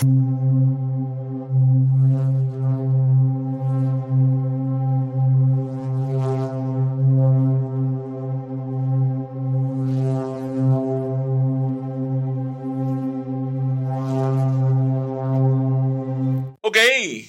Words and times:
Ok, 0.00 0.06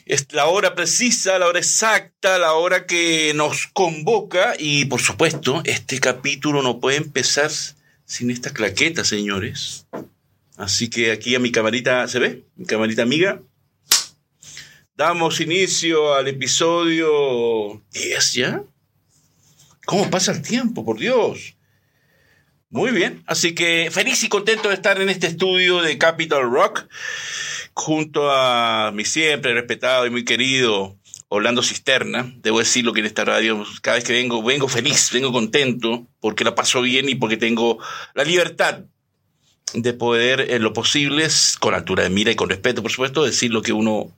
es 0.05 0.27
la 0.31 0.45
hora 0.45 0.73
precisa, 0.73 1.37
la 1.39 1.47
hora 1.47 1.59
exacta, 1.59 2.39
la 2.39 2.53
hora 2.53 2.85
que 2.85 3.33
nos 3.35 3.67
convoca 3.67 4.53
y 4.57 4.85
por 4.85 5.01
supuesto 5.01 5.61
este 5.65 5.99
capítulo 5.99 6.61
no 6.61 6.79
puede 6.79 6.95
empezar 6.95 7.51
sin 8.05 8.31
esta 8.31 8.51
claqueta, 8.53 9.03
señores. 9.03 9.87
Así 10.57 10.89
que 10.89 11.11
aquí 11.11 11.35
a 11.35 11.39
mi 11.39 11.51
camarita, 11.51 12.07
¿se 12.07 12.19
ve? 12.19 12.45
Mi 12.55 12.65
camarita 12.65 13.03
amiga. 13.03 13.41
Damos 14.95 15.39
inicio 15.39 16.13
al 16.13 16.27
episodio 16.27 17.81
10 17.91 18.33
ya. 18.33 18.63
¿Cómo 19.85 20.09
pasa 20.09 20.31
el 20.31 20.41
tiempo, 20.41 20.85
por 20.85 20.99
Dios? 20.99 21.55
Muy 22.69 22.91
bien, 22.91 23.23
así 23.25 23.53
que 23.53 23.89
feliz 23.91 24.23
y 24.23 24.29
contento 24.29 24.69
de 24.69 24.75
estar 24.75 25.01
en 25.01 25.09
este 25.09 25.27
estudio 25.27 25.81
de 25.81 25.97
Capital 25.97 26.49
Rock 26.49 26.87
junto 27.73 28.31
a 28.31 28.91
mi 28.93 29.03
siempre 29.03 29.53
respetado 29.53 30.05
y 30.05 30.09
muy 30.09 30.23
querido 30.23 30.97
Orlando 31.27 31.63
Cisterna. 31.63 32.31
Debo 32.37 32.59
decirlo 32.59 32.93
que 32.93 32.99
en 32.99 33.07
esta 33.07 33.25
radio, 33.25 33.65
cada 33.81 33.95
vez 33.95 34.05
que 34.05 34.13
vengo, 34.13 34.43
vengo 34.43 34.67
feliz, 34.67 35.09
vengo 35.11 35.31
contento, 35.31 36.07
porque 36.19 36.43
la 36.43 36.55
paso 36.55 36.81
bien 36.81 37.09
y 37.09 37.15
porque 37.15 37.37
tengo 37.37 37.77
la 38.13 38.23
libertad 38.23 38.85
de 39.73 39.93
poder, 39.93 40.51
en 40.51 40.63
lo 40.63 40.73
posible, 40.73 41.27
con 41.59 41.73
altura 41.73 42.03
de 42.03 42.09
mira 42.09 42.31
y 42.31 42.35
con 42.35 42.49
respeto, 42.49 42.81
por 42.81 42.91
supuesto, 42.91 43.23
decir 43.23 43.51
lo 43.51 43.61
que 43.61 43.73
uno 43.73 44.11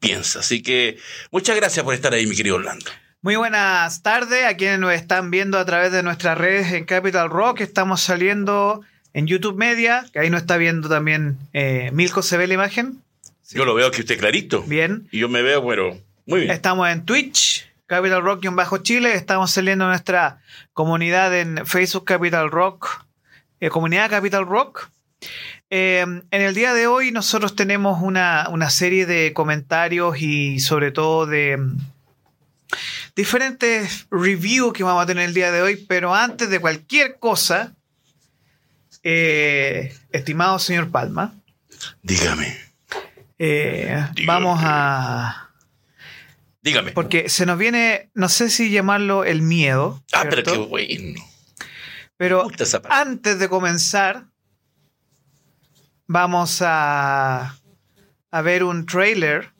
piensa. 0.00 0.40
Así 0.40 0.62
que 0.62 0.98
muchas 1.30 1.56
gracias 1.56 1.84
por 1.84 1.94
estar 1.94 2.12
ahí, 2.12 2.26
mi 2.26 2.36
querido 2.36 2.56
Orlando. 2.56 2.86
Muy 3.22 3.36
buenas 3.36 4.02
tardes 4.02 4.44
a 4.44 4.56
quienes 4.56 4.78
nos 4.78 4.92
están 4.92 5.30
viendo 5.30 5.58
a 5.58 5.64
través 5.64 5.90
de 5.90 6.02
nuestras 6.02 6.38
redes 6.38 6.72
en 6.72 6.84
Capital 6.84 7.30
Rock. 7.30 7.60
Estamos 7.60 8.00
saliendo 8.00 8.82
en 9.14 9.26
YouTube 9.26 9.56
Media, 9.56 10.06
que 10.12 10.20
ahí 10.20 10.30
nos 10.30 10.42
está 10.42 10.56
viendo 10.58 10.88
también 10.88 11.38
eh, 11.52 11.90
Milko, 11.92 12.22
¿se 12.22 12.36
ve 12.36 12.46
la 12.46 12.54
imagen? 12.54 13.02
Yo 13.50 13.64
lo 13.64 13.74
veo 13.74 13.86
aquí 13.86 14.00
usted 14.00 14.18
clarito. 14.18 14.62
Bien. 14.62 15.08
Y 15.10 15.20
yo 15.20 15.28
me 15.28 15.42
veo, 15.42 15.62
bueno, 15.62 15.98
muy 16.26 16.40
bien. 16.40 16.52
Estamos 16.52 16.88
en 16.88 17.04
Twitch, 17.04 17.66
Capital 17.86 18.22
Rock 18.22 18.44
y 18.44 18.48
bajo 18.48 18.78
Chile. 18.78 19.14
Estamos 19.14 19.50
saliendo 19.50 19.84
en 19.84 19.90
nuestra 19.90 20.40
comunidad 20.72 21.36
en 21.36 21.66
Facebook 21.66 22.04
Capital 22.04 22.50
Rock, 22.50 23.04
eh, 23.60 23.70
comunidad 23.70 24.10
Capital 24.10 24.46
Rock. 24.46 24.90
Eh, 25.70 26.00
en 26.00 26.42
el 26.42 26.54
día 26.54 26.72
de 26.74 26.86
hoy 26.86 27.10
nosotros 27.10 27.56
tenemos 27.56 28.00
una, 28.02 28.48
una 28.50 28.70
serie 28.70 29.06
de 29.06 29.32
comentarios 29.32 30.20
y 30.20 30.60
sobre 30.60 30.92
todo 30.92 31.26
de 31.26 31.56
mm, 31.56 31.76
diferentes 33.16 34.06
reviews 34.10 34.72
que 34.72 34.84
vamos 34.84 35.02
a 35.02 35.06
tener 35.06 35.24
el 35.24 35.34
día 35.34 35.50
de 35.50 35.62
hoy, 35.62 35.76
pero 35.88 36.14
antes 36.14 36.50
de 36.50 36.60
cualquier 36.60 37.18
cosa, 37.18 37.74
eh, 39.02 39.94
estimado 40.12 40.58
señor 40.58 40.90
Palma, 40.90 41.34
Dígame, 42.02 42.56
eh, 43.38 43.84
Dígame. 44.14 44.26
vamos 44.26 44.60
a... 44.62 45.50
dígame. 46.62 46.92
Porque 46.92 47.28
se 47.28 47.44
nos 47.46 47.58
viene, 47.58 48.10
no 48.14 48.28
sé 48.28 48.50
si 48.50 48.70
llamarlo 48.70 49.24
el 49.24 49.42
miedo, 49.42 50.02
Ah, 50.12 50.24
pero 50.28 50.42
qué 50.42 50.56
bueno. 50.58 51.20
pero 52.16 52.48
antes 52.88 53.38
de 53.38 53.48
comenzar, 53.48 54.26
vamos 56.06 56.62
a, 56.62 57.56
a 58.30 58.42
ver 58.42 58.64
un 58.64 58.86
trailer 58.86 59.50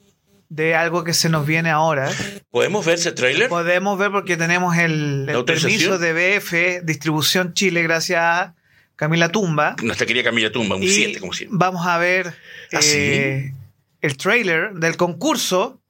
de 0.49 0.75
algo 0.77 1.03
que 1.05 1.13
se 1.13 1.29
nos 1.29 1.47
viene 1.47 1.71
ahora. 1.71 2.11
¿Podemos 2.51 2.85
ver 2.87 2.97
ese 2.97 3.13
tráiler? 3.13 3.49
Podemos 3.49 3.99
ver 3.99 4.11
porque 4.13 4.37
tenemos 4.37 4.77
el, 4.77 5.27
¿La 5.27 5.33
el 5.33 5.45
permiso 5.45 5.99
de 5.99 6.13
BF, 6.39 6.85
Distribución 6.85 7.53
Chile, 7.55 7.83
gracias 7.83 8.21
a 8.23 8.55
Camila 8.95 9.31
Tumba. 9.31 9.75
Nuestra 9.83 10.07
querida 10.07 10.25
Camila 10.25 10.51
Tumba, 10.53 10.77
un 10.77 10.83
Y 10.83 10.89
7, 10.89 11.21
como 11.21 11.33
siempre. 11.33 11.57
vamos 11.59 11.87
a 11.87 11.99
ver 11.99 12.29
¿Ah, 12.73 12.81
eh, 12.83 13.53
el 14.01 14.17
trailer 14.17 14.73
del 14.75 14.97
concurso. 14.97 15.81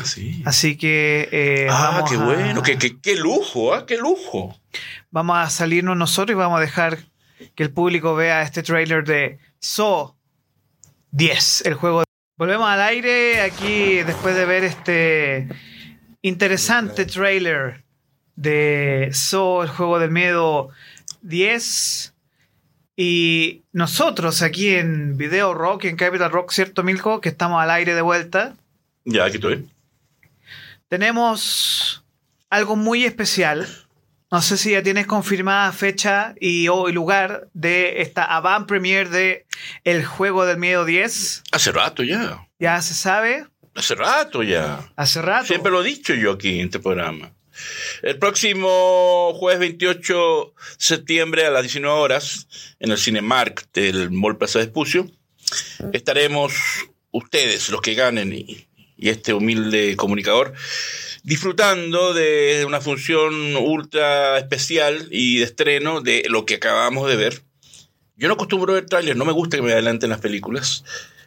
Así. 0.00 0.42
Así 0.44 0.76
que 0.76 1.28
eh, 1.32 1.66
Ah, 1.70 1.90
vamos 1.92 2.10
qué 2.10 2.16
a- 2.16 2.20
bueno, 2.24 2.62
qué, 2.62 2.78
qué, 2.78 3.00
qué 3.00 3.16
lujo, 3.16 3.74
¿ah? 3.74 3.86
Qué 3.86 3.96
lujo. 3.96 4.56
vamos 5.10 5.38
a 5.38 5.48
salirnos 5.50 5.96
nosotros 5.96 6.34
y 6.34 6.38
vamos 6.38 6.58
a 6.58 6.60
dejar 6.60 6.98
que 7.54 7.62
el 7.62 7.70
público 7.72 8.14
vea 8.14 8.42
este 8.42 8.62
trailer 8.62 9.04
de 9.04 9.38
So 9.60 10.16
10, 11.12 11.62
el 11.66 11.74
juego. 11.74 12.04
Volvemos 12.36 12.68
al 12.68 12.80
aire 12.80 13.40
aquí 13.40 14.02
después 14.04 14.36
de 14.36 14.44
ver 14.44 14.64
este 14.64 15.48
interesante 16.22 17.04
trailer 17.06 17.84
de 18.36 19.10
So, 19.12 19.64
el 19.64 19.68
juego 19.68 19.98
del 19.98 20.10
miedo 20.10 20.70
10. 21.22 22.14
Y 22.96 23.62
nosotros 23.72 24.42
aquí 24.42 24.74
en 24.74 25.16
Video 25.16 25.54
Rock, 25.54 25.84
en 25.84 25.96
Capital 25.96 26.30
Rock, 26.30 26.52
¿cierto, 26.52 26.82
Milko? 26.82 27.20
Que 27.20 27.28
estamos 27.28 27.60
al 27.62 27.70
aire 27.70 27.94
de 27.94 28.02
vuelta. 28.02 28.56
Ya, 29.04 29.24
aquí 29.24 29.36
estoy. 29.36 29.68
Tenemos 30.88 32.04
algo 32.50 32.76
muy 32.76 33.04
especial. 33.04 33.68
No 34.30 34.42
sé 34.42 34.58
si 34.58 34.72
ya 34.72 34.82
tienes 34.82 35.06
confirmada 35.06 35.72
fecha 35.72 36.34
y, 36.38 36.66
lugar 36.66 37.48
de 37.54 38.02
esta 38.02 38.24
avant 38.24 38.66
premiere 38.68 39.08
de 39.08 39.46
El 39.84 40.04
Juego 40.04 40.44
del 40.44 40.58
Miedo 40.58 40.84
10. 40.84 41.44
Hace 41.50 41.72
rato 41.72 42.02
ya. 42.02 42.46
Ya 42.58 42.80
se 42.82 42.94
sabe, 42.94 43.46
Hace 43.74 43.94
rato 43.94 44.42
ya. 44.42 44.90
hace 44.96 45.22
rato. 45.22 45.46
Siempre 45.46 45.70
lo 45.70 45.82
he 45.82 45.86
dicho 45.86 46.12
yo 46.14 46.32
aquí 46.32 46.58
en 46.58 46.66
este 46.66 46.78
programa. 46.80 47.32
El 48.02 48.18
próximo 48.18 49.32
jueves 49.34 49.60
28 49.60 50.14
de 50.14 50.52
septiembre 50.76 51.46
a 51.46 51.50
las 51.50 51.62
19 51.62 51.96
horas 51.98 52.48
en 52.80 52.90
el 52.90 52.98
Cinemark 52.98 53.70
del 53.72 54.10
Mall 54.10 54.36
Plaza 54.36 54.58
de 54.58 54.66
Espucio 54.66 55.10
estaremos 55.92 56.54
ustedes, 57.10 57.70
los 57.70 57.80
que 57.80 57.94
ganen 57.94 58.32
y, 58.32 58.68
y 58.96 59.08
este 59.08 59.32
humilde 59.32 59.96
comunicador, 59.96 60.52
disfrutando 61.28 62.14
de 62.14 62.64
una 62.66 62.80
función 62.80 63.54
ultra 63.56 64.38
especial 64.38 65.08
y 65.10 65.38
de 65.38 65.44
estreno 65.44 66.00
de 66.00 66.24
lo 66.28 66.46
que 66.46 66.54
acabamos 66.54 67.06
de 67.08 67.16
ver. 67.16 67.42
Yo 68.16 68.28
no 68.28 68.34
acostumbro 68.34 68.72
ver 68.72 68.86
trailers, 68.86 69.16
no 69.16 69.26
me 69.26 69.32
gusta 69.32 69.58
que 69.58 69.62
me 69.62 69.72
adelanten 69.72 70.08
las 70.08 70.20
películas, 70.20 70.84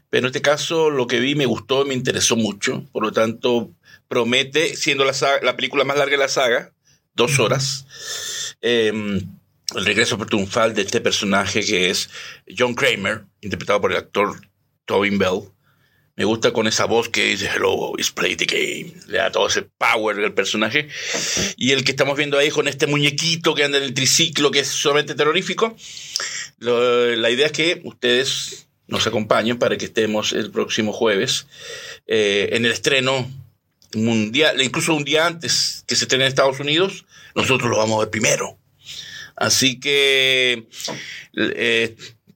pero 0.10 0.22
en 0.26 0.32
este 0.32 0.42
caso 0.42 0.90
lo 0.90 1.06
que 1.06 1.20
vi 1.20 1.36
me 1.36 1.46
gustó, 1.46 1.86
me 1.86 1.94
interesó 1.94 2.36
mucho, 2.36 2.84
por 2.92 3.04
lo 3.04 3.12
tanto 3.12 3.70
promete, 4.08 4.76
siendo 4.76 5.06
la, 5.06 5.14
saga- 5.14 5.40
la 5.44 5.56
película 5.56 5.84
más 5.84 5.98
larga 5.98 6.14
de 6.14 6.24
la 6.24 6.28
saga, 6.28 6.74
dos 7.14 7.40
horas, 7.40 7.86
eh, 8.62 8.92
el 9.76 9.86
regreso 9.86 10.18
triunfal 10.18 10.74
de 10.74 10.82
este 10.82 11.00
personaje 11.00 11.64
que 11.64 11.92
es 11.92 12.10
John 12.58 12.74
Kramer, 12.74 13.24
interpretado 13.40 13.80
por 13.80 13.92
el 13.92 13.98
actor 14.00 14.42
Tobin 14.86 15.20
Bell. 15.20 15.44
Me 16.16 16.26
gusta 16.26 16.52
con 16.52 16.68
esa 16.68 16.86
voz 16.86 17.10
que 17.10 17.26
dice 17.26 17.50
Hello, 17.54 17.94
it's 17.98 18.12
play 18.12 18.36
the 18.36 18.46
game. 18.46 18.94
Le 19.08 19.18
da 19.18 19.32
todo 19.32 19.48
ese 19.48 19.64
power 19.64 20.18
al 20.20 20.34
personaje. 20.34 20.88
Y 21.58 21.72
el 21.72 21.84
que 21.84 21.92
estamos 21.92 22.18
viendo 22.18 22.38
ahí 22.38 22.50
con 22.50 22.68
este 22.68 22.88
muñequito 22.88 23.56
que 23.56 23.64
anda 23.64 23.78
en 23.78 23.86
el 23.86 23.94
triciclo, 23.94 24.52
que 24.52 24.60
es 24.60 24.68
solamente 24.68 25.16
terrorífico. 25.16 25.76
La 26.60 27.30
idea 27.30 27.48
es 27.48 27.52
que 27.52 27.82
ustedes 27.84 28.68
nos 28.88 29.08
acompañen 29.08 29.58
para 29.58 29.78
que 29.78 29.86
estemos 29.86 30.34
el 30.34 30.52
próximo 30.52 30.92
jueves 30.92 31.48
eh, 32.08 32.50
en 32.52 32.66
el 32.66 32.72
estreno 32.72 33.28
mundial, 33.94 34.62
incluso 34.62 34.94
un 34.94 35.04
día 35.04 35.26
antes 35.26 35.84
que 35.88 35.96
se 35.96 36.06
estrene 36.06 36.26
en 36.26 36.30
Estados 36.30 36.60
Unidos, 36.60 37.06
nosotros 37.36 37.70
lo 37.70 37.78
vamos 37.78 37.98
a 37.98 38.00
ver 38.02 38.10
primero. 38.10 38.58
Así 39.36 39.80
que, 39.80 40.68
eh, 41.36 41.96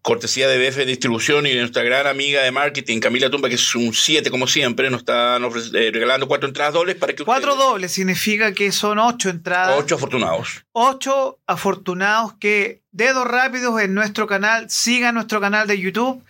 cortesía 0.09 0.47
de 0.47 0.59
BF 0.69 0.85
Distribución 0.85 1.47
y 1.47 1.49
de 1.49 1.61
nuestra 1.61 1.81
gran 1.81 2.05
amiga 2.05 2.43
de 2.43 2.51
marketing, 2.51 2.99
Camila 2.99 3.31
Tumba, 3.31 3.49
que 3.49 3.55
es 3.55 3.73
un 3.75 3.91
7 3.91 4.29
como 4.29 4.45
siempre, 4.45 4.91
nos 4.91 4.99
están 4.99 5.43
eh, 5.43 5.89
regalando 5.91 6.27
cuatro 6.27 6.47
entradas 6.47 6.75
dobles 6.75 6.95
para 6.95 7.13
que 7.13 7.23
Cuatro 7.25 7.53
ustedes- 7.53 7.67
dobles 7.69 7.91
significa 7.91 8.53
que 8.53 8.71
son 8.71 8.99
ocho 8.99 9.29
entradas. 9.29 9.75
Ocho 9.79 9.95
afortunados. 9.95 10.63
ocho 10.73 11.39
afortunados 11.47 12.33
que 12.39 12.83
dedos 12.91 13.25
rápidos 13.27 13.81
en 13.81 13.95
nuestro 13.95 14.27
canal, 14.27 14.69
sigan 14.69 15.15
nuestro 15.15 15.41
canal 15.41 15.67
de 15.67 15.79
YouTube, 15.79 16.23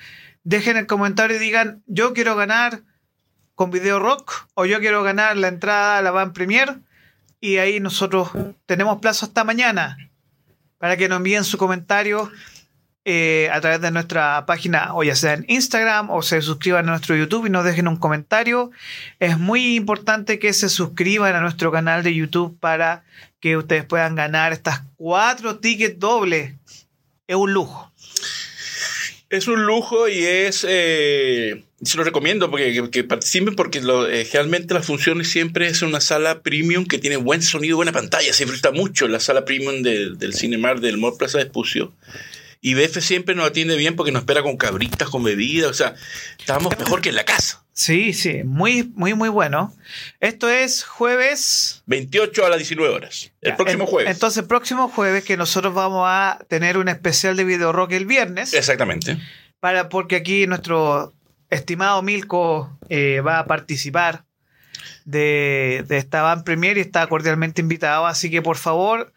dejen 0.46 0.78
el 0.78 0.88
comentario 0.88 1.36
y 1.36 1.40
digan 1.40 1.84
yo 1.86 2.14
quiero 2.14 2.38
ganar 2.38 2.80
con 3.56 3.72
Video 3.72 4.00
Rock 4.00 4.48
o 4.54 4.66
yo 4.66 4.80
quiero 4.80 5.04
ganar 5.04 5.36
la 5.36 5.50
entrada 5.50 5.98
a 5.98 6.02
la 6.02 6.12
Van 6.12 6.32
Premier 6.32 6.78
y 7.42 7.58
ahí 7.58 7.82
nosotros 7.82 8.30
tenemos 8.68 9.02
plazo 9.02 9.26
hasta 9.26 9.44
mañana 9.44 9.98
para 10.78 10.96
que 10.96 11.10
nos 11.10 11.18
envíen 11.18 11.44
su 11.44 11.58
comentario 11.58 12.32
eh, 13.08 13.50
a 13.52 13.62
través 13.62 13.82
de 13.82 13.92
nuestra 13.92 14.48
página 14.48 14.96
o 14.96 15.04
ya 15.04 15.16
sea 15.16 15.34
en 15.34 15.46
Instagram 15.48 16.10
o 16.10 16.24
se 16.24 16.42
suscriban 16.42 16.88
a 16.88 16.92
nuestro 16.92 17.16
YouTube 17.16 17.46
y 17.46 17.52
nos 17.52 17.64
dejen 17.64 17.88
un 17.88 17.98
comentario. 17.98 18.72
Es 19.20 19.38
muy 19.38 19.76
importante 19.76 20.40
que 20.40 20.52
se 20.54 20.70
suscriban 20.70 21.36
a 21.36 21.40
nuestro 21.40 21.72
canal 21.72 22.02
de 22.02 22.16
YouTube 22.16 22.58
para 22.60 23.04
que 23.40 23.58
ustedes 23.58 23.86
puedan 23.86 24.16
ganar 24.16 24.54
estas 24.54 24.82
cuatro 24.96 25.58
tickets 25.60 26.00
dobles. 26.00 26.56
Es 27.28 27.36
un 27.36 27.54
lujo. 27.54 27.92
Es 29.30 29.48
un 29.48 29.68
lujo 29.68 30.08
y 30.10 30.24
es 30.24 30.66
eh, 30.68 31.64
Se 31.84 31.98
lo 31.98 32.04
recomiendo 32.04 32.50
porque 32.50 32.90
que, 32.90 33.04
participen 33.04 33.56
porque 33.56 33.84
eh, 34.10 34.28
realmente 34.34 34.74
las 34.74 34.88
funciones 34.88 35.30
siempre 35.30 35.68
es 35.68 35.84
una 35.84 36.02
sala 36.02 36.42
premium 36.42 36.86
que 36.88 36.98
tiene 36.98 37.18
buen 37.18 37.44
sonido, 37.44 37.76
buena 37.76 37.92
pantalla. 37.92 38.34
Se 38.34 38.46
disfruta 38.46 38.72
mucho 38.72 39.08
la 39.08 39.20
sala 39.20 39.46
premium 39.46 39.84
del, 39.84 40.18
del 40.18 40.34
Cinemar 40.34 40.80
del 40.80 40.98
Mall 40.98 41.18
Plaza 41.18 41.38
de 41.38 41.44
Espucio. 41.44 41.94
Y 42.68 42.74
BF 42.74 43.00
siempre 43.00 43.36
nos 43.36 43.46
atiende 43.48 43.76
bien 43.76 43.96
porque 43.96 44.12
nos 44.12 44.22
espera 44.24 44.42
con 44.42 44.58
cabritas, 44.58 45.08
con 45.10 45.24
bebidas. 45.24 45.70
O 45.70 45.74
sea, 45.76 45.94
estábamos 46.40 46.76
mejor 46.80 47.00
que 47.00 47.10
en 47.10 47.16
la 47.16 47.24
casa. 47.24 47.64
Sí, 47.74 48.12
sí, 48.12 48.44
muy, 48.44 48.92
muy, 48.96 49.14
muy 49.14 49.30
bueno. 49.30 49.72
Esto 50.20 50.50
es 50.50 50.84
jueves. 50.84 51.84
28 51.86 52.44
a 52.44 52.50
las 52.50 52.58
19 52.58 52.92
horas. 52.92 53.32
El 53.42 53.52
Ya, 53.52 53.56
próximo 53.58 53.84
en- 53.84 53.90
jueves. 53.92 54.12
Entonces, 54.12 54.44
próximo 54.46 54.88
jueves, 54.90 55.24
que 55.24 55.38
nosotros 55.38 55.76
vamos 55.76 56.06
a 56.08 56.40
tener 56.48 56.80
un 56.80 56.88
especial 56.90 57.38
de 57.38 57.44
video 57.44 57.72
rock 57.72 57.92
el 57.92 58.08
viernes. 58.08 58.52
Exactamente. 58.56 59.20
para, 59.60 59.88
porque 59.90 60.16
aquí 60.16 60.48
nuestro 60.48 61.14
estimado 61.52 62.02
Milko 62.02 62.76
eh, 62.90 63.22
va 63.22 63.38
a 63.38 63.46
participar 63.46 64.26
de, 65.06 65.84
de 65.88 65.98
esta 65.98 66.24
Van 66.24 66.44
Premier 66.44 66.78
y 66.80 66.82
está 66.82 67.06
cordialmente 67.06 67.62
invitado. 67.62 68.08
Así 68.08 68.32
que 68.32 68.42
por 68.42 68.58
favor, 68.58 69.14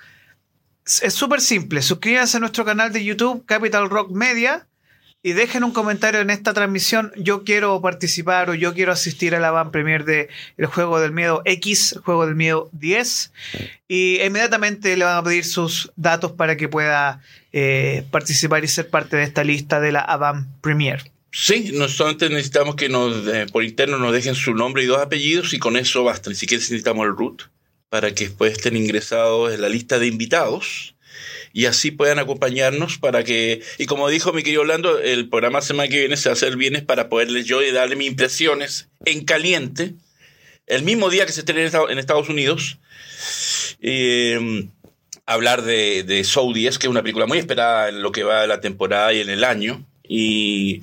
es 1.03 1.15
súper 1.15 1.41
simple. 1.41 1.83
Suscríbanse 1.83 2.39
a 2.39 2.41
nuestro 2.41 2.65
canal 2.65 2.93
de 2.93 3.05
YouTube, 3.05 3.45
Capital 3.47 3.91
Rock 3.91 4.11
Media, 4.11 4.67
y 5.23 5.33
dejen 5.33 5.65
un 5.65 5.73
comentario 5.73 6.21
en 6.21 6.31
esta 6.31 6.55
transmisión. 6.55 7.13
Yo 7.17 7.45
quiero 7.45 7.81
participar 7.83 8.51
o 8.51 8.55
yo 8.55 8.73
quiero 8.73 8.93
asistir 8.93 9.35
a 9.35 9.41
la 9.41 9.51
Van 9.51 9.71
Premier 9.71 10.05
de 10.05 10.29
El 10.57 10.67
Juego 10.67 11.01
del 11.01 11.13
Miedo 11.13 11.43
X, 11.45 11.99
Juego 12.05 12.25
del 12.25 12.37
Miedo 12.37 12.71
10. 12.73 13.33
Y 13.89 14.21
inmediatamente 14.23 14.97
le 14.97 15.05
van 15.05 15.19
a 15.19 15.23
pedir 15.23 15.45
sus 15.45 15.93
datos 15.97 16.33
para 16.33 16.57
que 16.57 16.69
pueda 16.69 17.21
eh, 17.53 18.05
participar 18.11 18.65
y 18.65 18.69
ser 18.69 18.89
parte 18.89 19.17
de 19.17 19.25
esta 19.25 19.45
lista 19.45 19.81
de 19.81 19.93
la 19.93 20.01
Avant 20.01 20.47
Premier. 20.61 21.11
Sí, 21.31 21.73
nosotros 21.75 22.31
necesitamos 22.31 22.77
que 22.77 22.89
nos 22.89 23.27
eh, 23.27 23.47
por 23.53 23.63
interno 23.63 23.99
nos 23.99 24.13
dejen 24.13 24.35
su 24.35 24.55
nombre 24.55 24.83
y 24.85 24.87
dos 24.87 25.03
apellidos 25.03 25.53
y 25.53 25.59
con 25.59 25.77
eso 25.77 26.05
basta. 26.05 26.31
Ni 26.31 26.37
siquiera 26.37 26.61
necesitamos 26.61 27.05
el 27.07 27.15
root 27.15 27.43
para 27.89 28.15
que 28.15 28.25
después 28.29 28.53
estén 28.53 28.77
ingresados 28.77 29.53
en 29.53 29.61
la 29.63 29.69
lista 29.69 29.99
de 29.99 30.07
invitados 30.07 30.95
y 31.53 31.65
así 31.67 31.91
puedan 31.91 32.19
acompañarnos 32.19 32.99
para 32.99 33.25
que, 33.25 33.63
y 33.79 33.87
como 33.87 34.09
dijo 34.09 34.33
mi 34.33 34.43
querido 34.43 34.61
Orlando, 34.63 34.99
el 35.01 35.29
programa 35.29 35.63
semana 35.63 35.89
que 35.89 35.99
viene 36.01 36.17
se 36.17 36.29
va 36.29 36.33
a 36.33 36.35
hacer 36.35 36.57
bienes 36.57 36.83
para 36.83 37.09
poderles 37.09 37.47
yo 37.47 37.63
y 37.63 37.71
darle 37.73 37.97
mis 37.97 38.09
impresiones 38.09 38.89
en 39.05 39.25
caliente 39.25 39.95
el 40.67 40.83
mismo 40.83 41.09
día 41.09 41.25
que 41.25 41.33
se 41.33 41.41
estrene 41.41 41.63
en 41.89 41.99
Estados- 41.99 42.29
Unidos. 42.29 42.79
Eh, 43.81 44.69
hablar 45.25 45.63
de, 45.63 46.03
de 46.05 46.25
Soul 46.25 46.55
10, 46.55 46.79
que 46.79 46.87
es 46.87 46.91
una 46.91 47.03
película 47.03 47.27
muy 47.27 47.39
esperada 47.39 47.89
en 47.89 48.03
lo 48.03 48.13
que 48.13 48.23
va 48.23 48.43
de 48.43 48.47
la 48.49 48.61
temporada 48.61 49.13
y 49.15 49.21
en 49.21 49.31
el 49.31 49.45
año. 49.45 49.85
Y, 50.07 50.83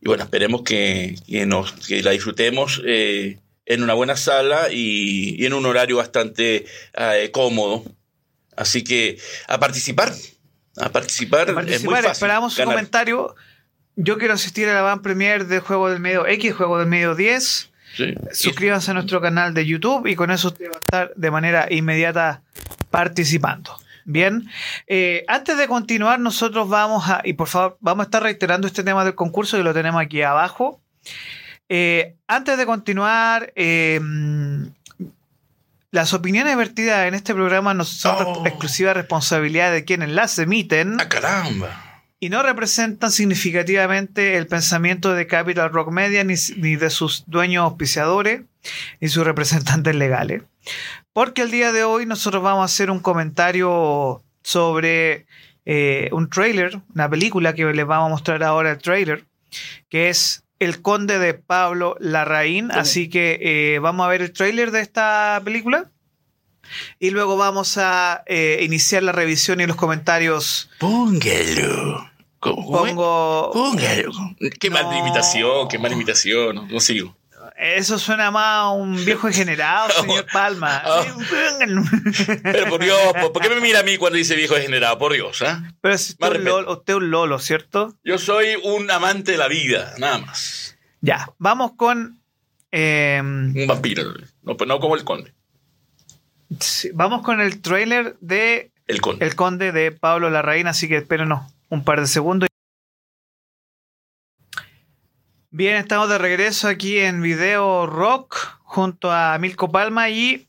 y 0.00 0.04
bueno, 0.06 0.24
esperemos 0.24 0.62
que, 0.62 1.14
que 1.28 1.46
nos, 1.46 1.72
que 1.72 2.02
la 2.02 2.10
disfrutemos 2.10 2.82
eh, 2.84 3.38
en 3.72 3.82
una 3.82 3.94
buena 3.94 4.16
sala 4.16 4.68
y, 4.70 5.40
y 5.42 5.46
en 5.46 5.52
un 5.52 5.64
horario 5.66 5.96
bastante 5.96 6.66
eh, 6.94 7.30
cómodo. 7.32 7.84
Así 8.56 8.82
que 8.84 9.18
a 9.48 9.58
participar, 9.58 10.12
a 10.76 10.88
participar, 10.90 11.46
Para 11.54 11.60
es 11.60 11.82
muy 11.84 11.94
participar, 11.94 11.96
fácil. 12.02 12.10
esperamos 12.12 12.52
su 12.54 12.58
ganar. 12.58 12.74
comentario. 12.74 13.34
Yo 13.96 14.18
quiero 14.18 14.34
asistir 14.34 14.68
a 14.68 14.74
la 14.74 14.80
Avant 14.80 15.02
Premier 15.02 15.46
de 15.46 15.60
Juego 15.60 15.88
del 15.90 16.00
Medio 16.00 16.26
X, 16.26 16.54
Juego 16.54 16.78
del 16.78 16.88
Medio 16.88 17.14
10. 17.14 17.70
Sí. 17.96 18.14
Suscríbanse 18.32 18.92
a 18.92 18.94
nuestro 18.94 19.20
canal 19.20 19.52
de 19.52 19.66
YouTube 19.66 20.06
y 20.06 20.14
con 20.14 20.30
eso 20.30 20.48
usted 20.48 20.66
va 20.66 20.76
a 20.76 20.78
estar 20.78 21.12
de 21.16 21.30
manera 21.30 21.66
inmediata 21.70 22.42
participando. 22.90 23.76
Bien, 24.04 24.48
Eh, 24.86 25.24
antes 25.28 25.56
de 25.58 25.66
continuar, 25.68 26.18
nosotros 26.18 26.68
vamos 26.68 27.08
a, 27.08 27.20
y 27.24 27.34
por 27.34 27.48
favor, 27.48 27.76
vamos 27.80 28.04
a 28.04 28.06
estar 28.06 28.22
reiterando 28.22 28.66
este 28.66 28.82
tema 28.82 29.04
del 29.04 29.14
concurso 29.14 29.56
que 29.56 29.62
lo 29.62 29.74
tenemos 29.74 30.00
aquí 30.00 30.22
abajo. 30.22 30.80
Eh, 31.72 32.16
antes 32.26 32.58
de 32.58 32.66
continuar, 32.66 33.52
eh, 33.54 34.00
las 35.92 36.12
opiniones 36.14 36.56
vertidas 36.56 37.06
en 37.06 37.14
este 37.14 37.32
programa 37.32 37.74
no 37.74 37.84
son 37.84 38.16
Oh. 38.26 38.46
exclusiva 38.46 38.92
responsabilidad 38.92 39.72
de 39.72 39.84
quienes 39.84 40.08
las 40.10 40.36
emiten 40.38 41.00
¡Ah, 41.00 41.08
caramba! 41.08 42.02
y 42.18 42.28
no 42.28 42.42
representan 42.42 43.10
significativamente 43.12 44.36
el 44.36 44.46
pensamiento 44.48 45.14
de 45.14 45.26
Capital 45.26 45.70
Rock 45.72 45.90
Media 45.92 46.22
ni, 46.24 46.34
ni 46.56 46.74
de 46.76 46.90
sus 46.90 47.24
dueños 47.28 47.62
auspiciadores 47.64 48.42
ni 49.00 49.08
sus 49.08 49.24
representantes 49.24 49.94
legales. 49.94 50.42
Porque 51.12 51.42
el 51.42 51.50
día 51.52 51.72
de 51.72 51.84
hoy 51.84 52.04
nosotros 52.04 52.42
vamos 52.42 52.62
a 52.62 52.64
hacer 52.66 52.90
un 52.90 53.00
comentario 53.00 54.22
sobre 54.42 55.26
eh, 55.66 56.08
un 56.12 56.28
trailer, 56.28 56.80
una 56.94 57.08
película 57.08 57.54
que 57.54 57.64
les 57.64 57.86
vamos 57.86 58.06
a 58.08 58.10
mostrar 58.10 58.42
ahora 58.42 58.72
el 58.72 58.78
trailer, 58.78 59.24
que 59.88 60.08
es 60.08 60.42
El 60.60 60.80
Conde 60.82 61.18
de 61.18 61.34
Pablo 61.34 61.96
Larraín. 61.98 62.70
Así 62.70 63.08
que 63.10 63.38
eh, 63.74 63.78
vamos 63.80 64.06
a 64.06 64.08
ver 64.08 64.22
el 64.22 64.32
trailer 64.32 64.70
de 64.70 64.80
esta 64.80 65.40
película. 65.44 65.90
Y 67.00 67.10
luego 67.10 67.36
vamos 67.36 67.76
a 67.78 68.22
eh, 68.26 68.60
iniciar 68.62 69.02
la 69.02 69.10
revisión 69.10 69.60
y 69.60 69.66
los 69.66 69.74
comentarios. 69.76 70.70
Póngalo. 70.78 72.08
Pongo. 72.40 73.50
Póngalo. 73.52 74.12
Qué 74.60 74.70
mala 74.70 74.90
No. 74.92 74.98
imitación, 74.98 75.68
qué 75.68 75.78
mala 75.78 75.94
imitación. 75.94 76.54
No, 76.54 76.66
no 76.66 76.80
sigo. 76.80 77.16
Eso 77.62 77.98
suena 77.98 78.30
más 78.30 78.46
a 78.46 78.70
un 78.70 79.04
viejo 79.04 79.26
degenerado, 79.26 79.90
señor 80.00 80.26
Palma. 80.32 80.82
Ah. 80.84 81.04
Pero 82.42 82.66
por 82.70 82.80
Dios, 82.82 82.98
¿por 83.32 83.42
qué 83.42 83.50
me 83.50 83.60
mira 83.60 83.80
a 83.80 83.82
mí 83.82 83.96
cuando 83.98 84.16
dice 84.16 84.34
viejo 84.34 84.54
degenerado? 84.54 84.96
Por 84.98 85.12
Dios, 85.12 85.42
¿ah? 85.42 85.62
Pero 85.80 85.98
si 85.98 86.12
usted, 86.12 86.26
es 86.32 86.38
un 86.38 86.44
lolo, 86.44 86.72
usted 86.72 86.92
es 86.92 86.96
un 86.96 87.10
lolo, 87.10 87.38
¿cierto? 87.38 87.94
Yo 88.02 88.18
soy 88.18 88.46
un 88.64 88.90
amante 88.90 89.32
de 89.32 89.38
la 89.38 89.48
vida, 89.48 89.94
nada 89.98 90.18
más. 90.18 90.76
Ya, 91.02 91.30
vamos 91.38 91.72
con. 91.76 92.20
eh, 92.72 93.20
Un 93.22 93.66
vampiro. 93.66 94.04
No, 94.42 94.56
pues 94.56 94.66
no 94.66 94.80
como 94.80 94.96
el 94.96 95.04
conde. 95.04 95.34
vamos 96.94 97.22
con 97.22 97.40
el 97.40 97.60
trailer 97.60 98.16
de 98.20 98.72
El 98.86 99.00
conde. 99.00 99.24
El 99.26 99.34
Conde 99.34 99.72
de 99.72 99.92
Pablo 99.92 100.30
Larraín, 100.30 100.66
así 100.66 100.88
que 100.88 100.96
espérenos 100.96 101.42
un 101.68 101.84
par 101.84 102.00
de 102.00 102.06
segundos. 102.06 102.48
Bien, 105.50 105.76
estamos 105.76 106.08
de 106.08 106.18
regreso 106.18 106.68
aquí 106.68 106.98
en 106.98 107.20
Video 107.22 107.86
Rock 107.86 108.36
junto 108.62 109.10
a 109.10 109.36
Milko 109.38 109.70
Palma 109.70 110.08
y 110.08 110.46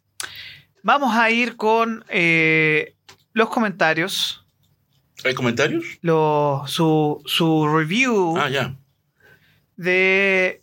vamos 0.84 1.16
a 1.16 1.30
ir 1.32 1.56
con 1.56 2.06
eh, 2.10 2.94
los 3.34 3.50
comentarios, 3.50 4.46
¿Hay 5.24 5.34
comentarios? 5.34 5.84
lo- 6.02 6.64
su, 6.68 7.22
su 7.26 7.68
review 7.76 8.38
Ah, 8.38 8.50
ya. 8.50 8.76
de 9.76 10.62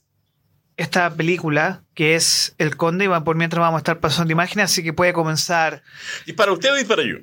esta 0.76 1.12
película 1.14 1.82
que 1.94 2.14
es 2.14 2.54
El 2.58 2.76
Conde 2.76 3.06
y 3.06 3.20
por 3.24 3.34
mientras 3.36 3.60
vamos 3.60 3.78
a 3.78 3.82
estar 3.82 3.98
pasando 3.98 4.32
imágenes, 4.32 4.66
así 4.66 4.84
que 4.84 4.92
puede 4.92 5.12
comenzar. 5.12 5.82
¿Y 6.26 6.32
para 6.34 6.52
usted 6.52 6.72
o 6.72 6.78
y 6.78 6.84
para 6.84 7.02
yo? 7.02 7.16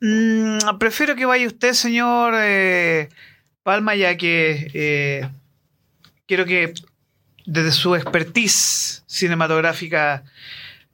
Mm, 0.00 0.78
prefiero 0.78 1.14
que 1.16 1.26
vaya 1.26 1.46
usted, 1.46 1.74
señor 1.74 2.32
eh, 2.38 3.10
Palma, 3.62 3.94
ya 3.94 4.16
que 4.16 4.70
eh, 4.72 5.28
quiero 6.26 6.44
que 6.44 6.74
desde 7.44 7.72
su 7.72 7.94
expertise 7.94 9.04
cinematográfica 9.06 10.24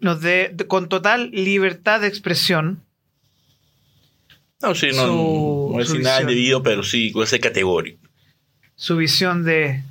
nos 0.00 0.20
dé 0.20 0.54
con 0.68 0.88
total 0.88 1.30
libertad 1.30 2.00
de 2.00 2.08
expresión. 2.08 2.82
No, 4.60 4.74
sí, 4.74 4.88
no, 4.88 4.94
Su- 4.94 5.06
no 5.06 5.12
voy 5.72 5.82
a 5.82 5.86
su 5.86 5.92
decir 5.94 6.04
nada 6.04 6.20
indebido, 6.20 6.62
pero 6.62 6.82
sí, 6.82 7.10
con 7.12 7.24
ese 7.24 7.40
categórico. 7.40 8.00
Su 8.76 8.96
visión 8.96 9.44
de... 9.44 9.82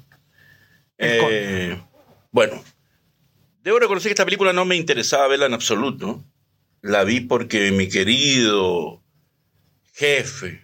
Eh, 0.98 1.82
bueno, 2.32 2.64
debo 3.64 3.80
reconocer 3.80 4.10
que 4.10 4.14
esta 4.14 4.26
película 4.26 4.54
no 4.54 4.66
me 4.66 4.76
interesaba 4.76 5.28
verla 5.28 5.48
en 5.48 5.54
absoluto. 5.54 6.24
La 6.82 7.04
vi 7.04 7.22
porque 7.22 7.72
mi 7.72 7.90
querido 7.90 9.02
jefe, 9.94 10.64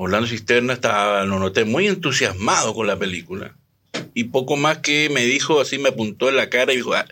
Orlando 0.00 0.28
Cisterna, 0.28 0.74
estaba, 0.74 1.24
lo 1.24 1.40
noté 1.40 1.64
muy 1.64 1.88
entusiasmado 1.88 2.72
con 2.72 2.86
la 2.86 2.96
película. 2.96 3.56
Y 4.14 4.24
poco 4.24 4.56
más 4.56 4.78
que 4.78 5.10
me 5.10 5.24
dijo, 5.24 5.60
así 5.60 5.76
me 5.76 5.88
apuntó 5.88 6.28
en 6.28 6.36
la 6.36 6.48
cara 6.48 6.72
y 6.72 6.76
dijo, 6.76 6.94
"Ah, 6.94 7.04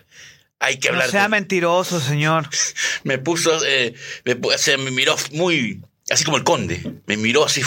hay 0.59 0.77
que 0.79 0.87
No 0.87 0.93
hablar. 0.93 1.11
sea 1.11 1.23
de-". 1.23 1.29
mentiroso, 1.29 1.99
señor. 1.99 2.49
Me 3.03 3.17
puso, 3.17 3.59
eh, 3.65 3.93
sea, 4.57 4.77
me 4.77 4.91
miró 4.91 5.15
muy, 5.33 5.81
así 6.09 6.23
como 6.23 6.37
el 6.37 6.43
conde, 6.45 6.81
me 7.05 7.17
miró 7.17 7.43
así 7.45 7.61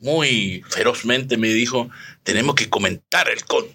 muy 0.00 0.62
ferozmente, 0.68 1.38
me 1.38 1.48
dijo, 1.48 1.88
tenemos 2.22 2.54
que 2.54 2.68
comentar 2.68 3.28
el 3.30 3.42
conde. 3.44 3.74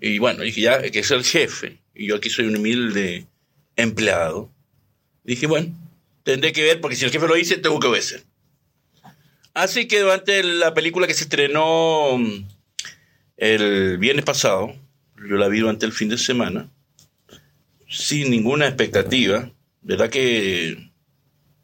Y 0.00 0.18
bueno, 0.18 0.42
dije, 0.42 0.60
ya, 0.62 0.82
que 0.82 0.98
es 0.98 1.10
el 1.12 1.24
jefe, 1.24 1.78
y 1.94 2.08
yo 2.08 2.16
aquí 2.16 2.28
soy 2.28 2.46
un 2.46 2.56
humilde 2.56 3.26
empleado. 3.76 4.50
Dije, 5.22 5.46
bueno, 5.46 5.74
tendré 6.24 6.52
que 6.52 6.62
ver, 6.64 6.80
porque 6.80 6.96
si 6.96 7.04
el 7.04 7.10
jefe 7.12 7.26
lo 7.28 7.34
dice, 7.34 7.56
tengo 7.56 7.78
que 7.80 7.86
obedecer. 7.86 8.24
Así 9.58 9.88
que 9.88 9.98
durante 9.98 10.44
la 10.44 10.72
película 10.72 11.08
que 11.08 11.14
se 11.14 11.24
estrenó 11.24 12.16
mm, 12.16 12.44
el 13.38 13.98
viernes 13.98 14.24
pasado, 14.24 14.72
yo 15.16 15.34
la 15.34 15.48
vi 15.48 15.58
durante 15.58 15.84
el 15.84 15.90
fin 15.90 16.08
de 16.08 16.16
semana, 16.16 16.70
sin 17.88 18.30
ninguna 18.30 18.68
expectativa, 18.68 19.50
¿verdad 19.82 20.10
que 20.10 20.92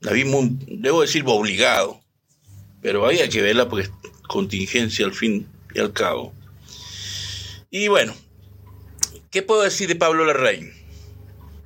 la 0.01 0.11
vi 0.11 0.25
muy, 0.25 0.59
debo 0.67 1.03
decir, 1.03 1.23
obligado, 1.25 2.01
pero 2.83 3.07
había 3.07 3.29
que 3.29 3.43
verla 3.43 3.69
porque 3.69 3.89
contingencia 4.27 5.07
al 5.07 5.15
fin 5.15 5.47
y 5.73 5.79
al 5.79 5.93
cabo. 5.93 6.35
Y 7.71 7.87
bueno, 7.87 8.13
¿qué 9.31 9.43
puedo 9.43 9.63
decir 9.63 9.87
de 9.87 9.95
Pablo 9.95 10.25
Larraín? 10.25 10.73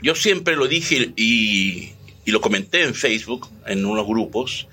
Yo 0.03 0.15
siempre 0.15 0.57
lo 0.57 0.69
dije 0.69 1.11
y 1.17 1.95
lo 2.27 2.43
comenté 2.43 2.83
en 2.83 2.95
Facebook, 2.95 3.49
en 3.65 3.87
unos 3.87 4.07
grupos, 4.07 4.69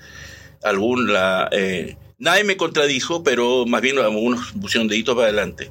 algún, 0.68 1.12
la, 1.12 1.48
eh, 1.52 1.96
nadie 2.18 2.44
me 2.44 2.56
contradijo, 2.56 3.22
pero 3.22 3.66
más 3.66 3.80
bien 3.80 3.98
algunos 3.98 4.52
pusieron 4.60 4.88
deditos 4.88 5.14
para 5.14 5.28
adelante. 5.28 5.70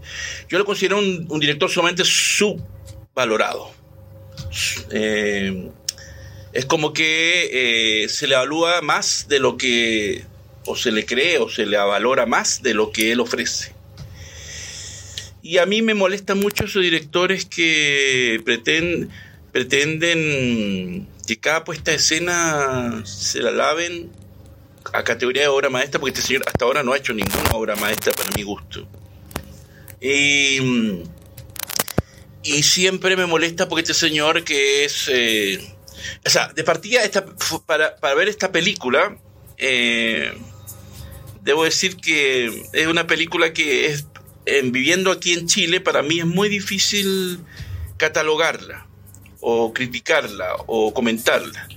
Yo 0.49 0.57
lo 0.57 0.65
considero 0.65 0.99
un, 0.99 1.39
director 1.39 1.69
sumamente 1.69 2.03
subvalorado. 2.05 3.71
Eh, 4.91 5.69
es 6.53 6.65
como 6.65 6.93
que 6.93 8.03
eh, 8.03 8.09
se 8.09 8.27
le 8.27 8.35
evalúa 8.35 8.81
más 8.81 9.27
de 9.27 9.39
lo 9.39 9.57
que, 9.57 10.23
o 10.65 10.75
se 10.75 10.91
le 10.91 11.05
cree, 11.05 11.37
o 11.37 11.49
se 11.49 11.65
le 11.65 11.77
valora 11.77 12.25
más 12.25 12.61
de 12.61 12.73
lo 12.73 12.91
que 12.91 13.11
él 13.11 13.19
ofrece. 13.19 13.73
Y 15.41 15.59
a 15.59 15.65
mí 15.65 15.81
me 15.81 15.93
molesta 15.93 16.33
mucho 16.33 16.65
esos 16.65 16.81
directores 16.81 17.45
que 17.45 18.41
pretenden, 18.43 19.09
pretenden 19.51 21.07
que 21.27 21.37
cada 21.37 21.63
puesta 21.63 21.91
de 21.91 21.97
escena 21.97 23.03
se 23.05 23.41
la 23.41 23.51
laven 23.51 24.09
a 24.95 25.03
categoría 25.03 25.43
de 25.43 25.47
obra 25.49 25.69
maestra, 25.69 25.99
porque 25.99 26.17
este 26.17 26.27
señor 26.27 26.43
hasta 26.47 26.65
ahora 26.65 26.83
no 26.83 26.93
ha 26.93 26.97
hecho 26.97 27.13
ninguna 27.13 27.49
obra 27.51 27.75
maestra 27.75 28.13
para 28.13 28.29
mi 28.35 28.43
gusto. 28.43 28.87
Y, 29.99 31.03
y 32.43 32.63
siempre 32.63 33.15
me 33.15 33.25
molesta 33.25 33.67
porque 33.67 33.81
este 33.81 33.93
señor 33.93 34.43
que 34.43 34.85
es... 34.85 35.09
Eh, 35.11 35.59
o 36.25 36.29
sea, 36.29 36.51
de 36.53 36.63
partida, 36.63 37.03
esta, 37.03 37.25
para, 37.65 37.95
para 37.95 38.13
ver 38.15 38.27
esta 38.27 38.51
película, 38.51 39.17
eh, 39.57 40.33
debo 41.41 41.63
decir 41.63 41.97
que 41.97 42.63
es 42.73 42.87
una 42.87 43.07
película 43.07 43.53
que 43.53 43.87
es 43.87 44.05
en, 44.45 44.71
viviendo 44.71 45.11
aquí 45.11 45.33
en 45.33 45.47
Chile, 45.47 45.81
para 45.81 46.01
mí 46.03 46.19
es 46.19 46.25
muy 46.25 46.49
difícil 46.49 47.39
catalogarla, 47.97 48.87
o 49.39 49.73
criticarla, 49.73 50.55
o 50.67 50.93
comentarla. 50.93 51.67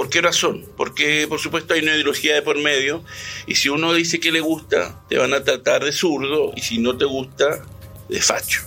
¿Por 0.00 0.08
qué 0.08 0.22
razón? 0.22 0.64
Porque, 0.78 1.26
por 1.28 1.40
supuesto, 1.40 1.74
hay 1.74 1.82
una 1.82 1.92
ideología 1.92 2.34
de 2.34 2.40
por 2.40 2.56
medio, 2.56 3.04
y 3.46 3.56
si 3.56 3.68
uno 3.68 3.92
dice 3.92 4.18
que 4.18 4.32
le 4.32 4.40
gusta, 4.40 5.04
te 5.10 5.18
van 5.18 5.34
a 5.34 5.44
tratar 5.44 5.84
de 5.84 5.92
zurdo, 5.92 6.54
y 6.56 6.62
si 6.62 6.78
no 6.78 6.96
te 6.96 7.04
gusta, 7.04 7.62
de 8.08 8.22
facho. 8.22 8.62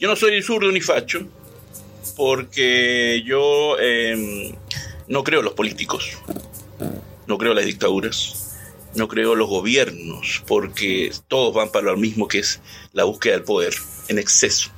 Yo 0.00 0.08
no 0.08 0.16
soy 0.16 0.42
zurdo 0.42 0.72
ni 0.72 0.80
facho, 0.80 1.28
porque 2.16 3.22
yo 3.26 3.76
eh, 3.78 4.54
no 5.06 5.22
creo 5.22 5.40
en 5.40 5.44
los 5.44 5.52
políticos, 5.52 6.16
no 7.26 7.36
creo 7.36 7.50
en 7.52 7.56
las 7.56 7.66
dictaduras, 7.66 8.56
no 8.94 9.08
creo 9.08 9.34
los 9.34 9.50
gobiernos, 9.50 10.42
porque 10.46 11.12
todos 11.28 11.52
van 11.52 11.70
para 11.70 11.88
lo 11.88 11.98
mismo 11.98 12.26
que 12.26 12.38
es 12.38 12.62
la 12.94 13.04
búsqueda 13.04 13.34
del 13.34 13.44
poder 13.44 13.74
en 14.08 14.18
exceso. 14.18 14.70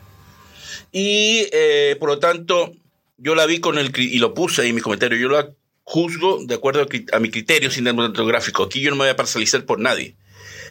Y 0.91 1.47
eh, 1.53 1.97
por 2.01 2.09
lo 2.09 2.19
tanto, 2.19 2.73
yo 3.17 3.35
la 3.35 3.47
vi 3.47 3.61
con 3.61 3.79
el, 3.79 3.93
y 3.97 4.19
lo 4.19 4.35
puse 4.35 4.63
ahí 4.63 4.71
en 4.71 4.75
mi 4.75 4.81
comentario, 4.81 5.19
yo 5.19 5.29
la 5.29 5.51
juzgo 5.83 6.45
de 6.45 6.55
acuerdo 6.55 6.87
a, 7.13 7.19
mi 7.21 7.31
criterio 7.31 7.71
cinematográfico. 7.71 8.65
Aquí 8.65 8.81
yo 8.81 8.91
no 8.91 8.97
me 8.97 9.05
voy 9.05 9.11
a 9.11 9.17
parcializar 9.17 9.65
por 9.65 9.79
nadie. 9.79 10.17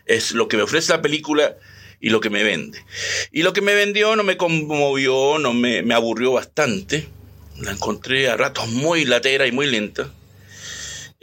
Es 0.06 0.34
lo 0.34 0.48
que 0.48 0.58
me 0.58 0.64
ofrece 0.64 0.92
la 0.92 1.02
película 1.02 1.56
y 2.00 2.10
lo 2.10 2.20
que 2.20 2.30
me 2.30 2.44
vende. 2.44 2.84
Y 3.32 3.44
lo 3.44 3.54
que 3.54 3.62
me 3.62 3.76
vendió 3.76 4.16
no 4.16 4.24
me 4.24 4.38
conmovió, 4.38 5.38
no 5.40 5.54
me, 5.54 5.84
me 5.84 5.94
aburrió 5.94 6.34
bastante. 6.34 7.08
La 7.60 7.72
encontré 7.72 8.30
a 8.30 8.36
ratos 8.36 8.68
muy 8.70 9.06
latera 9.06 9.46
y 9.46 9.52
muy 9.52 9.68
lenta 9.68 10.12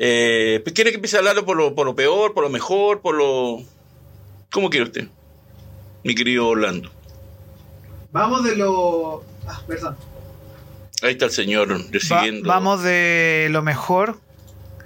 eh, 0.02 0.60
pues, 0.64 0.72
¿Quiere 0.72 0.90
que 0.90 0.96
empiece 0.96 1.16
a 1.16 1.18
hablarlo 1.18 1.44
por 1.44 1.58
lo, 1.58 1.74
por 1.74 1.84
lo 1.84 1.94
peor, 1.94 2.32
por 2.32 2.42
lo 2.42 2.48
mejor, 2.48 3.02
por 3.02 3.14
lo... 3.14 3.58
¿Cómo 4.50 4.70
quiere 4.70 4.86
usted, 4.86 5.08
mi 6.02 6.14
querido 6.14 6.48
Orlando? 6.48 6.90
Vamos 8.10 8.42
de 8.44 8.56
lo... 8.56 9.22
Ah, 9.46 9.60
perdón. 9.66 9.96
Ahí 11.02 11.12
está 11.12 11.26
el 11.26 11.30
señor 11.30 11.69
recibiendo... 11.90 12.49
vamos 12.49 12.83
de 12.83 13.49
lo 13.50 13.62
mejor. 13.62 14.21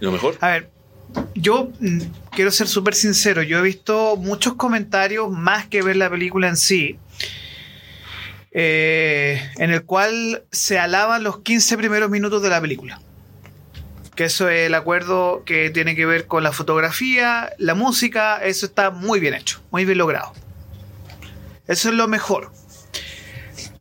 ¿Lo 0.00 0.12
mejor? 0.12 0.36
A 0.40 0.48
ver, 0.48 0.70
yo 1.34 1.70
mm, 1.80 2.00
quiero 2.30 2.50
ser 2.50 2.68
súper 2.68 2.94
sincero. 2.94 3.42
Yo 3.42 3.58
he 3.58 3.62
visto 3.62 4.16
muchos 4.16 4.54
comentarios 4.54 5.30
más 5.30 5.66
que 5.66 5.82
ver 5.82 5.96
la 5.96 6.10
película 6.10 6.48
en 6.48 6.56
sí. 6.56 6.98
Eh, 8.52 9.50
en 9.56 9.70
el 9.70 9.84
cual 9.84 10.44
se 10.52 10.78
alaban 10.78 11.24
los 11.24 11.40
15 11.40 11.76
primeros 11.76 12.08
minutos 12.08 12.40
de 12.42 12.50
la 12.50 12.60
película 12.60 13.00
que 14.14 14.24
eso 14.24 14.48
es 14.48 14.66
el 14.66 14.74
acuerdo 14.74 15.42
que 15.44 15.70
tiene 15.70 15.96
que 15.96 16.06
ver 16.06 16.26
con 16.26 16.42
la 16.42 16.52
fotografía, 16.52 17.52
la 17.58 17.74
música, 17.74 18.42
eso 18.44 18.66
está 18.66 18.90
muy 18.90 19.20
bien 19.20 19.34
hecho, 19.34 19.60
muy 19.70 19.84
bien 19.84 19.98
logrado. 19.98 20.32
Eso 21.66 21.88
es 21.88 21.94
lo 21.94 22.06
mejor. 22.08 22.52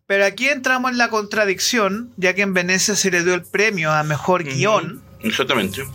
Pero 0.06 0.26
aquí 0.26 0.50
entramos 0.50 0.92
en 0.92 0.98
la 0.98 1.10
contradicción, 1.10 2.12
ya 2.18 2.34
que 2.34 2.42
en 2.42 2.54
Venecia 2.54 2.96
se 2.96 3.10
le 3.10 3.24
dio 3.24 3.34
el 3.34 3.44
premio 3.44 3.92
a 3.92 4.04
mejor 4.04 4.44
guion. 4.44 5.02
Exactamente. 5.22 5.86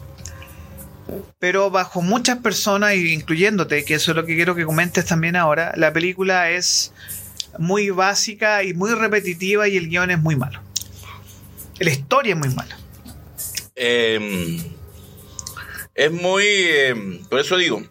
Pero 1.38 1.70
bajo 1.70 2.02
muchas 2.02 2.38
personas, 2.38 2.94
incluyéndote, 2.94 3.84
que 3.84 3.94
eso 3.94 4.12
es 4.12 4.16
lo 4.16 4.24
que 4.24 4.34
quiero 4.34 4.54
que 4.54 4.64
comentes 4.64 5.06
también 5.06 5.36
ahora, 5.36 5.72
la 5.76 5.92
película 5.92 6.50
es 6.50 6.92
muy 7.58 7.90
básica 7.90 8.62
y 8.62 8.74
muy 8.74 8.94
repetitiva 8.94 9.68
y 9.68 9.76
el 9.76 9.88
guion 9.88 10.10
es 10.10 10.18
muy 10.18 10.36
malo. 10.36 10.60
La 11.78 11.90
historia 11.90 12.34
es 12.34 12.38
muy 12.38 12.50
mala. 12.50 12.78
Eh, 13.76 14.58
es 15.94 16.12
muy. 16.12 16.44
Eh, 16.44 17.20
por 17.28 17.40
eso 17.40 17.56
digo. 17.56 17.82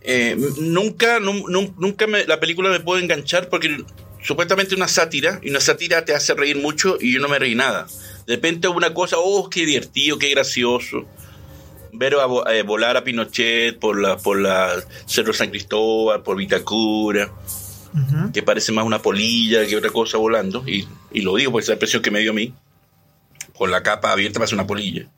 Eh, 0.00 0.36
nunca, 0.60 1.20
nunca 1.20 2.06
me, 2.06 2.24
la 2.24 2.40
película 2.40 2.70
me 2.70 2.80
puede 2.80 3.02
enganchar 3.02 3.48
porque 3.50 3.84
supuestamente 4.28 4.74
una 4.74 4.88
sátira 4.88 5.40
y 5.42 5.48
una 5.48 5.58
sátira 5.58 6.04
te 6.04 6.14
hace 6.14 6.34
reír 6.34 6.58
mucho 6.58 6.98
y 7.00 7.14
yo 7.14 7.18
no 7.18 7.28
me 7.28 7.38
reí 7.38 7.54
nada. 7.54 7.86
De 8.26 8.34
repente 8.34 8.68
una 8.68 8.92
cosa, 8.92 9.16
oh, 9.18 9.48
qué 9.48 9.64
divertido, 9.64 10.18
qué 10.18 10.28
gracioso. 10.28 11.06
Ver 11.94 12.14
a, 12.16 12.54
eh, 12.54 12.60
volar 12.60 12.98
a 12.98 13.04
Pinochet 13.04 13.78
por 13.78 13.98
la, 13.98 14.18
por 14.18 14.38
la 14.38 14.84
Cerro 15.06 15.32
San 15.32 15.48
Cristóbal, 15.48 16.22
por 16.22 16.36
Vitacura, 16.36 17.32
que 18.34 18.42
parece 18.42 18.70
más 18.70 18.84
una 18.84 19.00
polilla 19.00 19.66
que 19.66 19.78
otra 19.78 19.88
cosa 19.88 20.18
volando. 20.18 20.62
Y, 20.66 20.86
y 21.10 21.22
lo 21.22 21.34
digo 21.34 21.52
por 21.52 21.62
esa 21.62 21.72
impresión 21.72 22.02
que 22.02 22.10
me 22.10 22.20
dio 22.20 22.32
a 22.32 22.34
mí. 22.34 22.52
Con 23.54 23.70
la 23.70 23.82
capa 23.82 24.12
abierta 24.12 24.40
parece 24.40 24.56
una 24.56 24.66
polilla. 24.66 25.08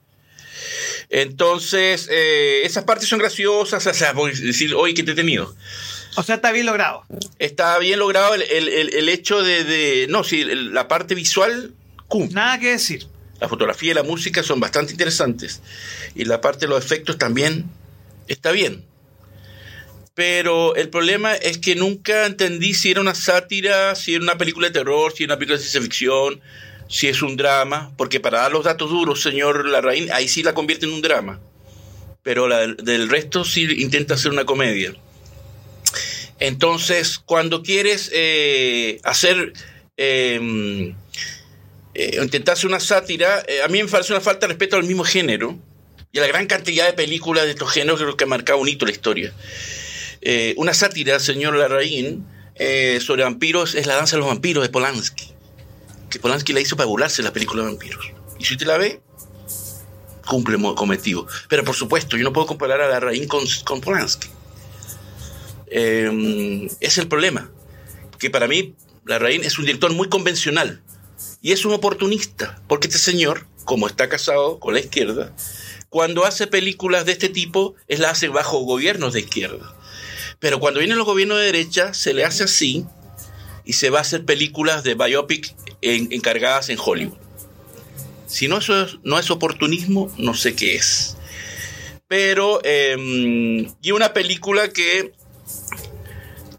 Entonces, 1.08 2.06
eh, 2.12 2.62
esas 2.62 2.84
partes 2.84 3.08
son 3.08 3.18
graciosas, 3.18 3.84
o 3.84 3.92
sea, 3.92 4.14
decir, 4.40 4.72
oye, 4.76 4.94
qué 4.94 5.00
entretenido. 5.00 5.52
O 6.16 6.22
sea, 6.22 6.36
está 6.36 6.52
bien 6.52 6.66
logrado. 6.66 7.04
Está 7.38 7.78
bien 7.78 7.98
logrado 7.98 8.34
el, 8.34 9.08
hecho 9.08 9.42
de, 9.42 10.06
No, 10.08 10.24
sí, 10.24 10.44
la 10.44 10.88
parte 10.88 11.14
visual 11.14 11.74
cumple. 12.08 12.34
Nada 12.34 12.58
que 12.58 12.72
decir. 12.72 13.06
La 13.40 13.48
fotografía 13.48 13.92
y 13.92 13.94
la 13.94 14.02
música 14.02 14.42
son 14.42 14.60
bastante 14.60 14.92
interesantes. 14.92 15.62
Y 16.14 16.24
la 16.24 16.40
parte 16.40 16.66
de 16.66 16.68
los 16.68 16.84
efectos 16.84 17.16
también 17.16 17.70
está 18.28 18.50
bien. 18.52 18.84
Pero 20.14 20.74
el 20.74 20.90
problema 20.90 21.34
es 21.34 21.58
que 21.58 21.76
nunca 21.76 22.26
entendí 22.26 22.74
si 22.74 22.90
era 22.90 23.00
una 23.00 23.14
sátira, 23.14 23.94
si 23.94 24.14
era 24.14 24.22
una 24.22 24.36
película 24.36 24.66
de 24.66 24.74
terror, 24.74 25.12
si 25.12 25.24
era 25.24 25.32
una 25.34 25.38
película 25.38 25.56
de 25.56 25.62
ciencia 25.62 25.80
ficción 25.80 26.42
si 26.90 27.06
es 27.06 27.22
un 27.22 27.36
drama, 27.36 27.92
porque 27.96 28.18
para 28.18 28.40
dar 28.40 28.52
los 28.52 28.64
datos 28.64 28.90
duros, 28.90 29.22
señor 29.22 29.66
Larraín, 29.66 30.10
ahí 30.12 30.26
sí 30.26 30.42
la 30.42 30.54
convierte 30.54 30.86
en 30.86 30.92
un 30.92 31.00
drama, 31.00 31.38
pero 32.24 32.48
la, 32.48 32.66
del 32.66 33.08
resto 33.08 33.44
sí 33.44 33.62
intenta 33.78 34.14
hacer 34.14 34.32
una 34.32 34.44
comedia. 34.44 34.92
Entonces, 36.40 37.18
cuando 37.18 37.62
quieres 37.62 38.10
eh, 38.12 38.98
hacer, 39.04 39.52
em, 39.96 40.94
eh, 41.94 42.18
intentar 42.22 42.54
hacer 42.54 42.66
una 42.66 42.80
sátira, 42.80 43.44
eh, 43.46 43.62
a 43.62 43.68
mí 43.68 43.82
me 43.82 43.88
parece 43.88 44.12
una 44.12 44.20
falta 44.20 44.46
de 44.46 44.54
respeto 44.54 44.76
al 44.76 44.84
mismo 44.84 45.04
género 45.04 45.58
y 46.12 46.18
a 46.18 46.22
la 46.22 46.28
gran 46.28 46.46
cantidad 46.46 46.86
de 46.86 46.94
películas 46.94 47.44
de 47.44 47.50
estos 47.50 47.70
géneros 47.70 48.00
creo 48.00 48.16
que 48.16 48.24
ha 48.24 48.26
marcado 48.26 48.58
un 48.58 48.68
hito 48.68 48.86
la 48.86 48.92
historia. 48.92 49.32
una 50.56 50.74
sátira, 50.74 51.20
señor 51.20 51.54
Larraín, 51.56 52.26
sobre 53.00 53.22
vampiros 53.22 53.74
es 53.74 53.86
La 53.86 53.96
danza 53.96 54.16
de 54.16 54.20
los 54.20 54.28
vampiros 54.28 54.62
de 54.62 54.68
Polanski 54.68 55.32
que 56.10 56.18
Polanski 56.18 56.52
la 56.52 56.60
hizo 56.60 56.76
para 56.76 56.86
burlarse 56.86 57.22
de 57.22 57.28
la 57.28 57.32
película 57.32 57.62
de 57.62 57.68
vampiros. 57.70 58.04
Y 58.38 58.44
si 58.44 58.54
usted 58.54 58.66
la 58.66 58.76
ve, 58.76 59.00
cumple 60.26 60.58
cometido. 60.74 61.26
Pero 61.48 61.64
por 61.64 61.76
supuesto, 61.76 62.16
yo 62.16 62.24
no 62.24 62.32
puedo 62.32 62.48
comparar 62.48 62.80
a 62.80 62.88
la 62.88 62.94
Larraín 62.94 63.26
con, 63.28 63.44
con 63.64 63.80
Polanski. 63.80 64.28
Em, 65.70 66.68
es 66.80 66.98
el 66.98 67.08
problema. 67.08 67.50
Que 68.18 68.28
para 68.28 68.48
mí, 68.48 68.74
la 69.06 69.14
Larraín 69.14 69.44
es 69.44 69.58
un 69.58 69.64
director 69.64 69.92
muy 69.92 70.08
convencional. 70.08 70.82
Y 71.40 71.52
es 71.52 71.64
un 71.64 71.72
oportunista. 71.72 72.60
Porque 72.68 72.88
este 72.88 72.98
señor, 72.98 73.46
como 73.64 73.86
está 73.86 74.08
casado 74.08 74.58
con 74.58 74.74
la 74.74 74.80
izquierda, 74.80 75.34
cuando 75.88 76.24
hace 76.24 76.46
películas 76.46 77.06
de 77.06 77.12
este 77.12 77.28
tipo, 77.28 77.74
es 77.88 77.98
la 77.98 78.10
hace 78.10 78.28
bajo 78.28 78.58
gobiernos 78.60 79.12
de 79.12 79.20
izquierda. 79.20 79.74
Pero 80.38 80.60
cuando 80.60 80.80
vienen 80.80 80.98
los 80.98 81.06
gobiernos 81.06 81.38
de 81.38 81.44
derecha, 81.44 81.94
se 81.94 82.14
le 82.14 82.24
hace 82.24 82.44
así 82.44 82.84
y 83.64 83.74
se 83.74 83.90
va 83.90 83.98
a 83.98 84.02
hacer 84.02 84.24
películas 84.24 84.82
de 84.84 84.94
biopic 84.94 85.54
encargadas 85.82 86.68
en 86.70 86.78
Hollywood. 86.82 87.18
Si 88.26 88.48
no 88.48 88.58
eso 88.58 88.86
no 89.02 89.18
es 89.18 89.30
oportunismo, 89.30 90.12
no 90.16 90.34
sé 90.34 90.54
qué 90.54 90.76
es. 90.76 91.16
Pero, 92.06 92.60
em, 92.64 93.72
y 93.82 93.90
una 93.92 94.12
película 94.12 94.72
que, 94.72 95.12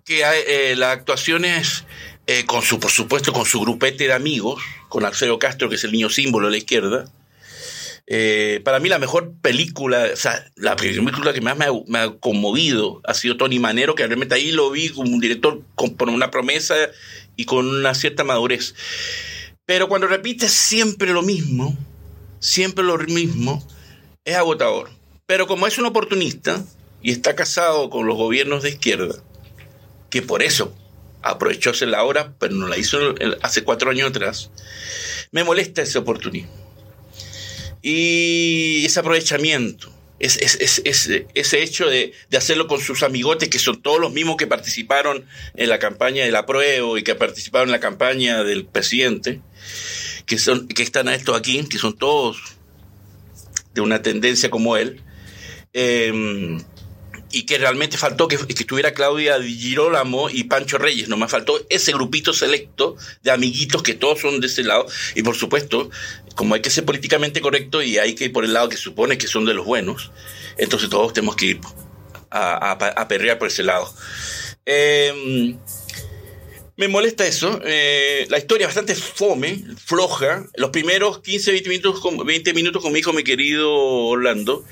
que 0.05 0.23
eh, 0.23 0.75
la 0.75 0.91
actuación 0.91 1.45
es, 1.45 1.85
eh, 2.27 2.45
con 2.45 2.61
su, 2.61 2.79
por 2.79 2.91
supuesto, 2.91 3.33
con 3.33 3.45
su 3.45 3.61
grupete 3.61 4.07
de 4.07 4.13
amigos, 4.13 4.61
con 4.89 5.05
Alfredo 5.05 5.39
Castro, 5.39 5.69
que 5.69 5.75
es 5.75 5.83
el 5.83 5.91
niño 5.91 6.09
símbolo 6.09 6.47
de 6.47 6.51
la 6.51 6.57
izquierda. 6.57 7.05
Eh, 8.07 8.59
para 8.65 8.79
mí 8.79 8.89
la 8.89 8.99
mejor 8.99 9.33
película, 9.41 10.09
o 10.11 10.15
sea, 10.17 10.45
la 10.55 10.75
película 10.75 11.31
que 11.31 11.39
más 11.39 11.57
me 11.57 11.97
ha, 11.99 12.09
conmovido 12.19 12.99
ha 13.05 13.13
sido 13.13 13.37
Tony 13.37 13.59
Manero, 13.59 13.95
que 13.95 14.05
realmente 14.05 14.35
ahí 14.35 14.51
lo 14.51 14.69
vi 14.69 14.89
como 14.89 15.13
un 15.13 15.21
director 15.21 15.61
con, 15.75 15.95
una 16.09 16.29
promesa 16.29 16.75
y 17.37 17.45
con 17.45 17.67
una 17.67 17.93
cierta 17.93 18.25
madurez. 18.25 18.75
Pero 19.65 19.87
cuando 19.87 20.07
repite 20.07 20.49
siempre 20.49 21.13
lo 21.13 21.21
mismo, 21.21 21.77
siempre 22.39 22.83
lo 22.83 22.97
mismo, 22.97 23.65
es 24.25 24.35
agotador. 24.35 24.89
Pero 25.25 25.47
como 25.47 25.67
es 25.67 25.77
un 25.77 25.85
oportunista 25.85 26.65
y 27.01 27.11
está 27.11 27.35
casado 27.35 27.89
con 27.89 28.05
los 28.05 28.17
gobiernos 28.17 28.63
de 28.63 28.69
izquierda, 28.69 29.15
que 30.09 30.21
por 30.21 30.43
eso 30.43 30.75
aprovechó 31.21 31.71
la 31.85 32.03
hora, 32.03 32.33
pero 32.39 32.55
no 32.55 32.67
la 32.67 32.77
hizo 32.77 32.97
hace 33.41 33.63
cuatro 33.63 33.91
años 33.91 34.09
atrás, 34.09 34.49
me 35.31 35.43
molesta 35.43 35.81
ese 35.81 35.97
oportunismo. 35.97 36.51
Y 37.81 38.83
ese 38.85 38.99
aprovechamiento, 38.99 39.91
ese 40.19 41.63
hecho 41.63 41.87
de, 41.87 42.13
hacerlo 42.35 42.67
con 42.67 42.79
sus 42.79 43.01
amigotes, 43.01 43.49
que 43.49 43.57
son 43.57 43.81
todos 43.81 43.99
los 43.99 44.13
mismos 44.13 44.37
que 44.37 44.45
participaron 44.45 45.25
en 45.55 45.69
la 45.69 45.79
campaña 45.79 46.23
del 46.23 46.35
apruebo 46.35 46.97
y 46.97 47.03
que 47.03 47.15
participaron 47.15 47.69
en 47.69 47.71
la 47.71 47.79
campaña 47.79 48.43
del 48.43 48.65
presidente, 48.65 49.41
que, 50.27 50.37
son, 50.37 50.67
que 50.67 50.83
están 50.83 51.07
a 51.07 51.15
esto 51.15 51.33
aquí, 51.33 51.63
que 51.63 51.79
son 51.79 51.97
todos 51.97 52.37
de 53.73 53.81
una 53.81 54.01
tendencia 54.03 54.51
como 54.51 54.77
él. 54.77 55.01
Eh, 55.73 56.61
y 57.31 57.43
que 57.43 57.57
realmente 57.57 57.97
faltó 57.97 58.27
que, 58.27 58.35
estuviera 58.35 58.93
Claudia 58.93 59.39
Di 59.39 59.57
Girolamo 59.57 60.29
y 60.29 60.45
Pancho 60.45 60.77
Reyes, 60.77 61.07
nomás 61.07 61.31
faltó 61.31 61.59
ese 61.69 61.91
grupito 61.93 62.33
selecto 62.33 62.95
de 63.23 63.31
amiguitos 63.31 63.83
que 63.83 63.93
todos 63.93 64.21
son 64.21 64.39
de 64.39 64.47
ese 64.47 64.63
lado, 64.63 64.85
y 65.15 65.23
por 65.23 65.35
supuesto, 65.35 65.89
como 66.35 66.55
hay 66.55 66.61
que 66.61 66.69
ser 66.69 66.85
políticamente 66.85 67.41
correcto 67.41 67.81
y 67.81 67.97
hay 67.97 68.15
que 68.15 68.25
ir 68.25 68.33
por 68.33 68.45
el 68.45 68.53
lado 68.53 68.69
que 68.69 68.77
supone 68.77 69.17
que 69.17 69.27
son 69.27 69.45
de 69.45 69.53
los 69.53 69.65
buenos, 69.65 70.11
entonces 70.57 70.89
todos 70.89 71.13
tenemos 71.13 71.35
que 71.35 71.45
ir 71.45 71.61
a, 72.29 72.71
a, 72.71 73.07
perrear 73.07 73.37
por 73.37 73.49
ese 73.49 73.63
lado. 73.63 73.93
Em, 74.65 75.57
me 76.81 76.87
molesta 76.87 77.27
eso. 77.27 77.61
Eh, 77.63 78.25
la 78.29 78.39
historia 78.39 78.65
es 78.65 78.69
bastante 78.69 78.95
fome, 78.95 79.63
floja. 79.77 80.47
Los 80.55 80.71
primeros 80.71 81.19
15, 81.19 81.51
20 81.51 81.69
minutos, 81.69 81.99
con, 81.99 82.25
20 82.25 82.55
minutos 82.55 82.81
con 82.81 82.91
mi 82.91 82.99
hijo, 82.99 83.13
mi 83.13 83.23
querido 83.23 83.71
Orlando, 83.71 84.65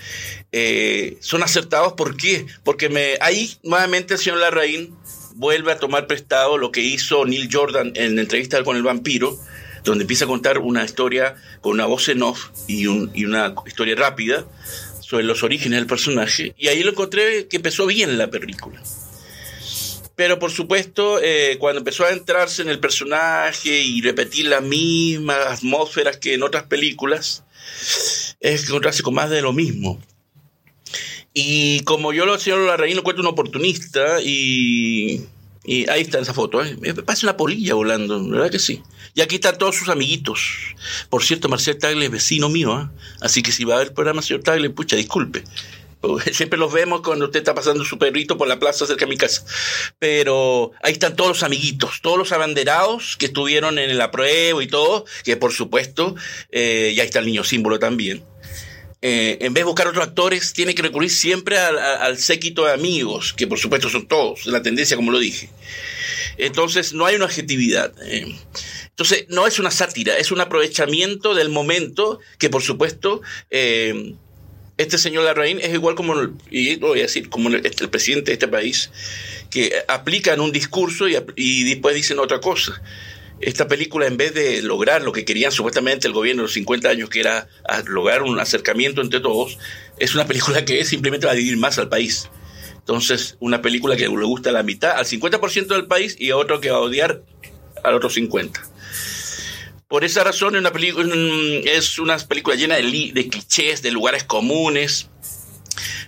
eh, 0.51 1.17
son 1.19 1.43
acertados. 1.43 1.93
¿Por 1.93 2.17
qué? 2.17 2.47
Porque 2.63 3.19
ahí 3.21 3.55
nuevamente 3.61 4.15
el 4.15 4.19
señor 4.19 4.39
Larraín 4.39 4.95
vuelve 5.35 5.71
a 5.71 5.77
tomar 5.77 6.07
prestado 6.07 6.57
lo 6.57 6.71
que 6.71 6.81
hizo 6.81 7.25
Neil 7.25 7.47
Jordan 7.51 7.91
en 7.93 8.15
la 8.15 8.21
entrevista 8.23 8.63
con 8.63 8.75
el 8.75 8.81
vampiro, 8.81 9.37
donde 9.83 10.05
empieza 10.05 10.25
a 10.25 10.27
contar 10.27 10.57
una 10.57 10.83
historia 10.83 11.35
con 11.61 11.73
una 11.73 11.85
voz 11.85 12.09
en 12.09 12.23
off 12.23 12.47
y, 12.67 12.85
y 13.13 13.25
una 13.25 13.53
historia 13.67 13.93
rápida 13.93 14.47
sobre 14.99 15.25
los 15.25 15.43
orígenes 15.43 15.77
del 15.77 15.85
personaje. 15.85 16.55
Y 16.57 16.69
ahí 16.69 16.81
lo 16.81 16.89
encontré 16.89 17.47
que 17.47 17.57
empezó 17.57 17.85
bien 17.85 18.17
la 18.17 18.31
película. 18.31 18.81
Pero 20.19 20.37
por 20.37 20.51
supuesto, 20.51 21.21
eh, 21.23 21.55
cuando 21.61 21.79
empezó 21.79 22.03
a 22.03 22.11
entrarse 22.11 22.61
en 22.61 22.67
el 22.67 22.81
personaje 22.81 23.79
y 23.79 24.01
repetir 24.01 24.47
las 24.47 24.61
mismas 24.61 25.37
atmósferas 25.47 26.17
que 26.17 26.33
en 26.33 26.43
otras 26.43 26.63
películas, 26.63 27.45
es 28.41 28.65
encontrarse 28.65 29.01
con 29.01 29.13
más 29.13 29.29
de 29.29 29.41
lo 29.41 29.53
mismo. 29.53 29.97
Y 31.33 31.79
como 31.85 32.11
yo 32.11 32.25
lo 32.25 32.37
señor 32.37 32.59
Larraín 32.67 32.97
lo 32.97 33.03
cuento 33.03 33.21
un 33.21 33.29
oportunista 33.29 34.19
y, 34.21 35.25
ahí 35.87 36.01
está 36.01 36.19
esa 36.19 36.33
foto, 36.33 36.61
¿eh? 36.65 36.75
parece 37.05 37.25
una 37.25 37.37
polilla 37.37 37.75
volando, 37.75 38.21
¿verdad 38.27 38.51
que 38.51 38.59
sí? 38.59 38.83
Y 39.15 39.21
aquí 39.21 39.35
están 39.35 39.57
todos 39.57 39.77
sus 39.77 39.87
amiguitos. 39.87 40.41
Por 41.09 41.23
cierto, 41.23 41.47
Marcel 41.47 41.77
Tagle 41.77 42.03
es 42.03 42.11
vecino 42.11 42.49
mío, 42.49 42.77
¿eh? 42.77 42.99
así 43.21 43.41
que 43.41 43.53
si 43.53 43.63
va 43.63 43.75
a 43.75 43.77
ver 43.77 43.87
el 43.87 43.93
programa, 43.93 44.21
señor 44.21 44.43
Tagle, 44.43 44.69
pucha, 44.69 44.97
disculpe. 44.97 45.45
Siempre 46.31 46.59
los 46.59 46.71
vemos 46.71 47.01
cuando 47.01 47.25
usted 47.25 47.39
está 47.39 47.53
pasando 47.53 47.83
su 47.83 47.97
perrito 47.97 48.37
por 48.37 48.47
la 48.47 48.59
plaza 48.59 48.85
cerca 48.85 49.05
de 49.05 49.09
mi 49.09 49.17
casa. 49.17 49.45
Pero 49.99 50.71
ahí 50.81 50.93
están 50.93 51.15
todos 51.15 51.29
los 51.29 51.43
amiguitos, 51.43 52.01
todos 52.01 52.17
los 52.17 52.31
abanderados 52.31 53.17
que 53.17 53.27
estuvieron 53.27 53.79
en 53.79 53.89
el 53.89 54.01
apruebo 54.01 54.61
y 54.61 54.67
todo, 54.67 55.05
que 55.23 55.37
por 55.37 55.51
supuesto, 55.51 56.15
eh, 56.51 56.93
y 56.95 56.99
ahí 56.99 57.05
está 57.05 57.19
el 57.19 57.25
niño 57.25 57.43
símbolo 57.43 57.79
también. 57.79 58.23
Eh, 59.01 59.37
en 59.41 59.53
vez 59.53 59.61
de 59.61 59.65
buscar 59.65 59.87
otros 59.87 60.05
actores, 60.05 60.51
tiene 60.51 60.75
que 60.75 60.81
recurrir 60.81 61.09
siempre 61.09 61.57
al, 61.57 62.17
séquito 62.17 62.65
de 62.65 62.73
amigos, 62.73 63.33
que 63.33 63.47
por 63.47 63.57
supuesto 63.57 63.89
son 63.89 64.07
todos, 64.07 64.45
la 64.45 64.61
tendencia 64.61 64.97
como 64.97 65.11
lo 65.11 65.19
dije. 65.19 65.49
Entonces 66.37 66.93
no 66.93 67.05
hay 67.05 67.15
una 67.15 67.25
objetividad. 67.25 67.93
Eh. 68.03 68.35
Entonces 68.89 69.25
no 69.29 69.47
es 69.47 69.59
una 69.59 69.71
sátira, 69.71 70.17
es 70.17 70.31
un 70.31 70.41
aprovechamiento 70.41 71.33
del 71.33 71.47
momento 71.47 72.19
que 72.37 72.49
por 72.49 72.61
supuesto 72.61 73.21
eh, 73.49 74.15
este 74.79 74.97
señor 74.97 75.25
Larraín 75.25 75.59
es 75.59 75.73
igual 75.73 75.93
como, 75.93 76.15
y 76.49 76.77
lo 76.77 76.87
voy 76.87 76.99
a 76.99 77.03
decir, 77.03 77.27
como 77.27 77.49
el, 77.49 77.61
presidente 77.61 78.31
de 78.31 78.33
este 78.33 78.47
país, 78.47 78.89
que 79.49 79.73
aplican 79.89 80.39
un 80.39 80.53
discurso 80.53 81.05
y, 81.09 81.63
después 81.65 81.95
dicen 81.95 82.17
otra 82.17 82.39
cosa. 82.39 82.81
Esta 83.41 83.67
película, 83.67 84.07
en 84.07 84.15
vez 84.15 84.33
de 84.33 84.61
lograr 84.61 85.01
lo 85.01 85.11
que 85.11 85.25
querían 85.25 85.51
supuestamente 85.51 86.07
el 86.07 86.13
gobierno 86.13 86.43
de 86.43 86.45
los 86.45 86.53
50 86.53 86.87
años, 86.87 87.09
que 87.09 87.19
era 87.19 87.49
lograr 87.87 88.23
un 88.23 88.39
acercamiento 88.39 89.01
entre 89.01 89.19
todos, 89.19 89.57
es 89.97 90.15
una 90.15 90.25
película 90.25 90.63
que 90.63 90.85
simplemente 90.85 91.25
va 91.25 91.33
a 91.33 91.35
dividir 91.35 91.57
más 91.57 91.77
al 91.77 91.89
país. 91.89 92.29
Entonces, 92.77 93.35
una 93.41 93.61
película 93.61 93.97
que 93.97 94.07
le 94.07 94.25
gusta 94.25 94.51
a 94.51 94.53
la 94.53 94.63
mitad, 94.63 94.91
al 94.91 95.05
50% 95.05 95.67
del 95.67 95.87
país, 95.87 96.15
y 96.17 96.29
a 96.29 96.37
otro 96.37 96.61
que 96.61 96.71
va 96.71 96.77
a 96.77 96.81
odiar 96.81 97.21
al 97.83 97.95
otro 97.95 98.09
50%. 98.09 98.61
Por 99.89 100.03
esa 100.05 100.23
razón 100.23 100.55
es 100.55 100.59
una, 100.59 100.71
película, 100.71 101.13
es 101.65 101.97
una 101.97 102.15
película 102.19 102.55
llena 102.55 102.75
de, 102.75 103.11
de 103.11 103.27
clichés, 103.27 103.81
de 103.81 103.89
lugares 103.89 104.23
comunes, 104.23 105.09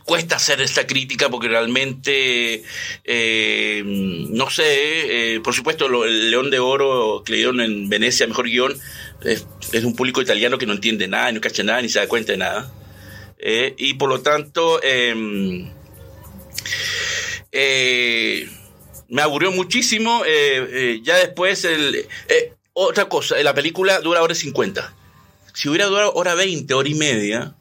cuesta 0.05 0.35
hacer 0.35 0.61
esta 0.61 0.85
crítica 0.85 1.29
porque 1.29 1.47
realmente, 1.47 2.63
eh, 3.03 3.81
no 3.83 4.51
sé, 4.51 5.35
eh, 5.35 5.39
por 5.39 5.55
supuesto, 5.55 5.87
el 6.05 6.29
León 6.29 6.51
de 6.51 6.59
Oro 6.59 7.23
que 7.25 7.31
le 7.31 7.37
dieron 7.39 7.59
en 7.59 7.89
Venecia, 7.89 8.27
mejor 8.27 8.45
guion, 8.45 8.79
es, 9.23 9.45
un 9.83 9.95
público 9.95 10.21
italiano 10.21 10.59
que 10.59 10.67
no 10.67 10.73
entiende 10.73 11.07
nada, 11.07 11.31
no 11.31 11.41
cacha 11.41 11.63
nada, 11.63 11.81
ni 11.81 11.89
se 11.89 11.97
da 11.97 12.07
cuenta 12.07 12.33
de 12.33 12.37
nada. 12.37 12.71
Eh, 13.39 13.73
y 13.79 13.95
por 13.95 14.09
lo 14.09 14.21
tanto, 14.21 14.79
em, 14.83 15.71
me 19.09 19.21
aburrió 19.23 19.51
muchísimo. 19.51 20.23
ya 21.03 21.17
después, 21.17 21.65
el, 21.65 22.05
otra 22.73 23.10
cosa, 23.10 23.41
la 23.43 23.53
película 23.53 23.99
dura 23.99 24.21
hora 24.21 24.36
50. 24.36 24.93
Si 25.53 25.67
hubiera 25.67 25.86
durado 25.86 26.13
hora 26.13 26.36
20, 26.36 26.73
hora 26.73 26.89
y 26.89 26.93
media, 26.93 27.55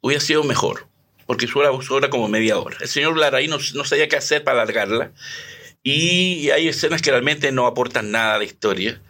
hubiera 0.00 0.20
sido 0.20 0.44
mejor. 0.44 0.86
Porque 1.26 1.46
su 1.46 1.58
hora, 1.58 1.70
hora 1.70 2.10
como 2.10 2.28
media 2.28 2.58
hora. 2.58 2.76
El 2.80 2.88
señor 2.88 3.16
Larraín 3.18 3.50
no, 3.50 3.58
no, 3.74 3.84
sabía 3.84 4.08
qué 4.08 4.16
hacer 4.16 4.44
para 4.44 4.62
alargarla. 4.62 5.12
Y 5.82 6.50
hay 6.50 6.68
escenas 6.68 7.02
que 7.02 7.10
realmente 7.10 7.52
no 7.52 7.66
aportan 7.66 8.10
nada 8.10 8.36
a 8.36 8.38
la 8.38 8.44
historia. 8.44 9.00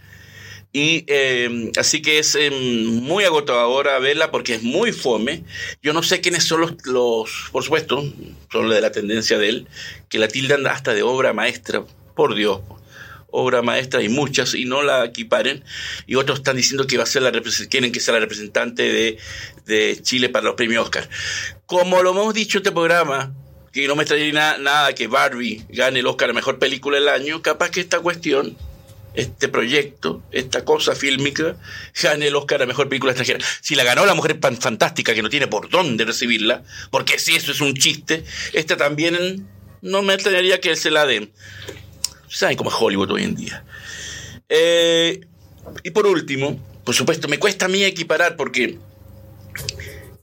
Y 0.72 1.04
eh, 1.06 1.70
así 1.78 2.02
que 2.02 2.18
es 2.18 2.34
eh, 2.34 2.50
muy 2.50 3.24
agotadora 3.24 3.98
verla 3.98 4.30
porque 4.30 4.56
es 4.56 4.62
muy 4.62 4.92
fome. 4.92 5.44
Yo 5.82 5.94
no 5.94 6.02
sé 6.02 6.20
quiénes 6.20 6.44
son 6.44 6.60
los, 6.60 6.86
los, 6.86 7.48
por 7.50 7.62
supuesto, 7.62 8.04
son 8.50 8.68
de 8.68 8.80
la 8.80 8.92
tendencia 8.92 9.38
de 9.38 9.48
él, 9.48 9.68
que 10.10 10.18
la 10.18 10.28
tildan 10.28 10.66
hasta 10.66 10.92
de 10.92 11.02
obra 11.02 11.32
maestra. 11.32 11.84
Por 12.14 12.34
Dios, 12.34 12.60
obra 13.36 13.62
maestra 13.62 14.02
y 14.02 14.08
muchas 14.08 14.54
y 14.54 14.64
no 14.64 14.82
la 14.82 15.04
equiparen 15.04 15.62
y 16.06 16.14
otros 16.14 16.38
están 16.38 16.56
diciendo 16.56 16.86
que 16.86 16.96
va 16.96 17.02
a 17.02 17.06
ser 17.06 17.22
la 17.22 17.32
quieren 17.70 17.92
que 17.92 18.00
sea 18.00 18.14
la 18.14 18.20
representante 18.20 18.82
de, 18.82 19.18
de 19.66 19.98
Chile 20.02 20.28
para 20.28 20.46
los 20.46 20.54
premios 20.54 20.84
Oscar. 20.84 21.08
Como 21.66 22.02
lo 22.02 22.10
hemos 22.10 22.32
dicho 22.32 22.58
en 22.58 22.62
este 22.62 22.72
programa, 22.72 23.34
que 23.72 23.86
no 23.86 23.94
me 23.94 24.04
extrañaría 24.04 24.56
nada, 24.58 24.94
que 24.94 25.06
Barbie 25.06 25.64
gane 25.68 26.00
el 26.00 26.06
Oscar 26.06 26.30
a 26.30 26.32
Mejor 26.32 26.58
Película 26.58 26.98
del 26.98 27.08
Año, 27.08 27.42
capaz 27.42 27.70
que 27.70 27.80
esta 27.80 28.00
cuestión 28.00 28.56
este 29.14 29.48
proyecto, 29.48 30.22
esta 30.30 30.64
cosa 30.64 30.94
fílmica, 30.94 31.56
gane 32.02 32.28
el 32.28 32.36
Oscar 32.36 32.62
a 32.62 32.66
Mejor 32.66 32.88
Película 32.88 33.12
Extranjera. 33.12 33.44
Si 33.60 33.74
la 33.74 33.84
ganó 33.84 34.06
la 34.06 34.14
Mujer 34.14 34.38
Fantástica, 34.40 35.14
que 35.14 35.22
no 35.22 35.30
tiene 35.30 35.46
por 35.46 35.68
dónde 35.68 36.04
recibirla, 36.04 36.62
porque 36.90 37.18
si 37.18 37.34
eso 37.34 37.52
es 37.52 37.60
un 37.60 37.74
chiste, 37.74 38.24
esta 38.52 38.76
también 38.76 39.46
no 39.82 40.02
me 40.02 40.14
extrañaría 40.14 40.60
que 40.60 40.76
se 40.76 40.90
la 40.90 41.06
den. 41.06 41.32
Saben 42.28 42.56
cómo 42.56 42.70
es 42.70 42.76
Hollywood 42.78 43.10
hoy 43.10 43.22
en 43.22 43.34
día. 43.34 43.64
Eh, 44.48 45.20
y 45.82 45.90
por 45.90 46.06
último, 46.06 46.60
por 46.84 46.94
supuesto, 46.94 47.28
me 47.28 47.38
cuesta 47.38 47.66
a 47.66 47.68
mí 47.68 47.82
equiparar 47.84 48.36
porque 48.36 48.78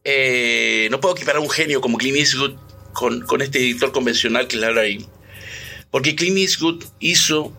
eh, 0.04 0.88
no 0.92 1.00
puedo 1.00 1.16
equiparar 1.16 1.38
a 1.38 1.42
un 1.42 1.50
genio 1.50 1.82
como 1.82 1.98
Clint 1.98 2.18
Eastwood 2.18 2.56
con, 2.94 3.22
con 3.22 3.42
este 3.42 3.60
editor 3.60 3.92
convencional 3.92 4.48
que 4.48 4.56
es 4.56 4.62
Larry. 4.62 5.08
Porque 5.92 6.16
Clint 6.16 6.38
Eastwood 6.38 6.84
hizo 7.00 7.54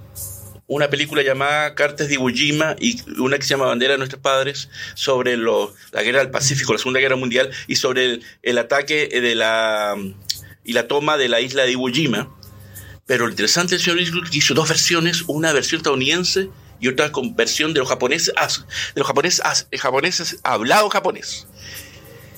una 0.66 0.88
película 0.88 1.22
llamada 1.22 1.74
Cartas 1.74 2.08
de 2.08 2.14
Iwo 2.14 2.28
Jima 2.30 2.74
y 2.80 3.00
una 3.20 3.36
que 3.36 3.44
se 3.44 3.50
llama 3.50 3.66
Bandera 3.66 3.92
de 3.92 3.98
nuestros 3.98 4.22
padres 4.22 4.70
sobre 4.94 5.36
la 5.36 6.02
guerra 6.02 6.20
del 6.20 6.30
Pacífico, 6.30 6.72
la 6.72 6.78
Segunda 6.78 7.00
Guerra 7.00 7.16
Mundial 7.16 7.50
y 7.66 7.76
sobre 7.76 8.04
el, 8.04 8.24
el 8.42 8.58
ataque 8.58 9.08
de 9.08 9.34
la 9.34 9.94
y 10.64 10.72
la 10.72 10.88
toma 10.88 11.18
de 11.18 11.28
la 11.28 11.42
isla 11.42 11.64
de 11.64 11.72
Iwo 11.72 11.88
Jima 11.88 12.34
Pero 13.06 13.26
lo 13.26 13.30
interesante 13.30 13.74
del 13.74 13.84
señor 13.84 13.98
Eastwood 13.98 14.28
que 14.30 14.38
hizo 14.38 14.54
dos 14.54 14.68
versiones, 14.68 15.24
una 15.26 15.52
versión 15.52 15.78
estadounidense 15.80 16.48
y 16.80 16.88
otra 16.88 17.12
con 17.12 17.36
versión 17.36 17.74
de 17.74 17.80
los 17.80 17.88
japoneses, 17.88 18.34
de 18.34 19.00
los 19.00 19.06
japoneses, 19.06 19.42
japoneses 19.78 20.40
hablado 20.42 20.88
japonés. 20.88 21.46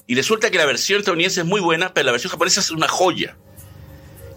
Y 0.06 0.14
resulta 0.14 0.50
que 0.50 0.58
la 0.58 0.66
versión 0.66 1.00
estadounidense 1.00 1.40
es 1.40 1.46
muy 1.46 1.60
buena, 1.60 1.94
pero 1.94 2.06
la 2.06 2.12
versión 2.12 2.30
japonesa 2.30 2.60
es 2.60 2.70
una 2.70 2.88
joya. 2.88 3.36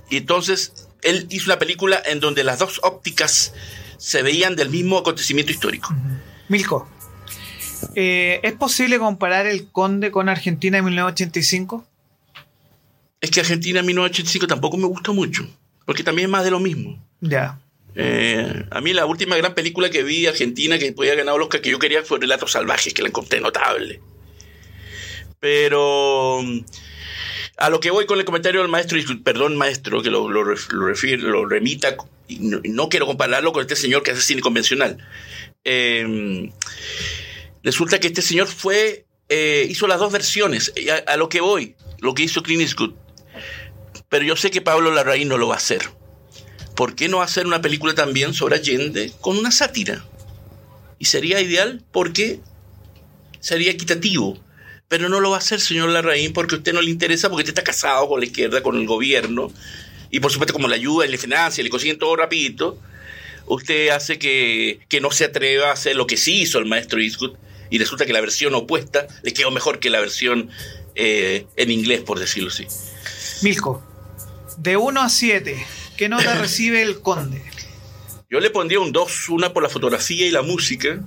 Y 0.10 0.18
entonces 0.18 0.88
él 1.02 1.28
hizo 1.30 1.46
una 1.46 1.60
película 1.60 2.02
en 2.06 2.20
donde 2.20 2.44
las 2.44 2.60
dos 2.60 2.80
ópticas 2.84 3.54
se 3.98 4.24
veían 4.24 4.56
del 4.56 4.70
mismo 4.70 4.98
acontecimiento 4.98 5.52
histórico. 5.52 5.94
Milko, 6.48 6.90
eh, 7.96 8.40
¿es 8.44 8.54
posible 8.54 9.00
comparar 9.00 9.46
el 9.46 9.68
Conde 9.72 10.12
con 10.12 10.30
Argentina 10.30 10.78
en 10.78 10.86
1985? 10.86 11.86
Es 13.22 13.32
que 13.32 13.40
Argentina 13.42 13.82
en 13.82 13.86
1985 13.86 14.48
tampoco 14.48 14.78
me 14.78 14.88
gustó 14.88 15.14
mucho, 15.14 15.48
porque 15.90 16.04
también 16.04 16.28
es 16.28 16.32
más 16.32 16.44
de 16.44 16.52
lo 16.52 16.60
mismo. 16.60 17.04
Ya. 17.20 17.60
Eh, 17.96 18.64
a 18.70 18.80
mí 18.80 18.94
la 18.94 19.08
última 19.08 19.36
gran 19.36 19.56
película 19.56 19.90
que 19.90 20.04
vi 20.04 20.28
argentina 20.28 20.78
que 20.78 20.94
podía 20.94 21.16
ganar 21.16 21.36
los 21.36 21.50
que 21.50 21.68
yo 21.68 21.80
quería 21.80 22.04
fue 22.04 22.20
Relatos 22.20 22.52
Salvajes, 22.52 22.94
que 22.94 23.02
la 23.02 23.08
encontré 23.08 23.42
notable. 23.42 24.00
Pero 25.40 26.42
a 27.58 27.70
lo 27.72 27.80
que 27.80 27.90
voy 27.90 28.06
con 28.06 28.20
el 28.20 28.26
comentario 28.26 28.62
del 28.62 28.70
maestro, 28.70 29.00
y 29.00 29.16
perdón 29.16 29.58
maestro 29.58 30.04
que 30.04 30.12
lo, 30.12 30.30
lo, 30.30 30.44
lo 30.44 31.46
remita, 31.48 31.98
y 32.28 32.38
no, 32.38 32.88
quiero 32.90 33.08
compararlo 33.08 33.52
con 33.52 33.64
este 33.64 33.76
señor 33.76 34.04
que 34.04 34.12
hace 34.12 34.22
cine 34.22 34.42
convencional. 34.42 35.00
Em, 35.64 36.52
resulta 37.64 38.00
que 38.00 38.10
este 38.10 38.22
señor 38.22 38.46
fue, 38.46 39.08
eh, 39.28 39.66
hizo 39.68 39.88
las 39.88 39.98
dos 39.98 40.14
versiones, 40.14 40.72
a, 41.08 41.18
lo 41.18 41.30
que 41.30 41.42
voy, 41.42 41.74
lo 41.98 42.14
que 42.14 42.22
hizo 42.22 42.44
Clint 42.44 42.62
Eastwood. 42.62 42.94
Pero 44.10 44.26
yo 44.26 44.36
sé 44.36 44.52
que 44.52 44.62
Pablo 44.62 44.92
Larraín 44.92 45.28
no 45.28 45.38
lo 45.38 45.48
va 45.48 45.56
a 45.56 45.60
hacer. 45.60 45.90
¿Por 46.76 46.96
qué 46.96 47.08
no 47.08 47.22
hacer 47.22 47.46
una 47.46 47.62
película 47.62 47.94
también 47.94 48.34
sobre 48.34 48.56
Allende 48.56 49.14
con 49.22 49.38
una 49.38 49.52
sátira? 49.52 50.06
Y 50.98 51.06
sería 51.06 51.40
ideal 51.42 51.84
porque 51.92 52.40
sería 53.40 53.72
equitativo 53.72 54.40
pero 54.90 55.08
no 55.08 55.22
lo 55.22 55.30
va 55.30 55.38
a 55.38 55.40
hacer, 55.40 55.62
señor 55.62 55.90
Larraín, 55.90 56.34
porque 56.34 56.56
a 56.56 56.58
usted 56.58 56.74
no 56.74 56.82
le 56.82 56.90
interesa, 56.90 57.30
porque 57.30 57.44
usted 57.44 57.52
está 57.52 57.64
casado 57.64 58.10
con 58.10 58.20
la 58.20 58.26
izquierda, 58.26 58.62
con 58.62 58.76
el 58.76 58.88
gobierno, 58.88 59.54
y 60.10 60.20
por 60.20 60.32
supuesto 60.32 60.52
como 60.52 60.68
le 60.68 60.76
ayuda 60.76 61.06
y 61.06 61.10
le 61.10 61.20
financia, 61.20 61.64
le 61.64 61.70
consiguen 61.70 62.00
todo 62.00 62.16
rapidito, 62.16 62.80
usted 63.46 63.90
hace 63.90 64.18
que, 64.18 64.80
no 65.00 65.12
se 65.12 65.26
atreva 65.26 65.70
a 65.70 65.74
hacer 65.74 65.96
lo 65.96 66.08
que 66.08 66.18
sí 66.18 66.42
hizo 66.42 66.58
el 66.58 66.66
maestro 66.66 67.00
Eastwood, 67.00 67.38
y 67.70 67.78
resulta 67.78 68.08
que 68.08 68.14
la 68.14 68.20
versión 68.20 68.56
opuesta 68.56 69.06
le 69.22 69.32
quedó 69.32 69.52
mejor 69.52 69.80
que 69.80 69.92
la 69.92 70.00
versión 70.00 70.50
eh, 70.96 71.46
en 71.56 71.70
inglés, 71.70 72.02
por 72.02 72.18
decirlo 72.18 72.50
así. 72.50 72.66
Milko, 73.44 73.84
de 74.60 74.78
1 74.78 75.02
a 75.02 75.10
7, 75.10 75.66
¿qué 75.98 76.10
nota 76.10 76.36
recibe 76.42 76.82
el 76.82 77.02
conde? 77.02 77.42
Yo 78.30 78.40
le 78.40 78.50
pondría 78.50 78.80
un 78.80 78.92
2, 78.92 79.30
una 79.30 79.54
por 79.54 79.64
la 79.64 79.70
fotografía 79.70 80.28
y 80.28 80.32
la 80.32 80.42
música, 80.42 81.00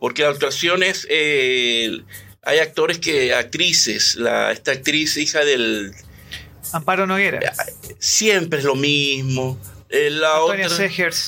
porque 0.00 0.22
la 0.22 0.30
actuación 0.30 0.82
es... 0.82 1.06
Eh, 1.08 2.00
hay 2.46 2.58
actores 2.58 2.98
que, 2.98 3.32
actrices, 3.32 4.16
la, 4.16 4.52
esta 4.52 4.72
actriz 4.72 5.16
hija 5.16 5.44
del... 5.44 5.92
Amparo 6.72 7.06
Noguera. 7.06 7.38
Eh, 7.38 7.94
siempre 7.98 8.58
es 8.58 8.64
lo 8.64 8.74
mismo. 8.74 9.58
Eh, 9.88 10.10
la 10.10 10.40
otra 10.40 10.66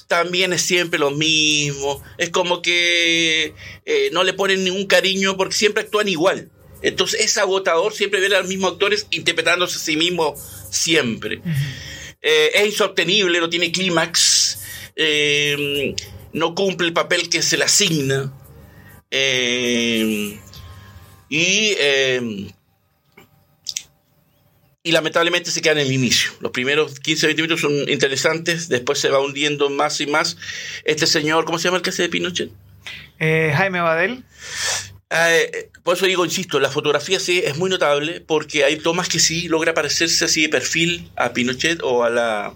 también 0.08 0.52
es 0.52 0.62
siempre 0.62 0.98
lo 0.98 1.12
mismo. 1.12 2.02
Es 2.18 2.30
como 2.30 2.62
que 2.62 3.54
eh, 3.84 4.10
no 4.12 4.24
le 4.24 4.32
ponen 4.32 4.64
ningún 4.64 4.86
cariño 4.86 5.36
porque 5.36 5.54
siempre 5.54 5.84
actúan 5.84 6.08
igual. 6.08 6.50
Entonces 6.86 7.20
es 7.20 7.38
agotador 7.38 7.92
siempre 7.92 8.20
ver 8.20 8.34
a 8.34 8.40
los 8.40 8.48
mismos 8.48 8.72
actores 8.72 9.06
interpretándose 9.10 9.76
a 9.76 9.80
sí 9.80 9.96
mismo 9.96 10.34
siempre. 10.70 11.40
es 12.22 12.66
insostenible, 12.66 13.40
no 13.40 13.48
tiene 13.48 13.72
clímax, 13.72 14.58
no 16.32 16.54
cumple 16.54 16.88
el 16.88 16.92
papel 16.92 17.28
que 17.28 17.42
se 17.42 17.56
le 17.56 17.64
asigna. 17.64 18.32
Y, 21.28 21.74
eh, 21.78 22.52
y 24.82 24.92
lamentablemente 24.92 25.50
se 25.50 25.60
queda 25.60 25.72
en 25.72 25.86
el 25.86 25.92
inicio. 25.92 26.30
Los 26.40 26.52
primeros 26.52 27.00
15 27.00 27.26
o 27.26 27.28
20 27.28 27.42
minutos 27.42 27.60
son 27.60 27.88
interesantes, 27.88 28.68
después 28.68 29.00
se 29.00 29.08
va 29.08 29.20
hundiendo 29.20 29.68
más 29.68 30.00
y 30.00 30.06
más. 30.06 30.36
Este 30.84 31.06
señor, 31.06 31.44
¿cómo 31.44 31.58
se 31.58 31.64
llama 31.64 31.78
el 31.78 31.82
que 31.82 31.90
hace 31.90 32.02
de 32.02 32.08
Pinochet? 32.08 32.50
Eh, 33.18 33.52
Jaime 33.56 33.80
Badel. 33.80 34.24
Eh, 35.10 35.70
por 35.84 35.96
eso 35.96 36.06
digo, 36.06 36.24
insisto, 36.24 36.58
la 36.58 36.70
fotografía 36.70 37.20
sí 37.20 37.40
es 37.44 37.56
muy 37.56 37.70
notable 37.70 38.20
porque 38.20 38.64
hay 38.64 38.76
tomas 38.76 39.08
que 39.08 39.20
sí 39.20 39.48
logra 39.48 39.72
parecerse 39.72 40.24
así 40.24 40.42
de 40.42 40.48
perfil 40.48 41.10
a 41.16 41.32
Pinochet 41.32 41.80
o 41.82 42.02
a 42.02 42.10
la 42.10 42.54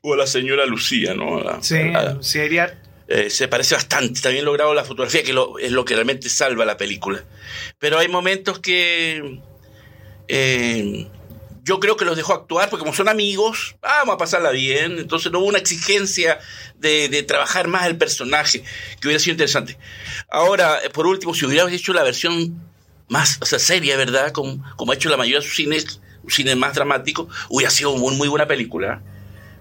o 0.00 0.14
a 0.14 0.16
la 0.16 0.26
señora 0.26 0.66
Lucía, 0.66 1.14
¿no? 1.14 1.62
sí, 1.62 1.76
sería 2.20 2.80
eh, 3.08 3.30
se 3.30 3.48
parece 3.48 3.74
bastante. 3.74 4.30
Bien 4.30 4.44
logrado 4.44 4.74
la 4.74 4.84
fotografía, 4.84 5.22
que 5.22 5.34
es 5.62 5.72
lo 5.72 5.84
que 5.84 5.94
realmente 5.94 6.28
salva 6.28 6.64
la 6.66 6.76
película. 6.76 7.24
Pero 7.78 7.98
hay 7.98 8.08
momentos 8.08 8.58
que 8.58 9.40
eh, 10.28 11.06
yo 11.68 11.80
creo 11.80 11.98
que 11.98 12.06
los 12.06 12.16
dejó 12.16 12.32
actuar, 12.32 12.70
porque 12.70 12.80
como 12.80 12.96
son 12.96 13.10
amigos, 13.10 13.76
vamos 13.82 14.14
a 14.14 14.18
pasarla 14.18 14.52
bien. 14.52 14.98
Entonces 14.98 15.30
no 15.30 15.40
hubo 15.40 15.48
una 15.48 15.58
exigencia 15.58 16.38
de, 16.76 17.22
trabajar 17.24 17.68
más 17.68 17.86
el 17.86 17.98
personaje, 17.98 18.64
que 18.98 19.06
hubiera 19.06 19.22
sido 19.22 19.32
interesante. 19.32 19.76
Ahora, 20.30 20.80
por 20.94 21.06
último, 21.06 21.34
si 21.34 21.44
hubiéramos 21.44 21.74
hecho 21.74 21.92
la 21.92 22.02
versión 22.04 22.58
más 23.08 23.38
seria, 23.42 23.98
¿verdad? 23.98 24.32
Como, 24.32 24.64
ha 24.90 24.94
hecho 24.94 25.10
la 25.10 25.18
mayoría 25.18 25.40
de 25.40 25.44
sus 25.44 25.56
cines, 25.56 26.00
un 26.22 26.30
cine 26.30 26.56
más 26.56 26.74
dramático, 26.74 27.28
hubiera 27.50 27.70
sido 27.70 27.94
muy, 27.96 28.16
muy 28.16 28.28
buena 28.28 28.46
película. 28.46 29.02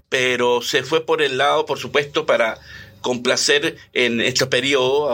Pero 0.08 0.62
se 0.62 0.84
fue 0.84 1.06
por 1.06 1.22
el 1.22 1.38
lado, 1.38 1.66
por 1.66 1.78
supuesto, 1.78 2.26
para 2.26 2.58
complacer 3.02 3.76
en 3.92 4.22
este 4.22 4.46
periodo 4.46 5.12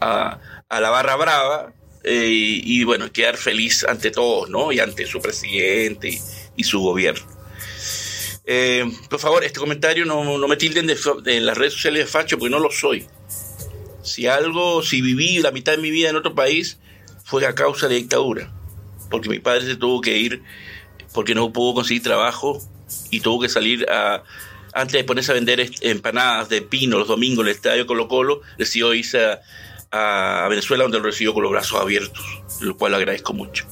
a, 0.00 0.40
la 0.68 0.90
barra 0.90 1.14
brava 1.14 1.72
eh, 2.04 2.28
y, 2.28 2.84
bueno, 2.84 3.10
quedar 3.12 3.36
feliz 3.36 3.84
ante 3.84 4.10
todos, 4.10 4.48
¿no? 4.50 4.72
Y 4.72 4.80
ante 4.80 5.06
su 5.06 5.20
presidente 5.20 6.20
y, 6.56 6.64
su 6.64 6.80
gobierno. 6.80 7.26
Eh, 8.44 8.84
por 9.08 9.20
favor, 9.20 9.44
este 9.44 9.60
comentario 9.60 10.04
no, 10.04 10.38
no 10.38 10.48
me 10.48 10.56
tilden 10.56 10.86
de, 10.86 10.98
de, 11.22 11.40
las 11.40 11.56
redes 11.56 11.74
sociales 11.74 12.04
de 12.04 12.06
facho, 12.06 12.38
porque 12.38 12.50
no 12.50 12.58
lo 12.58 12.70
soy. 12.70 13.06
Si 14.02 14.26
algo, 14.26 14.82
si 14.82 15.00
viví 15.00 15.38
la 15.38 15.52
mitad 15.52 15.72
de 15.72 15.78
mi 15.78 15.90
vida 15.90 16.10
en 16.10 16.16
otro 16.16 16.34
país, 16.34 16.78
fue 17.24 17.46
a 17.46 17.54
causa 17.54 17.88
de 17.88 17.96
dictadura. 17.96 18.52
Porque 19.10 19.28
mi 19.28 19.38
padre 19.38 19.66
se 19.66 19.76
tuvo 19.76 20.00
que 20.00 20.16
ir 20.18 20.42
porque 21.12 21.34
no 21.34 21.52
pudo 21.52 21.74
conseguir 21.74 22.02
trabajo 22.02 22.60
y 23.10 23.20
tuvo 23.20 23.40
que 23.40 23.48
salir 23.48 23.86
a, 23.90 24.22
antes 24.72 24.92
de 24.92 25.04
ponerse 25.04 25.32
a 25.32 25.34
vender 25.34 25.70
empanadas 25.80 26.48
de 26.48 26.62
pino 26.62 26.98
los 26.98 27.08
domingos 27.08 27.44
en 27.44 27.50
el 27.50 27.54
estadio 27.54 27.86
Colo 27.86 28.08
Colo, 28.08 28.42
decidió 28.58 28.94
irse 28.94 29.24
a, 29.24 29.40
Venezuela 30.48 30.84
donde 30.84 30.98
lo 30.98 31.04
recibió 31.04 31.34
con 31.34 31.42
los 31.42 31.52
brazos 31.52 31.80
abiertos, 31.80 32.24
lo 32.60 32.76
cual 32.76 32.94
agradezco 32.94 33.32
mucho. 33.32 33.66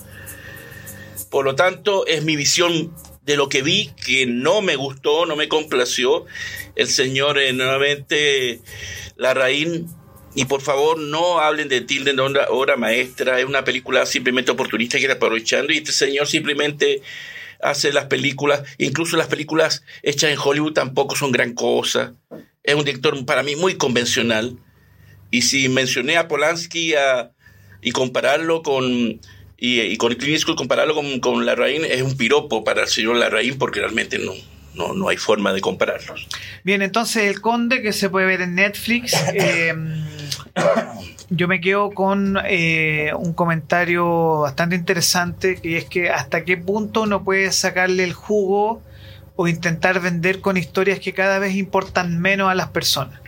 Por 1.30 1.44
lo 1.44 1.54
tanto, 1.54 2.06
es 2.06 2.24
mi 2.24 2.36
visión 2.36 2.94
de 3.22 3.36
lo 3.36 3.48
que 3.48 3.62
vi 3.62 3.90
que 4.04 4.26
no 4.26 4.62
me 4.62 4.76
gustó, 4.76 5.26
no 5.26 5.36
me 5.36 5.48
complació. 5.48 6.26
El 6.74 6.88
señor 6.88 7.38
eh, 7.38 7.52
nuevamente 7.52 8.60
Larraín 9.16 9.88
y 10.34 10.44
por 10.44 10.60
favor 10.60 10.98
no 10.98 11.40
hablen 11.40 11.68
de 11.68 11.80
Tilden 11.80 12.16
de 12.16 12.40
obra, 12.48 12.76
maestra, 12.76 13.40
es 13.40 13.46
una 13.46 13.64
película 13.64 14.06
simplemente 14.06 14.52
oportunista 14.52 14.98
que 14.98 15.04
está 15.04 15.16
aprovechando 15.16 15.72
y 15.72 15.78
este 15.78 15.92
señor 15.92 16.26
simplemente 16.26 17.02
hace 17.62 17.92
las 17.92 18.06
películas, 18.06 18.62
incluso 18.78 19.16
las 19.16 19.26
películas 19.26 19.82
hechas 20.02 20.30
en 20.30 20.38
Hollywood 20.38 20.72
tampoco 20.72 21.16
son 21.16 21.32
gran 21.32 21.54
cosa. 21.54 22.14
Es 22.62 22.74
un 22.74 22.84
director 22.84 23.24
para 23.26 23.42
mí 23.42 23.56
muy 23.56 23.74
convencional. 23.74 24.56
Y 25.30 25.42
si 25.42 25.68
mencioné 25.68 26.16
a 26.16 26.28
Polanski 26.28 26.94
y 27.82 27.92
compararlo 27.92 28.62
con 28.62 29.20
y, 29.62 29.96
con 29.98 30.14
Clint 30.14 30.42
compararlo 30.56 30.94
con, 30.94 31.20
con 31.20 31.44
Larraín 31.44 31.84
es 31.84 32.00
un 32.02 32.16
piropo 32.16 32.64
para 32.64 32.82
el 32.82 32.88
señor 32.88 33.16
Larraín 33.16 33.58
porque 33.58 33.80
realmente 33.80 34.18
no, 34.18 34.32
no, 34.74 34.94
no 34.94 35.08
hay 35.08 35.18
forma 35.18 35.52
de 35.52 35.60
compararlos. 35.60 36.26
Bien, 36.64 36.82
entonces 36.82 37.24
El 37.24 37.40
Conde 37.40 37.82
que 37.82 37.92
se 37.92 38.08
puede 38.08 38.26
ver 38.26 38.40
en 38.42 38.54
Netflix. 38.54 39.14
Eh, 39.34 39.74
yo 41.30 41.46
me 41.46 41.60
quedo 41.60 41.90
con 41.90 42.36
eh, 42.44 43.12
un 43.16 43.32
comentario 43.34 44.40
bastante 44.40 44.74
interesante, 44.74 45.60
que 45.60 45.78
es 45.78 45.84
que 45.84 46.10
hasta 46.10 46.44
qué 46.44 46.56
punto 46.56 47.02
uno 47.02 47.22
puede 47.22 47.52
sacarle 47.52 48.04
el 48.04 48.12
jugo 48.12 48.82
o 49.36 49.48
intentar 49.48 50.00
vender 50.00 50.40
con 50.40 50.56
historias 50.56 50.98
que 50.98 51.12
cada 51.12 51.38
vez 51.38 51.54
importan 51.54 52.20
menos 52.20 52.50
a 52.50 52.54
las 52.54 52.68
personas. 52.68 53.20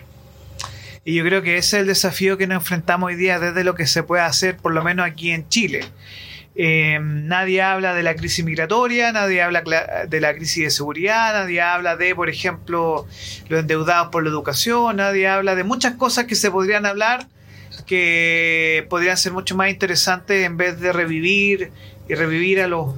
Y 1.04 1.14
yo 1.14 1.24
creo 1.24 1.42
que 1.42 1.56
ese 1.56 1.76
es 1.76 1.80
el 1.80 1.86
desafío 1.88 2.38
que 2.38 2.46
nos 2.46 2.58
enfrentamos 2.62 3.08
hoy 3.08 3.16
día 3.16 3.40
desde 3.40 3.64
lo 3.64 3.74
que 3.74 3.86
se 3.86 4.02
puede 4.02 4.22
hacer, 4.22 4.56
por 4.56 4.72
lo 4.72 4.84
menos 4.84 5.06
aquí 5.06 5.32
en 5.32 5.48
Chile. 5.48 5.84
Eh, 6.54 6.98
nadie 7.00 7.62
habla 7.62 7.94
de 7.94 8.02
la 8.02 8.14
crisis 8.14 8.44
migratoria, 8.44 9.10
nadie 9.10 9.42
habla 9.42 9.62
de 10.06 10.20
la 10.20 10.34
crisis 10.34 10.64
de 10.64 10.70
seguridad, 10.70 11.32
nadie 11.32 11.60
habla 11.60 11.96
de, 11.96 12.14
por 12.14 12.28
ejemplo, 12.28 13.06
los 13.48 13.60
endeudados 13.60 14.08
por 14.08 14.22
la 14.22 14.28
educación, 14.28 14.96
nadie 14.96 15.26
habla 15.26 15.54
de 15.54 15.64
muchas 15.64 15.94
cosas 15.94 16.26
que 16.26 16.34
se 16.34 16.50
podrían 16.50 16.86
hablar 16.86 17.26
que 17.86 18.86
podrían 18.88 19.16
ser 19.16 19.32
mucho 19.32 19.56
más 19.56 19.70
interesantes 19.70 20.44
en 20.44 20.56
vez 20.56 20.78
de 20.78 20.92
revivir 20.92 21.72
y 22.08 22.14
revivir 22.14 22.60
a 22.60 22.68
los 22.68 22.94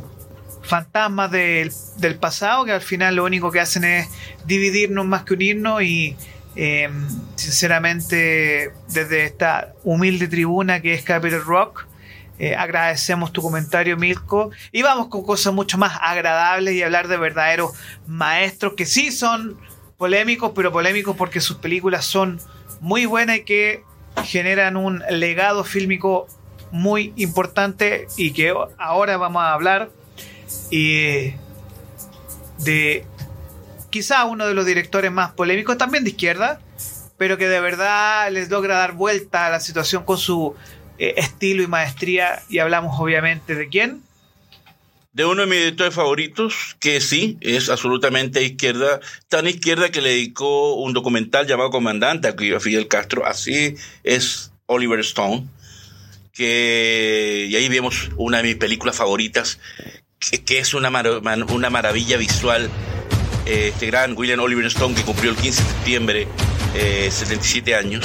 fantasmas 0.62 1.30
del, 1.30 1.72
del 1.98 2.16
pasado 2.16 2.64
que 2.64 2.72
al 2.72 2.80
final 2.80 3.16
lo 3.16 3.24
único 3.24 3.50
que 3.50 3.60
hacen 3.60 3.84
es 3.84 4.08
dividirnos 4.46 5.06
más 5.06 5.22
que 5.24 5.34
unirnos 5.34 5.82
y 5.82 6.16
eh, 6.56 6.88
sinceramente 7.36 8.72
desde 8.88 9.24
esta 9.24 9.72
humilde 9.82 10.28
tribuna 10.28 10.80
que 10.80 10.94
es 10.94 11.02
Capital 11.02 11.42
Rock 11.44 11.86
eh, 12.38 12.56
agradecemos 12.56 13.32
tu 13.32 13.42
comentario 13.42 13.96
Mirko. 13.96 14.50
Y 14.72 14.82
vamos 14.82 15.08
con 15.08 15.22
cosas 15.22 15.52
mucho 15.52 15.78
más 15.78 15.98
agradables 16.00 16.74
y 16.74 16.82
hablar 16.82 17.08
de 17.08 17.16
verdaderos 17.16 17.72
maestros 18.06 18.74
que 18.76 18.86
sí 18.86 19.12
son 19.12 19.56
polémicos 19.96 20.52
pero 20.54 20.72
polémicos 20.72 21.16
porque 21.16 21.40
sus 21.40 21.58
películas 21.58 22.04
son 22.04 22.40
muy 22.80 23.06
buenas 23.06 23.38
y 23.38 23.44
que 23.44 23.84
generan 24.24 24.76
un 24.76 25.02
legado 25.08 25.62
fílmico 25.62 26.26
muy 26.72 27.12
importante 27.16 28.08
y 28.16 28.32
que 28.32 28.52
ahora 28.78 29.16
vamos 29.16 29.42
a 29.42 29.52
hablar 29.52 29.90
y 30.70 31.34
de 32.58 33.06
quizá 33.94 34.24
uno 34.24 34.48
de 34.48 34.54
los 34.54 34.66
directores 34.66 35.12
más 35.12 35.30
polémicos, 35.34 35.78
también 35.78 36.02
de 36.02 36.10
izquierda, 36.10 36.60
pero 37.16 37.38
que 37.38 37.46
de 37.46 37.60
verdad 37.60 38.28
les 38.32 38.50
logra 38.50 38.76
dar 38.76 38.94
vuelta 38.94 39.46
a 39.46 39.50
la 39.50 39.60
situación 39.60 40.02
con 40.02 40.18
su 40.18 40.56
eh, 40.98 41.14
estilo 41.16 41.62
y 41.62 41.68
maestría. 41.68 42.42
Y 42.48 42.58
hablamos 42.58 42.98
obviamente 42.98 43.54
de 43.54 43.68
quién. 43.68 44.02
De 45.12 45.24
uno 45.24 45.42
de 45.42 45.46
mis 45.46 45.58
directores 45.60 45.94
favoritos, 45.94 46.76
que 46.80 47.00
sí, 47.00 47.38
es 47.40 47.70
absolutamente 47.70 48.42
izquierda, 48.42 48.98
tan 49.28 49.46
izquierda 49.46 49.92
que 49.92 50.00
le 50.00 50.08
dedicó 50.08 50.74
un 50.74 50.92
documental 50.92 51.46
llamado 51.46 51.70
Comandante 51.70 52.26
a 52.26 52.58
Fidel 52.58 52.88
Castro, 52.88 53.24
así 53.24 53.76
es 54.02 54.50
Oliver 54.66 54.98
Stone, 54.98 55.46
que 56.32 57.46
y 57.48 57.54
ahí 57.54 57.68
vemos 57.68 58.10
una 58.16 58.38
de 58.38 58.42
mis 58.42 58.56
películas 58.56 58.96
favoritas, 58.96 59.60
que, 60.18 60.58
es 60.58 60.74
una 60.74 60.90
maravilla 60.90 62.16
visual. 62.16 62.68
Eh, 63.46 63.68
este 63.68 63.86
gran 63.86 64.16
William 64.16 64.40
Oliver 64.40 64.64
Stone 64.66 64.94
que 64.94 65.02
cumplió 65.02 65.30
el 65.30 65.36
15 65.36 65.62
de 65.62 65.68
septiembre, 65.68 66.28
77 66.72 67.70
eh, 67.70 67.74
años. 67.74 68.04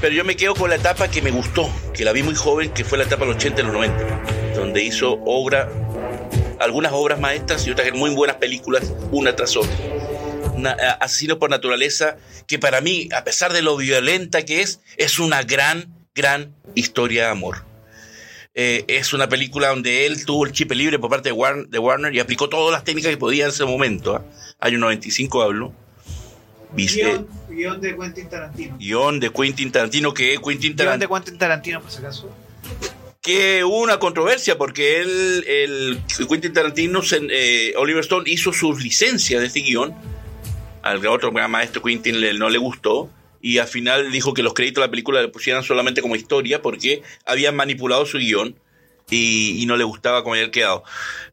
Pero 0.00 0.14
yo 0.14 0.24
me 0.24 0.36
quedo 0.36 0.54
con 0.54 0.70
la 0.70 0.76
etapa 0.76 1.08
que 1.08 1.22
me 1.22 1.30
gustó, 1.30 1.70
que 1.94 2.04
la 2.04 2.12
vi 2.12 2.22
muy 2.22 2.34
joven, 2.34 2.70
que 2.72 2.84
fue 2.84 2.98
la 2.98 3.04
etapa 3.04 3.24
de 3.24 3.28
los 3.28 3.36
80 3.36 3.60
y 3.60 3.64
los 3.64 3.72
90, 3.74 4.54
donde 4.56 4.82
hizo 4.82 5.20
obra, 5.24 5.68
algunas 6.58 6.92
obras 6.92 7.20
maestras 7.20 7.66
y 7.66 7.70
otras 7.70 7.92
muy 7.92 8.10
buenas 8.14 8.36
películas, 8.36 8.92
una 9.10 9.36
tras 9.36 9.56
otra. 9.56 9.76
Asesino 11.00 11.38
por 11.38 11.50
naturaleza, 11.50 12.16
que 12.46 12.58
para 12.58 12.80
mí, 12.80 13.08
a 13.14 13.24
pesar 13.24 13.52
de 13.52 13.62
lo 13.62 13.76
violenta 13.76 14.44
que 14.44 14.62
es, 14.62 14.80
es 14.96 15.18
una 15.18 15.42
gran, 15.42 15.94
gran 16.14 16.54
historia 16.74 17.24
de 17.24 17.30
amor. 17.30 17.71
Eh, 18.54 18.84
es 18.86 19.14
una 19.14 19.28
película 19.28 19.68
donde 19.68 20.04
él 20.04 20.26
tuvo 20.26 20.44
el 20.44 20.52
chip 20.52 20.72
libre 20.72 20.98
por 20.98 21.08
parte 21.08 21.30
de 21.30 21.78
Warner, 21.78 22.14
y 22.14 22.20
aplicó 22.20 22.48
todas 22.48 22.70
las 22.72 22.84
técnicas 22.84 23.10
que 23.10 23.16
podía 23.16 23.44
en 23.44 23.50
ese 23.50 23.64
momento. 23.64 24.16
¿ah? 24.16 24.24
Año 24.60 24.78
95 24.78 25.42
hablo. 25.42 25.72
¿Viste? 26.74 27.24
Guión, 27.50 27.80
de 27.80 27.96
Quentin 27.96 28.28
Tarantino. 28.28 28.76
Guión 28.78 29.20
de 29.20 29.30
Quentin 29.30 29.72
Tarantino, 29.72 30.14
que 30.14 30.38
Quentin 30.42 30.76
Tarantino. 30.76 30.84
Guión 30.84 31.00
de 31.00 31.08
Quentin 31.08 31.38
Tarantino, 31.38 31.80
por 31.82 31.90
si 31.90 31.98
acaso. 31.98 32.30
Que 33.20 33.62
hubo 33.62 33.80
una 33.80 33.98
controversia 33.98 34.58
porque 34.58 35.00
él, 35.00 35.44
el 35.46 36.26
Quentin 36.28 36.52
Tarantino, 36.52 37.00
eh, 37.30 37.72
Oliver 37.76 38.00
Stone 38.02 38.28
hizo 38.30 38.52
sus 38.52 38.82
licencias 38.82 39.40
de 39.40 39.46
este 39.46 39.60
guion. 39.60 39.94
Al 40.82 41.06
otro 41.06 41.30
maestro 41.30 41.82
Quentin 41.82 42.16
no 42.38 42.50
le 42.50 42.58
gustó 42.58 43.08
y 43.42 43.58
al 43.58 43.66
final 43.66 44.12
dijo 44.12 44.32
que 44.32 44.44
los 44.44 44.54
créditos 44.54 44.80
de 44.80 44.86
la 44.86 44.90
película 44.90 45.20
le 45.20 45.28
pusieran 45.28 45.64
solamente 45.64 46.00
como 46.00 46.14
historia 46.14 46.62
porque 46.62 47.02
habían 47.26 47.56
manipulado 47.56 48.06
su 48.06 48.18
guion 48.18 48.56
y, 49.10 49.64
no 49.66 49.76
le 49.76 49.84
gustaba 49.84 50.22
cómo 50.22 50.34
había 50.34 50.50
quedado. 50.50 50.84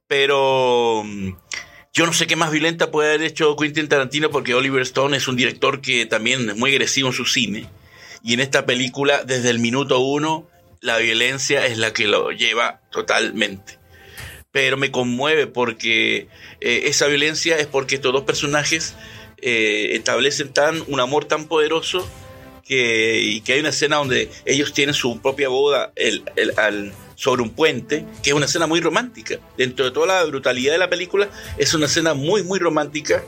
Pero 0.07 1.03
mm, 1.05 1.29
yo 1.93 2.05
no 2.07 2.13
sé 2.13 2.25
qué 2.25 2.35
más 2.35 2.51
violenta 2.51 2.91
puede 2.91 3.09
haber 3.09 3.21
hecho 3.21 3.55
Quentin 3.55 3.87
Tarantino 3.87 4.31
porque 4.31 4.55
Oliver 4.55 4.81
Stone 4.81 5.15
es 5.15 5.27
un 5.27 5.35
director 5.35 5.81
que 5.81 6.07
también 6.07 6.49
es 6.49 6.57
muy 6.57 6.71
agresivo 6.71 7.09
en 7.09 7.13
su 7.13 7.25
cine. 7.25 7.69
Y 8.23 8.33
en 8.33 8.39
esta 8.39 8.65
película, 8.65 9.23
desde 9.23 9.51
el 9.51 9.59
minuto 9.59 9.99
uno, 9.99 10.49
la 10.81 10.97
violencia 10.97 11.65
es 11.67 11.77
la 11.77 11.93
que 11.93 12.07
lo 12.07 12.31
lleva 12.31 12.81
totalmente. 12.91 13.77
Pero 14.51 14.77
me 14.77 14.89
conmueve 14.89 15.45
porque 15.45 16.27
eh, 16.59 16.81
esa 16.85 17.05
violencia 17.05 17.57
es 17.57 17.67
porque 17.67 17.95
estos 17.95 18.11
dos 18.11 18.23
personajes 18.23 18.95
eh, 19.41 19.95
establecen 19.95 20.53
tan, 20.53 20.83
un 20.87 20.99
amor 20.99 21.25
tan 21.25 21.47
poderoso 21.47 22.07
que, 22.65 23.19
y 23.21 23.41
que 23.41 23.53
hay 23.53 23.59
una 23.59 23.69
escena 23.69 23.97
donde 23.97 24.29
ellos 24.45 24.73
tienen 24.73 24.93
su 24.93 25.21
propia 25.21 25.49
boda 25.49 25.91
el, 25.95 26.23
al, 26.57 26.93
sobre 27.15 27.41
un 27.41 27.49
puente, 27.49 28.05
que 28.23 28.29
es 28.29 28.35
una 28.35 28.45
escena 28.45 28.67
muy 28.67 28.79
romántica. 28.79 29.39
Dentro 29.57 29.85
de 29.85 29.91
toda 29.91 30.07
la 30.07 30.23
brutalidad 30.23 30.73
de 30.73 30.77
la 30.77 30.89
película, 30.89 31.29
es 31.57 31.73
una 31.73 31.87
escena 31.87 32.13
muy, 32.13 32.43
muy 32.43 32.59
romántica 32.59 33.23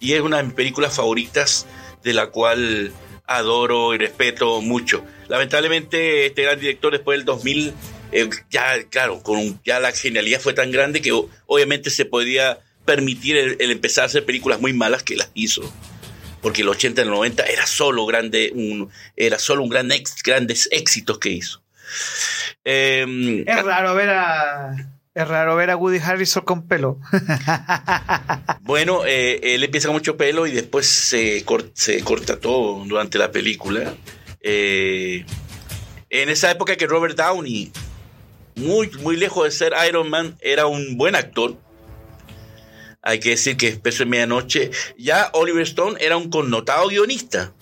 y 0.00 0.14
es 0.14 0.20
una 0.20 0.38
de 0.38 0.44
mis 0.44 0.54
películas 0.54 0.96
favoritas 0.96 1.66
de 2.02 2.14
la 2.14 2.28
cual 2.28 2.92
adoro 3.26 3.94
y 3.94 3.98
respeto 3.98 4.60
mucho. 4.60 5.04
Lamentablemente, 5.28 6.26
este 6.26 6.42
gran 6.42 6.58
director 6.58 6.92
después 6.92 7.18
del 7.18 7.24
2000, 7.24 7.74
eh, 8.12 8.30
ya, 8.50 8.82
claro, 8.90 9.22
con 9.22 9.60
ya 9.64 9.78
la 9.78 9.92
genialidad 9.92 10.40
fue 10.40 10.52
tan 10.52 10.72
grande 10.72 11.00
que 11.00 11.12
obviamente 11.46 11.90
se 11.90 12.06
podía 12.06 12.58
permitir 12.84 13.36
el, 13.36 13.70
empezar 13.70 14.02
a 14.02 14.06
hacer 14.06 14.24
películas 14.24 14.60
muy 14.60 14.72
malas 14.72 15.02
que 15.02 15.16
las 15.16 15.30
hizo. 15.34 15.62
Porque 16.40 16.62
el 16.62 16.68
80 16.68 17.02
y 17.02 17.04
el 17.04 17.10
90 17.10 17.44
era 17.44 17.66
solo 17.66 18.06
grande, 18.06 18.50
un, 18.54 18.90
era 19.16 19.38
solo 19.38 19.62
un 19.62 19.68
gran 19.68 19.92
ex, 19.92 20.22
grandes 20.22 20.68
éxitos 20.72 21.18
que 21.18 21.30
hizo. 21.30 21.62
Em, 22.64 23.44
es 23.46 23.62
raro 23.62 23.94
ver 23.94 24.10
a. 24.10 24.74
Es 25.12 25.26
raro 25.26 25.56
ver 25.56 25.70
a 25.70 25.76
Woody 25.76 25.98
Harrison 25.98 26.44
con 26.44 26.68
pelo. 26.68 26.98
bueno, 28.60 29.04
eh, 29.04 29.40
él 29.42 29.64
empieza 29.64 29.88
con 29.88 29.96
mucho 29.96 30.16
pelo 30.16 30.46
y 30.46 30.52
después 30.52 30.86
se, 30.86 31.44
se 31.74 32.00
corta 32.04 32.38
todo 32.38 32.84
durante 32.86 33.18
la 33.18 33.32
película. 33.32 33.92
Eh, 34.40 35.26
en 36.10 36.28
esa 36.28 36.50
época 36.50 36.76
que 36.76 36.86
Robert 36.86 37.16
Downey, 37.16 37.72
muy, 38.54 38.90
muy 39.00 39.16
lejos 39.16 39.44
de 39.44 39.50
ser 39.50 39.74
Iron 39.88 40.08
Man, 40.08 40.36
era 40.40 40.66
un 40.66 40.96
buen 40.96 41.16
actor 41.16 41.56
hay 43.02 43.20
que 43.20 43.30
decir 43.30 43.56
que 43.56 43.72
Peso 43.72 44.02
en 44.02 44.10
Medianoche, 44.10 44.70
ya 44.98 45.30
Oliver 45.32 45.62
Stone 45.62 45.96
era 46.00 46.16
un 46.16 46.30
connotado 46.30 46.88
guionista. 46.88 47.52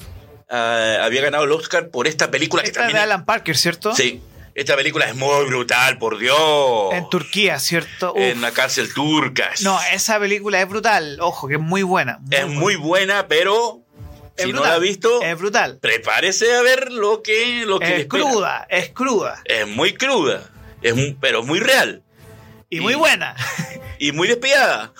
Ah, 0.50 0.98
había 1.02 1.22
ganado 1.22 1.44
el 1.44 1.52
Oscar 1.52 1.90
por 1.90 2.06
esta 2.08 2.30
película 2.30 2.62
esta 2.62 2.86
que 2.86 2.94
de 2.94 2.98
Alan 2.98 3.24
Parker, 3.24 3.56
¿cierto? 3.56 3.94
Sí. 3.94 4.22
Esta 4.54 4.74
película 4.74 5.06
es 5.06 5.14
muy 5.14 5.44
brutal, 5.46 5.98
por 5.98 6.18
Dios. 6.18 6.92
En 6.92 7.08
Turquía, 7.08 7.60
¿cierto? 7.60 8.14
En 8.16 8.40
la 8.40 8.50
cárcel 8.50 8.92
turca. 8.92 9.50
No, 9.60 9.78
esa 9.92 10.18
película 10.18 10.60
es 10.60 10.68
brutal. 10.68 11.18
Ojo, 11.20 11.46
que 11.46 11.54
es 11.54 11.60
muy 11.60 11.84
buena. 11.84 12.18
es 12.32 12.48
muy 12.48 12.74
buena, 12.74 13.28
pero 13.28 13.82
si 14.36 14.52
no 14.52 14.62
la 14.62 14.74
ha 14.74 14.78
visto, 14.78 15.22
es 15.22 15.38
brutal. 15.38 15.78
Prepárese 15.80 16.56
a 16.56 16.62
ver 16.62 16.90
lo 16.90 17.22
que, 17.22 17.64
lo 17.66 17.78
que 17.78 18.00
es 18.00 18.06
cruda, 18.06 18.66
es 18.68 18.88
cruda. 18.88 19.40
Es 19.44 19.68
muy 19.68 19.94
cruda, 19.94 20.50
es 20.82 20.94
pero 21.20 21.44
muy 21.44 21.60
real. 21.60 22.02
Y, 22.68 22.78
y 22.78 22.80
muy 22.80 22.94
buena. 22.94 23.36
Y 24.00 24.12
muy 24.12 24.28
despiadada. 24.28 24.92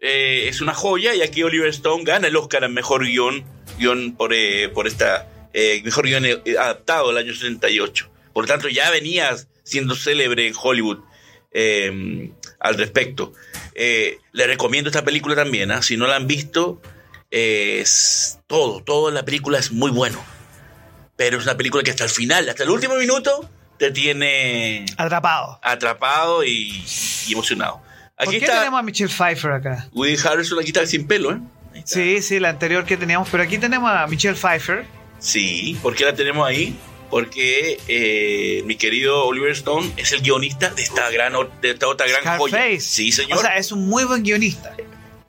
Eh, 0.00 0.46
es 0.48 0.60
una 0.60 0.74
joya 0.74 1.14
y 1.14 1.22
aquí 1.22 1.42
Oliver 1.42 1.68
Stone 1.70 2.04
gana 2.04 2.28
el 2.28 2.36
Oscar 2.36 2.64
al 2.64 2.70
mejor 2.70 3.04
guion, 3.04 3.44
guion 3.78 4.14
por, 4.16 4.32
eh, 4.32 4.68
por 4.68 4.86
esta 4.86 5.26
eh, 5.52 5.82
mejor 5.84 6.06
guion 6.06 6.24
adaptado 6.58 7.08
del 7.08 7.18
año 7.18 7.32
68. 7.32 8.08
Por 8.32 8.44
lo 8.44 8.48
tanto, 8.48 8.68
ya 8.68 8.90
venía 8.90 9.36
siendo 9.64 9.96
célebre 9.96 10.46
en 10.46 10.54
Hollywood 10.60 10.98
al 12.60 12.74
respecto. 12.74 13.32
le 13.74 14.46
recomiendo 14.46 14.90
esta 14.90 15.04
película 15.04 15.34
también, 15.34 15.72
¿ah? 15.72 15.82
si 15.82 15.96
no 15.96 16.06
la 16.06 16.14
han 16.14 16.28
visto, 16.28 16.80
es 17.30 18.38
todo, 18.46 18.82
todo 18.84 19.08
en 19.08 19.16
la 19.16 19.24
película 19.24 19.58
es 19.58 19.72
muy 19.72 19.90
bueno. 19.90 20.22
Pero 21.16 21.38
es 21.38 21.44
una 21.44 21.56
película 21.56 21.82
que 21.82 21.90
hasta 21.90 22.04
el 22.04 22.10
final, 22.10 22.48
hasta 22.48 22.62
el 22.62 22.70
último 22.70 22.94
minuto, 22.94 23.50
te 23.76 23.90
tiene 23.90 24.86
atrapado. 24.96 25.58
Atrapado 25.62 26.44
y 26.44 26.84
emocionado. 27.28 27.87
Aquí 28.18 28.32
¿Por 28.32 28.40
qué 28.40 28.46
tenemos 28.46 28.80
a 28.80 28.82
Michelle 28.82 29.12
Pfeiffer 29.12 29.52
acá? 29.52 29.88
Woody 29.92 30.16
Harrison 30.22 30.58
aquí 30.58 30.68
está 30.68 30.84
sin 30.86 31.06
pelo, 31.06 31.32
¿eh? 31.32 31.38
Sí, 31.84 32.20
sí, 32.20 32.40
la 32.40 32.48
anterior 32.48 32.84
que 32.84 32.96
teníamos, 32.96 33.28
pero 33.30 33.44
aquí 33.44 33.58
tenemos 33.58 33.88
a 33.90 34.06
Michelle 34.08 34.34
Pfeiffer. 34.36 34.84
Sí, 35.20 35.78
¿por 35.80 35.94
qué 35.94 36.04
la 36.04 36.14
tenemos 36.14 36.46
ahí? 36.46 36.76
Porque 37.10 37.78
eh, 37.86 38.62
mi 38.66 38.76
querido 38.76 39.24
Oliver 39.24 39.52
Stone 39.52 39.92
es 39.96 40.12
el 40.12 40.20
guionista 40.20 40.70
de 40.70 40.82
esta 40.82 41.08
gran 41.10 41.32
de 41.62 41.70
esta 41.70 41.86
otra 41.86 42.06
gran 42.08 42.38
joya. 42.38 42.60
Sí, 42.80 43.12
señor. 43.12 43.38
O 43.38 43.40
sea, 43.40 43.56
es 43.56 43.70
un 43.70 43.88
muy 43.88 44.04
buen 44.04 44.24
guionista. 44.24 44.74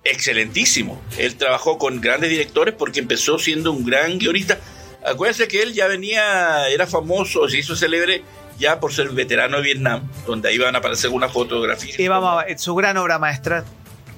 Excelentísimo. 0.03 0.99
Él 1.17 1.35
trabajó 1.35 1.77
con 1.77 2.01
grandes 2.01 2.31
directores 2.31 2.73
porque 2.73 2.99
empezó 2.99 3.37
siendo 3.37 3.71
un 3.71 3.85
gran 3.85 4.17
guionista. 4.17 4.59
Acuérdense 5.05 5.47
que 5.47 5.61
él 5.61 5.73
ya 5.73 5.87
venía, 5.87 6.67
era 6.69 6.87
famoso, 6.87 7.47
se 7.47 7.59
hizo 7.59 7.75
célebre 7.75 8.23
ya 8.59 8.79
por 8.79 8.93
ser 8.93 9.09
veterano 9.09 9.57
de 9.57 9.63
Vietnam, 9.63 10.07
donde 10.27 10.49
ahí 10.49 10.57
van 10.57 10.75
a 10.75 10.79
aparecer 10.79 11.09
una 11.09 11.29
fotografía. 11.29 11.95
Y 11.97 12.07
vamos 12.07 12.43
a 12.43 12.57
su 12.57 12.75
gran 12.75 12.97
obra 12.97 13.17
maestra. 13.17 13.65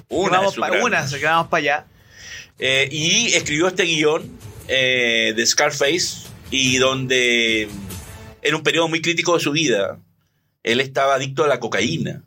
Una, 0.08 0.38
vamos 0.38 0.56
para 0.56 0.84
una, 0.84 1.06
vamos 1.22 1.48
para 1.48 1.58
allá. 1.60 1.86
Eh, 2.58 2.88
y 2.90 3.32
escribió 3.34 3.68
este 3.68 3.84
guion 3.84 4.38
eh, 4.68 5.32
de 5.34 5.46
Scarface, 5.46 6.26
y 6.50 6.76
donde 6.76 7.68
en 8.42 8.54
un 8.54 8.62
periodo 8.62 8.88
muy 8.88 9.00
crítico 9.00 9.34
de 9.34 9.40
su 9.40 9.52
vida, 9.52 9.98
él 10.62 10.80
estaba 10.80 11.14
adicto 11.14 11.44
a 11.44 11.48
la 11.48 11.60
cocaína. 11.60 12.22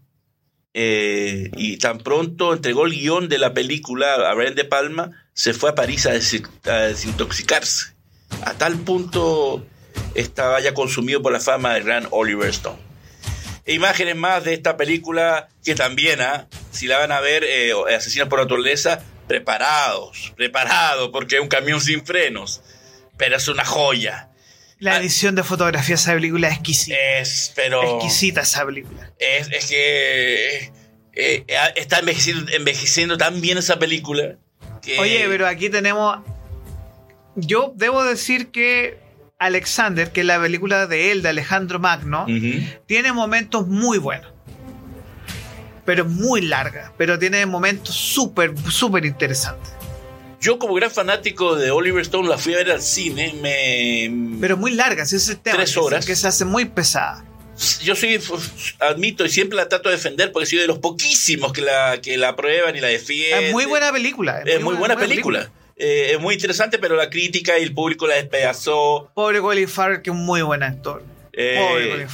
eh, 0.74 1.52
y 1.56 1.78
tan 1.78 2.00
pronto 2.00 2.54
entregó 2.54 2.86
el 2.86 2.92
guion 2.92 3.30
de 3.30 3.38
la 3.38 3.54
película 3.54 4.16
a 4.30 4.34
Brian 4.34 4.56
De 4.56 4.66
Palma, 4.66 5.12
se 5.34 5.54
fue 5.54 5.70
a 5.70 5.76
París 5.76 6.06
a, 6.06 6.12
desintoxicarse. 6.12 7.94
A 8.42 8.54
tal 8.56 8.78
punto 8.80 9.66
estaba 10.16 10.60
ya 10.62 10.74
consumido 10.74 11.22
por 11.22 11.32
la 11.32 11.40
fama 11.40 11.74
del 11.74 11.84
gran 11.84 12.08
Oliver 12.12 12.50
Stone. 12.50 12.80
E 13.66 13.74
imágenes 13.74 14.16
más 14.16 14.44
de 14.44 14.54
esta 14.54 14.78
película 14.78 15.50
que 15.64 15.74
también, 15.74 16.22
¿ah? 16.22 16.48
si 16.72 16.88
la 16.88 17.00
van 17.00 17.12
a 17.12 17.20
ver, 17.20 17.44
eh, 17.44 17.74
Asesinos 17.96 18.30
por 18.30 18.40
Naturaleza, 18.40 19.04
preparados, 19.28 20.34
preparados, 20.36 21.10
porque 21.12 21.36
es 21.36 21.42
un 21.42 21.48
camión 21.48 21.82
sin 21.82 22.06
frenos, 22.06 22.62
pero 23.18 23.38
es 23.38 23.48
una 23.48 23.66
joya. 23.66 24.30
La 24.80 24.96
ah, 24.96 25.00
edición 25.00 25.36
de 25.36 25.44
fotografía 25.44 25.96
de 25.96 26.02
esa 26.02 26.14
película 26.14 26.48
es 26.50 26.56
exquisita. 26.56 26.98
Es, 26.98 27.54
pero. 27.56 27.96
Exquisita 27.96 28.42
esa 28.42 28.66
película. 28.66 29.12
Es, 29.18 29.50
es 29.52 29.66
que. 29.68 30.72
Eh, 31.14 31.46
eh, 31.48 31.74
está 31.76 32.00
envejeciendo, 32.00 32.52
envejeciendo, 32.52 33.18
tan 33.18 33.40
bien 33.40 33.58
esa 33.58 33.80
película. 33.80 34.36
Oye, 35.00 35.26
pero 35.28 35.48
aquí 35.48 35.70
tenemos. 35.70 36.20
Yo 37.36 37.74
debo 37.76 38.04
decir 38.04 38.52
que 38.52 39.00
Alexander, 39.46 40.12
que 40.12 40.22
es 40.22 40.26
la 40.26 40.40
película 40.40 40.88
de 40.88 41.12
él, 41.12 41.22
de 41.22 41.30
Alejandro 41.30 41.80
Magno, 41.80 42.26
tiene 42.86 43.14
momentos 43.14 43.68
muy 43.68 43.98
buenos. 43.98 44.32
Pero 45.86 46.06
muy 46.06 46.42
larga. 46.42 46.94
Pero 46.98 47.20
tiene 47.20 47.46
momentos 47.46 47.96
súper, 47.96 48.54
súper 48.70 49.06
interesantes. 49.06 49.72
Yo 50.42 50.60
como 50.60 50.74
gran 50.76 50.92
fanático 50.92 51.56
de 51.56 51.72
Oliver 51.72 52.02
Stone 52.02 52.28
la 52.28 52.38
fui 52.38 52.54
a 52.54 52.58
ver 52.58 52.72
al 52.72 52.82
cine, 52.82 53.34
me... 53.42 54.38
Pero 54.40 54.58
muy 54.58 54.72
larga, 54.72 55.06
si 55.06 55.16
ese 55.16 55.36
tema. 55.36 55.58
Tres 55.58 55.78
horas. 55.78 56.06
Que 56.06 56.16
se 56.16 56.28
hace 56.28 56.46
muy 56.46 56.66
pesada. 56.66 57.24
Yo 57.84 57.96
soy, 57.96 58.22
admito 58.80 59.26
y 59.26 59.30
siempre 59.30 59.56
la 59.56 59.70
trato 59.70 59.90
de 59.90 59.96
defender 59.96 60.32
porque 60.32 60.46
soy 60.46 60.60
de 60.60 60.68
los 60.68 60.80
poquísimos 60.80 61.54
que 61.54 61.62
la, 61.62 62.00
que 62.02 62.18
la 62.18 62.36
prueban 62.36 62.76
y 62.76 62.82
la 62.82 62.88
defienden. 62.88 63.46
Es 63.46 63.52
muy 63.54 63.66
buena 63.66 63.92
película. 63.94 64.42
Es 64.46 64.62
muy, 64.62 64.76
buena, 64.76 64.98
película. 64.98 65.50
Eh, 65.78 66.12
es 66.14 66.20
muy 66.20 66.34
interesante, 66.36 66.80
pero 66.80 66.96
la 66.96 67.10
crítica 67.10 67.60
y 67.60 67.64
el 67.64 67.74
público 67.74 68.08
la 68.08 68.16
despedazó. 68.16 69.12
Pobre 69.14 69.42
Colin 69.42 69.68
Farrell, 69.68 70.02
que 70.02 70.10
es 70.10 70.16
un 70.16 70.26
muy 70.26 70.42
buen 70.42 70.64
actor. 70.64 71.04
Eh, 71.38 72.08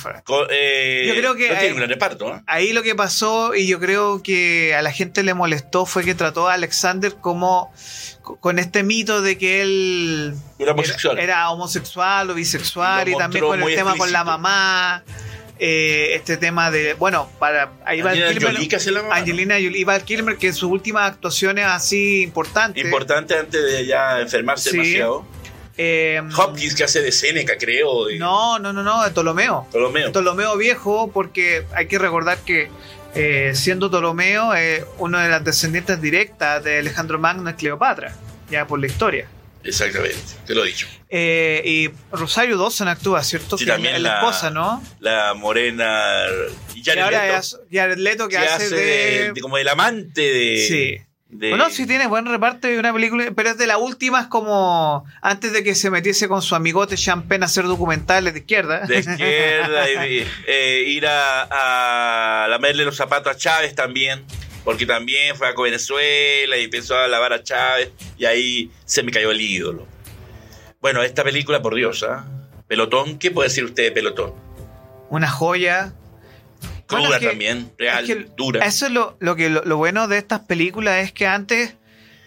eh, 0.50 1.04
yo 1.08 1.14
creo 1.14 1.36
que 1.36 1.52
ahí, 1.52 1.72
reparto, 1.74 2.42
ahí 2.48 2.74
lo 2.74 2.82
que 2.82 2.96
pasó 2.96 3.54
y 3.54 3.68
yo 3.68 3.80
creo 3.80 4.24
que 4.24 4.74
a 4.74 4.82
la 4.82 4.92
gente 4.92 5.22
le 5.22 5.36
molestó 5.36 5.86
fue 5.86 6.04
que 6.04 6.16
trató 6.16 6.50
a 6.50 6.54
Alexander 6.54 7.14
como 7.22 7.72
con 8.40 8.58
este 8.58 8.82
mito 8.82 9.22
de 9.22 9.38
que 9.38 9.62
él 9.62 10.34
era 10.58 10.72
homosexual, 10.72 11.20
era, 11.20 11.52
homosexual 11.52 12.32
o 12.32 12.34
bisexual 12.34 13.10
y 13.10 13.16
también 13.16 13.46
con 13.46 13.62
el 13.62 13.76
tema 13.76 13.96
con 13.96 14.12
la 14.12 14.24
mamá. 14.24 15.04
Eh, 15.64 16.16
este 16.16 16.38
tema 16.38 16.72
de, 16.72 16.96
bueno, 16.96 17.30
para 17.38 17.72
ahí 17.86 18.02
va 18.02 18.14
Kilmer, 18.14 18.58
Angelina 19.12 19.54
Jolie, 19.54 19.86
Val 19.86 20.04
Kilmer, 20.04 20.36
que 20.38 20.48
en 20.48 20.56
sus 20.56 20.72
últimas 20.72 21.12
actuaciones 21.12 21.66
así 21.68 22.24
importantes. 22.24 22.84
Importante 22.84 23.38
antes 23.38 23.64
de 23.64 23.86
ya 23.86 24.22
enfermarse 24.22 24.72
demasiado. 24.72 25.24
Eh, 25.78 26.20
Hopkins 26.36 26.74
que 26.74 26.84
hace 26.84 27.04
de 27.04 27.12
Seneca, 27.12 27.58
creo. 27.60 28.08
No, 28.18 28.58
no, 28.58 28.74
no, 28.74 28.82
no, 28.82 29.04
de 29.04 29.12
Ptolomeo. 29.12 29.68
Ptolomeo. 29.70 30.12
Ptolomeo 30.12 30.58
viejo, 30.58 31.12
porque 31.14 31.68
hay 31.76 31.86
que 31.86 32.00
recordar 32.00 32.40
que 32.40 32.72
eh, 33.14 33.52
siendo 33.54 33.92
Ptolomeo 33.92 34.56
eh, 34.56 34.84
uno 34.98 35.20
de 35.20 35.30
las 35.30 35.44
descendientes 35.44 36.02
directas 36.02 36.64
de 36.64 36.80
Alejandro 36.80 37.20
Magno 37.20 37.48
es 37.52 37.56
Cleopatra, 37.56 38.16
ya 38.50 38.66
por 38.66 38.80
la 38.80 38.88
historia. 38.88 39.28
Exactamente, 39.64 40.18
te 40.46 40.56
lo 40.56 40.64
he 40.64 40.68
dicho. 40.68 40.88
Eh, 41.10 41.62
y 41.66 41.90
Rosario 42.16 42.58
Dawson 42.58 42.88
actúa, 42.88 43.24
¿cierto? 43.24 43.58
Sí, 43.58 43.66
también 43.66 44.02
la, 44.02 44.20
esposa, 44.20 44.50
¿no? 44.50 44.82
La 45.00 45.34
morena. 45.34 46.26
Y 46.74 46.84
Jared 46.84 47.98
Leto, 47.98 48.28
que, 48.28 48.38
hace, 48.38 48.70
de, 48.70 49.34
como 49.42 49.58
el 49.58 49.68
amante 49.68 50.22
de. 50.22 50.66
Sí. 50.68 51.06
Bueno, 51.34 51.70
sí 51.70 51.88
tiene 51.88 52.08
buen 52.08 52.26
reparto 52.26 52.70
y 52.70 52.76
una 52.76 52.92
película, 52.92 53.32
pero 53.34 53.52
es 53.52 53.58
de 53.58 53.66
las 53.66 53.78
últimas 53.78 54.28
como 54.28 55.06
antes 55.22 55.54
de 55.54 55.64
que 55.64 55.76
se 55.76 55.90
metiese 55.90 56.28
con 56.28 56.42
su 56.42 56.56
amigote 56.56 56.98
Champagne 56.98 57.44
a 57.44 57.46
hacer 57.46 57.66
documentales 57.66 58.34
de 58.34 58.40
izquierda. 58.40 58.86
De 58.86 59.00
izquierda, 59.00 59.90
y, 60.08 60.28
eh, 60.48 60.84
ir 60.88 61.08
a, 61.08 62.44
a 62.44 62.48
lamerle 62.50 62.84
los 62.84 62.98
zapatos 62.98 63.34
a 63.34 63.38
Chávez 63.38 63.76
también, 63.76 64.26
porque 64.64 64.86
también 64.86 65.36
fue 65.36 65.48
a 65.48 65.54
Venezuela 65.54 66.58
y 66.58 66.66
empezó 66.66 66.96
a 66.96 67.08
lavar 67.08 67.34
a 67.34 67.44
Chávez 67.44 67.92
y 68.18 68.26
ahí 68.26 68.72
se 68.86 69.04
me 69.04 69.12
cayó 69.12 69.32
el 69.32 69.42
ídolo. 69.42 69.88
Bueno, 70.80 71.04
esta 71.04 71.24
película, 71.24 71.62
por 71.62 71.76
Dios, 71.76 72.04
¿ah? 72.04 72.26
Pelotón, 72.68 73.20
¿qué 73.20 73.32
puede 73.32 73.50
decir 73.50 73.66
usted 73.66 73.84
de 73.84 73.92
Pelotón? 73.92 74.34
Una 75.10 75.30
joya, 75.30 75.94
Cruda 76.88 77.20
también, 77.20 77.72
real, 77.78 78.32
dura. 78.36 78.66
Eso 78.66 78.86
es 78.86 78.92
lo, 78.92 79.18
lo 79.20 79.36
que 79.36 79.50
lo, 79.50 79.78
bueno 79.78 80.08
de 80.08 80.18
estas 80.18 80.42
películas 80.42 81.04
es 81.04 81.12
que 81.12 81.28
antes 81.28 81.76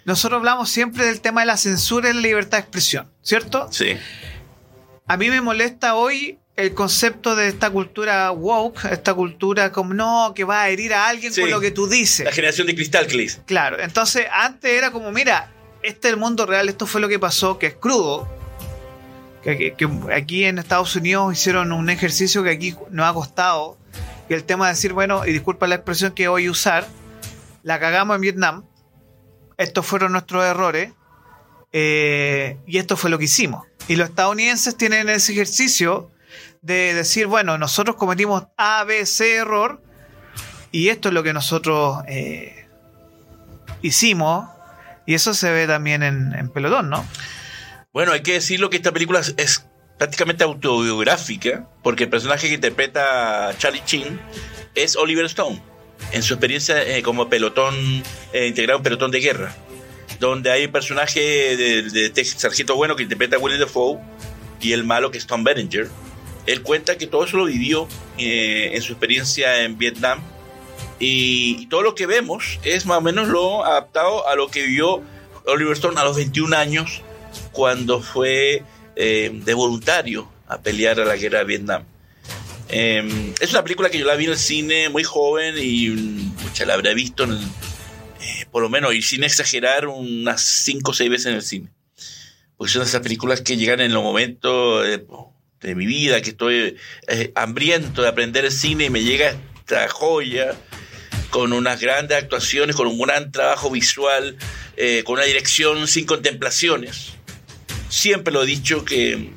nosotros 0.04 0.38
hablamos 0.38 0.70
siempre 0.70 1.04
del 1.04 1.20
tema 1.20 1.42
de 1.42 1.46
la 1.46 1.56
censura 1.56 2.10
y 2.10 2.14
la 2.14 2.20
libertad 2.20 2.58
de 2.58 2.62
expresión, 2.62 3.10
¿cierto? 3.22 3.68
Sí. 3.72 3.96
A 5.06 5.16
mí 5.16 5.28
me 5.28 5.40
molesta 5.40 5.94
hoy 5.94 6.38
el 6.56 6.72
concepto 6.74 7.34
de 7.34 7.48
esta 7.48 7.70
cultura 7.70 8.30
woke, 8.30 8.84
esta 8.90 9.14
cultura 9.14 9.72
como 9.72 9.92
no, 9.92 10.32
que 10.34 10.44
va 10.44 10.62
a 10.62 10.68
herir 10.68 10.94
a 10.94 11.08
alguien 11.08 11.32
con 11.34 11.50
lo 11.50 11.60
que 11.60 11.70
tú 11.70 11.88
dices. 11.88 12.24
La 12.24 12.32
generación 12.32 12.66
de 12.66 12.74
cristal, 12.74 13.06
Clis. 13.06 13.40
Claro, 13.46 13.80
entonces 13.80 14.26
antes 14.32 14.70
era 14.70 14.90
como, 14.92 15.10
mira, 15.10 15.50
este 15.82 16.08
es 16.08 16.14
el 16.14 16.20
mundo 16.20 16.46
real, 16.46 16.68
esto 16.68 16.86
fue 16.86 17.00
lo 17.00 17.08
que 17.08 17.18
pasó, 17.18 17.58
que 17.58 17.66
es 17.66 17.74
crudo. 17.74 18.28
que 19.42 19.74
aquí 20.14 20.44
en 20.44 20.58
Estados 20.58 20.94
Unidos 20.94 21.32
hicieron 21.32 21.72
un 21.72 21.90
ejercicio 21.90 22.44
que 22.44 22.50
aquí 22.50 22.76
nos 22.90 23.06
ha 23.06 23.12
costado 23.12 23.76
y 24.28 24.34
el 24.34 24.44
tema 24.44 24.66
de 24.66 24.74
decir, 24.74 24.92
bueno, 24.92 25.26
y 25.26 25.32
disculpa 25.32 25.66
la 25.66 25.74
expresión 25.74 26.12
que 26.12 26.28
voy 26.28 26.46
a 26.46 26.50
usar, 26.50 26.88
la 27.62 27.78
cagamos 27.78 28.14
en 28.16 28.22
Vietnam, 28.22 28.64
estos 29.56 29.84
fueron 29.84 30.12
nuestros 30.12 30.44
errores, 30.44 30.92
eh, 31.72 32.56
y 32.66 32.78
esto 32.78 32.96
fue 32.96 33.10
lo 33.10 33.18
que 33.18 33.24
hicimos. 33.24 33.66
Y 33.88 33.96
los 33.96 34.08
estadounidenses 34.08 34.76
tienen 34.76 35.08
ese 35.08 35.32
ejercicio 35.32 36.10
de 36.64 36.94
decir, 36.94 37.26
bueno, 37.26 37.58
nosotros 37.58 37.96
cometimos 37.96 38.44
A, 38.56 38.84
B, 38.84 39.04
C 39.04 39.34
error, 39.34 39.82
y 40.72 40.88
esto 40.88 41.08
es 41.08 41.14
lo 41.14 41.22
que 41.22 41.34
nosotros 41.34 41.98
eh, 42.08 42.66
hicimos, 43.82 44.48
y 45.04 45.12
eso 45.12 45.34
se 45.34 45.52
ve 45.52 45.66
también 45.66 46.02
en, 46.02 46.48
Pelotón, 46.48 46.88
¿no? 46.88 47.06
Bueno, 47.92 48.12
hay 48.12 48.22
que 48.22 48.32
decirlo 48.32 48.70
que 48.70 48.78
esta 48.78 48.92
película 48.92 49.20
es 49.20 49.66
prácticamente 49.98 50.42
autobiográfica, 50.42 51.68
porque 51.82 52.04
el 52.04 52.10
personaje 52.10 52.48
que 52.48 52.54
interpreta 52.54 53.54
Charlie 53.58 53.84
Chin 53.84 54.18
es 54.74 54.96
Oliver 54.96 55.26
Stone, 55.26 55.62
en 56.12 56.22
su 56.22 56.32
experiencia 56.32 56.82
eh, 56.82 57.02
como 57.02 57.28
pelotón, 57.28 57.74
eh, 58.32 58.46
integrado 58.46 58.78
en 58.78 58.84
pelotón 58.84 59.10
de 59.10 59.20
guerra, 59.20 59.54
donde 60.18 60.50
hay 60.50 60.64
un 60.64 60.72
personaje 60.72 61.20
de, 61.58 62.10
de, 62.10 62.24
Sargento 62.24 62.74
Bueno 62.74 62.96
que 62.96 63.02
interpreta 63.02 63.36
a 63.36 63.38
William 63.38 63.60
Dafoe 63.60 64.00
y 64.62 64.72
el 64.72 64.82
malo 64.84 65.10
que 65.10 65.18
es 65.18 65.26
Tom 65.26 65.44
Berenger. 65.44 65.90
Él 66.46 66.62
cuenta 66.62 66.98
que 66.98 67.06
todo 67.06 67.24
eso 67.24 67.36
lo 67.36 67.46
vivió 67.46 67.88
eh, 68.18 68.70
en 68.74 68.82
su 68.82 68.92
experiencia 68.92 69.62
en 69.62 69.78
Vietnam 69.78 70.20
y, 70.98 71.66
todo 71.66 71.82
lo 71.82 71.94
que 71.94 72.06
vemos 72.06 72.60
es 72.62 72.86
más 72.86 72.98
o 72.98 73.00
menos 73.00 73.28
lo 73.28 73.64
adaptado 73.64 74.28
a 74.28 74.36
lo 74.36 74.48
que 74.48 74.62
vivió 74.62 75.02
Oliver 75.46 75.72
Stone 75.72 76.00
a 76.00 76.04
los 76.04 76.16
21 76.16 76.56
años 76.56 77.02
cuando 77.52 78.00
fue 78.00 78.62
eh, 78.96 79.30
de 79.32 79.54
voluntario 79.54 80.28
a 80.46 80.60
pelear 80.60 81.00
a 81.00 81.04
la 81.04 81.16
guerra 81.16 81.40
de 81.40 81.44
Vietnam. 81.44 81.84
Em, 82.68 83.34
es 83.40 83.50
una 83.50 83.62
película 83.62 83.90
que 83.90 83.98
yo 83.98 84.06
la 84.06 84.14
vi 84.14 84.24
en 84.24 84.32
el 84.32 84.38
cine 84.38 84.88
muy 84.88 85.04
joven 85.04 85.56
y 85.58 85.88
mucha 86.42 86.64
la 86.64 86.74
habré 86.74 86.94
visto, 86.94 87.24
eh, 87.24 88.46
por 88.50 88.62
lo 88.62 88.68
menos, 88.68 88.94
y 88.94 89.02
sin 89.02 89.24
exagerar, 89.24 89.86
unas 89.86 90.42
5 90.42 90.90
o 90.90 90.94
6 90.94 91.10
veces 91.10 91.26
en 91.26 91.34
el 91.34 91.42
cine. 91.42 91.68
Porque 92.56 92.72
son 92.72 92.82
esas 92.82 93.00
películas 93.00 93.40
que 93.42 93.56
llegan 93.56 93.80
en 93.80 93.92
los 93.92 94.02
momentos 94.02 94.86
de, 95.64 95.74
mi 95.74 95.86
vida, 95.86 96.20
que 96.20 96.30
estoy 96.30 96.76
eh, 97.08 97.32
hambriento 97.34 98.02
de 98.02 98.08
aprender 98.08 98.50
cine 98.52 98.84
y 98.84 98.90
me 98.90 99.02
llega 99.02 99.34
esta 99.56 99.88
joya 99.88 100.54
con 101.30 101.52
unas 101.52 101.80
grandes 101.80 102.16
actuaciones, 102.16 102.76
con 102.76 102.86
un 102.86 103.00
gran 103.00 103.32
trabajo 103.32 103.70
visual, 103.70 104.36
con 105.04 105.14
una 105.14 105.24
dirección 105.24 105.88
sin 105.88 106.04
contemplaciones 106.06 107.14
siempre 107.94 108.32
lo 108.32 108.42
he 108.42 108.46
dicho 108.46 108.84
que, 108.84 109.30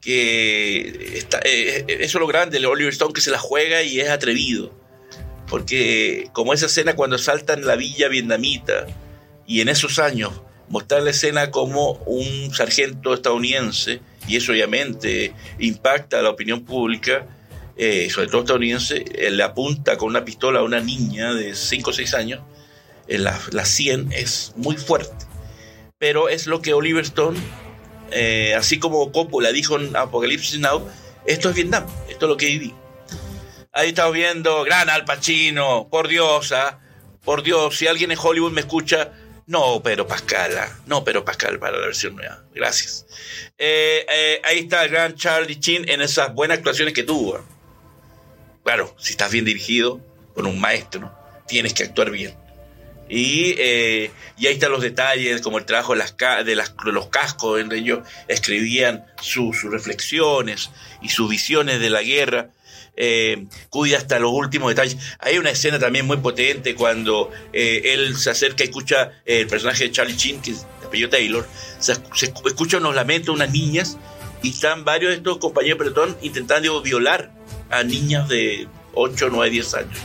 que 0.00 1.24
eh, 1.44 1.84
eso 1.86 2.18
es 2.18 2.20
lo 2.20 2.26
grande 2.26 2.58
de 2.58 2.66
Oliver 2.66 2.92
Stone, 2.92 3.12
que 3.12 3.20
se 3.20 3.30
la 3.30 3.38
juega 3.38 3.82
y 3.82 4.00
es 4.00 4.10
atrevido. 4.10 4.72
Porque 5.48 6.28
como 6.32 6.52
esa 6.52 6.66
escena 6.66 6.96
cuando 6.96 7.18
saltan 7.18 7.64
la 7.64 7.76
villa 7.76 8.08
vietnamita 8.08 8.86
y 9.46 9.60
en 9.60 9.68
esos 9.68 9.98
años 9.98 10.32
mostrar 10.68 11.02
la 11.02 11.10
escena 11.10 11.50
como 11.50 11.92
un 12.06 12.52
sargento 12.54 13.14
estadounidense, 13.14 14.00
y 14.32 14.36
eso 14.36 14.52
obviamente 14.52 15.34
impacta 15.58 16.18
a 16.18 16.22
la 16.22 16.30
opinión 16.30 16.64
pública, 16.64 17.26
eh, 17.76 18.08
sobre 18.10 18.28
todo 18.28 18.40
estadounidense, 18.40 19.04
le 19.30 19.42
apunta 19.42 19.96
con 19.96 20.08
una 20.08 20.24
pistola 20.24 20.60
a 20.60 20.62
una 20.62 20.80
niña 20.80 21.34
de 21.34 21.54
5 21.54 21.90
o 21.90 21.92
6 21.92 22.14
años, 22.14 22.40
en 23.08 23.24
la, 23.24 23.38
la 23.50 23.64
100 23.64 24.12
es 24.12 24.52
muy 24.56 24.76
fuerte. 24.76 25.26
Pero 25.98 26.28
es 26.28 26.46
lo 26.46 26.62
que 26.62 26.74
Oliver 26.74 27.04
Stone 27.04 27.38
eh, 28.12 28.54
así 28.54 28.78
como 28.78 29.10
Coppola 29.10 29.52
dijo 29.52 29.78
en 29.78 29.96
Apocalypse 29.96 30.58
Now, 30.58 30.86
esto 31.26 31.48
es 31.48 31.54
Vietnam, 31.54 31.86
esto 32.10 32.26
es 32.26 32.28
lo 32.28 32.36
que 32.36 32.46
viví. 32.46 32.74
ahí 33.72 33.88
estamos 33.88 34.12
viendo 34.12 34.64
Gran 34.64 34.90
Al 34.90 35.04
Pacino, 35.04 35.88
por 35.90 36.08
Dios, 36.08 36.52
¿ah? 36.52 36.78
por 37.24 37.42
Dios, 37.42 37.76
si 37.76 37.86
alguien 37.86 38.10
en 38.10 38.18
Hollywood 38.20 38.52
me 38.52 38.60
escucha, 38.60 39.12
no, 39.46 39.82
pero 39.82 40.06
Pascal, 40.06 40.56
¿ah? 40.58 40.78
no, 40.86 41.04
pero 41.04 41.24
Pascal 41.24 41.58
para 41.58 41.78
la 41.78 41.86
versión 41.86 42.16
nueva, 42.16 42.42
gracias. 42.54 43.06
Eh, 43.58 44.06
eh, 44.08 44.42
ahí 44.44 44.60
está 44.60 44.84
el 44.84 44.90
gran 44.90 45.14
Charlie 45.14 45.58
Chin 45.58 45.88
en 45.88 46.00
esas 46.00 46.32
buenas 46.34 46.58
actuaciones 46.58 46.94
que 46.94 47.02
tuvo. 47.02 47.44
Claro, 48.64 48.94
si 48.98 49.12
estás 49.12 49.32
bien 49.32 49.44
dirigido 49.44 50.00
por 50.34 50.46
un 50.46 50.60
maestro, 50.60 51.12
tienes 51.46 51.74
que 51.74 51.84
actuar 51.84 52.10
bien. 52.10 52.36
Y, 53.08 53.54
eh, 53.58 54.10
y, 54.38 54.46
ahí 54.46 54.54
están 54.54 54.72
los 54.72 54.80
detalles, 54.80 55.42
como 55.42 55.58
el 55.58 55.66
trabajo 55.66 55.92
de, 55.92 55.98
las, 56.56 56.74
los 56.84 57.08
cascos, 57.08 57.58
donde 57.58 57.76
ellos 57.76 58.08
escribían 58.28 59.04
sus 59.20 59.64
reflexiones 59.64 60.70
y 61.02 61.10
sus 61.10 61.28
visiones 61.28 61.80
de 61.80 61.90
la 61.90 62.02
guerra. 62.02 62.48
Eh, 62.96 63.46
cuida 63.70 63.98
hasta 63.98 64.18
los 64.18 64.32
últimos 64.32 64.68
detalles. 64.70 64.98
Hay 65.18 65.38
una 65.38 65.50
escena 65.50 65.78
también 65.78 66.06
muy 66.06 66.18
potente 66.18 66.74
cuando 66.74 67.30
eh, 67.52 67.82
él 67.94 68.16
se 68.16 68.30
acerca 68.30 68.64
y 68.64 68.68
escucha 68.68 69.12
eh, 69.24 69.40
el 69.40 69.46
personaje 69.46 69.84
de 69.84 69.92
Charlie 69.92 70.16
Chin, 70.16 70.40
que 70.40 70.52
es 70.52 70.66
de 70.80 70.86
apellido 70.86 71.08
Taylor, 71.08 71.46
se, 71.78 71.92
escucha 72.46 72.78
unos 72.78 72.94
lamentos 72.94 73.26
de 73.26 73.32
unas 73.32 73.52
niñas 73.52 73.98
y 74.42 74.50
están 74.50 74.84
varios 74.84 75.10
de 75.10 75.16
estos 75.16 75.38
compañeros 75.38 75.78
de 75.78 75.84
pelotón 75.84 76.18
intentando 76.20 76.82
violar 76.82 77.32
a 77.70 77.82
niñas 77.82 78.28
de 78.28 78.68
8, 78.94 79.28
9, 79.30 79.50
10 79.50 79.74
años 79.74 79.98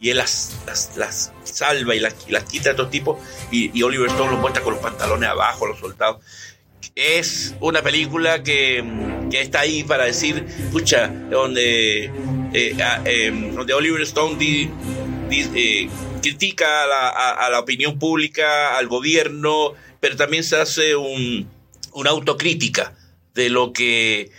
y 0.00 0.10
él 0.10 0.18
las, 0.18 0.54
las, 0.66 0.96
las 0.96 1.32
salva 1.44 1.94
y 1.94 2.00
las, 2.00 2.14
las, 2.28 2.44
quita 2.44 2.68
a 2.68 2.72
estos 2.72 2.90
tipos 2.90 3.18
y, 3.50 3.70
y, 3.78 3.82
Oliver 3.82 4.10
Stone 4.10 4.32
los 4.32 4.40
muestra 4.40 4.62
con 4.62 4.74
los 4.74 4.82
pantalones 4.82 5.30
abajo, 5.30 5.66
los 5.66 5.78
soldados. 5.78 6.22
Es 6.94 7.54
una 7.60 7.82
película 7.82 8.42
que, 8.42 8.84
está 9.32 9.60
ahí 9.60 9.82
para 9.84 10.04
decir, 10.04 10.44
escucha, 10.66 11.08
donde, 11.08 12.04
eh, 12.52 12.76
eh, 13.04 13.50
donde 13.54 13.74
Oliver 13.74 14.02
Stone 14.02 14.36
eh, 14.40 15.88
critica 16.22 16.84
a 16.84 16.86
la, 16.86 17.08
a, 17.08 17.50
la, 17.50 17.60
opinión 17.60 17.98
pública, 17.98 18.76
al 18.76 18.86
gobierno, 18.88 19.74
pero 20.00 20.16
también 20.16 20.44
se 20.44 20.56
hace 20.56 20.96
un, 20.96 21.48
una 21.92 22.10
autocrítica 22.10 22.94
de 23.34 23.50
lo 23.50 23.72
que 23.72 24.30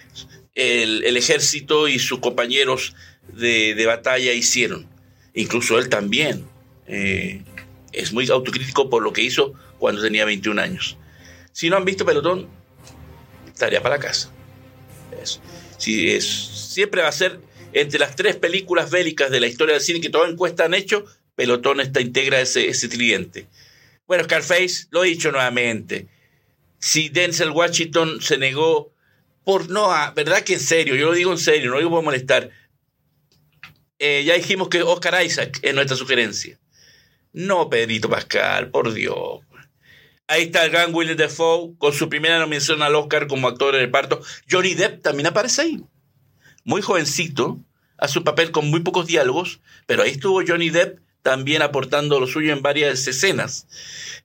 el, 0.53 1.17
ejército 1.17 1.87
y 1.87 1.99
sus 1.99 2.19
compañeros 2.19 2.95
de, 3.33 3.75
de 3.75 3.85
batalla 3.85 4.31
hicieron 4.33 4.95
incluso 5.35 5.77
él 5.77 5.89
también 5.89 6.45
eh, 6.87 7.41
es 7.91 8.13
muy 8.13 8.27
autocrítico 8.29 8.89
por 8.89 9.03
lo 9.03 9.13
que 9.13 9.21
hizo 9.21 9.53
cuando 9.77 10.01
tenía 10.01 10.25
21 10.25 10.59
años. 10.61 10.97
Si 11.55 11.69
no 11.69 11.77
han 11.77 11.85
visto 11.85 12.05
Pelotón, 12.05 12.49
estaría 13.47 13.81
para 13.81 13.97
casa. 13.97 14.29
Es, 15.23 15.39
si 15.77 16.11
es, 16.11 16.25
siempre 16.25 17.01
va 17.01 17.07
a 17.07 17.13
ser 17.13 17.39
entre 17.71 17.97
las 17.97 18.17
tres 18.17 18.35
películas 18.35 18.91
bélicas 18.91 19.31
de 19.31 19.39
la 19.39 19.47
historia 19.47 19.75
del 19.75 19.81
cine 19.81 20.01
que 20.01 20.09
toda 20.09 20.27
encuesta 20.27 20.65
han 20.65 20.73
hecho, 20.73 21.05
Pelotón 21.33 21.79
está 21.79 22.01
integra 22.01 22.41
ese, 22.41 22.67
ese 22.67 22.89
tridente. 22.89 23.47
Bueno, 24.05 24.25
Scarface, 24.25 24.87
lo 24.89 25.05
he 25.05 25.07
dicho 25.07 25.31
nuevamente. 25.31 26.09
Si 26.79 27.07
Denzel 27.07 27.51
Washington 27.51 28.19
se 28.19 28.37
negó 28.37 28.91
por 29.45 29.69
no, 29.69 29.91
¿verdad 30.13 30.43
que 30.43 30.55
en 30.55 30.59
serio? 30.59 30.95
Yo 30.95 31.05
lo 31.05 31.13
digo 31.13 31.31
en 31.31 31.37
serio, 31.37 31.67
no 31.67 31.75
lo 31.75 31.79
digo 31.79 31.91
por 31.91 32.03
molestar 32.03 32.51
eh, 33.97 34.25
ya 34.25 34.33
dijimos 34.33 34.67
que 34.67 34.81
Oscar 34.81 35.25
Isaac 35.25 35.59
es 35.61 35.73
nuestra 35.73 35.95
sugerencia. 35.95 36.59
No, 37.31 37.69
Pedrito 37.69 38.09
Pascal, 38.09 38.69
por 38.69 38.93
Dios. 38.93 39.39
Ahí 40.27 40.43
está 40.43 40.65
el 40.65 40.71
gran 40.71 40.93
William 40.93 41.17
Defoe 41.17 41.75
con 41.77 41.93
su 41.93 42.09
primera 42.09 42.39
nominación 42.39 42.81
al 42.81 42.95
Oscar 42.95 43.27
como 43.27 43.47
actor 43.47 43.75
en 43.75 43.81
el 43.81 43.91
parto. 43.91 44.21
Johnny 44.49 44.73
Depp 44.73 45.03
también 45.03 45.27
aparece 45.27 45.61
ahí. 45.61 45.83
Muy 46.63 46.81
jovencito, 46.81 47.59
a 47.97 48.07
su 48.07 48.23
papel 48.23 48.51
con 48.51 48.69
muy 48.69 48.81
pocos 48.81 49.05
diálogos, 49.05 49.59
pero 49.85 50.03
ahí 50.03 50.11
estuvo 50.11 50.41
Johnny 50.45 50.69
Depp 50.69 50.99
también 51.21 51.61
aportando 51.61 52.19
lo 52.19 52.27
suyo 52.27 52.53
en 52.53 52.61
varias 52.61 53.07
escenas. 53.07 53.67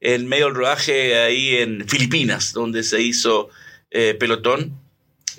En 0.01 0.27
medio 0.27 0.47
del 0.47 0.55
rodaje 0.55 1.19
ahí 1.19 1.57
en 1.57 1.87
Filipinas, 1.87 2.53
donde 2.53 2.83
se 2.83 3.01
hizo 3.01 3.51
eh, 3.91 4.15
Pelotón. 4.19 4.79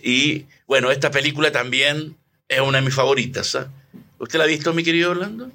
Y 0.03 0.45
bueno, 0.68 0.91
esta 0.91 1.12
película 1.12 1.51
también 1.51 2.18
es 2.47 2.62
una 2.62 2.80
de 2.80 2.86
mis 2.86 2.95
favoritas. 2.95 3.55
¿eh? 3.55 3.66
¿Usted 4.20 4.38
la 4.38 4.45
ha 4.45 4.47
visto, 4.47 4.74
mi 4.74 4.84
querido 4.84 5.12
Orlando? 5.12 5.51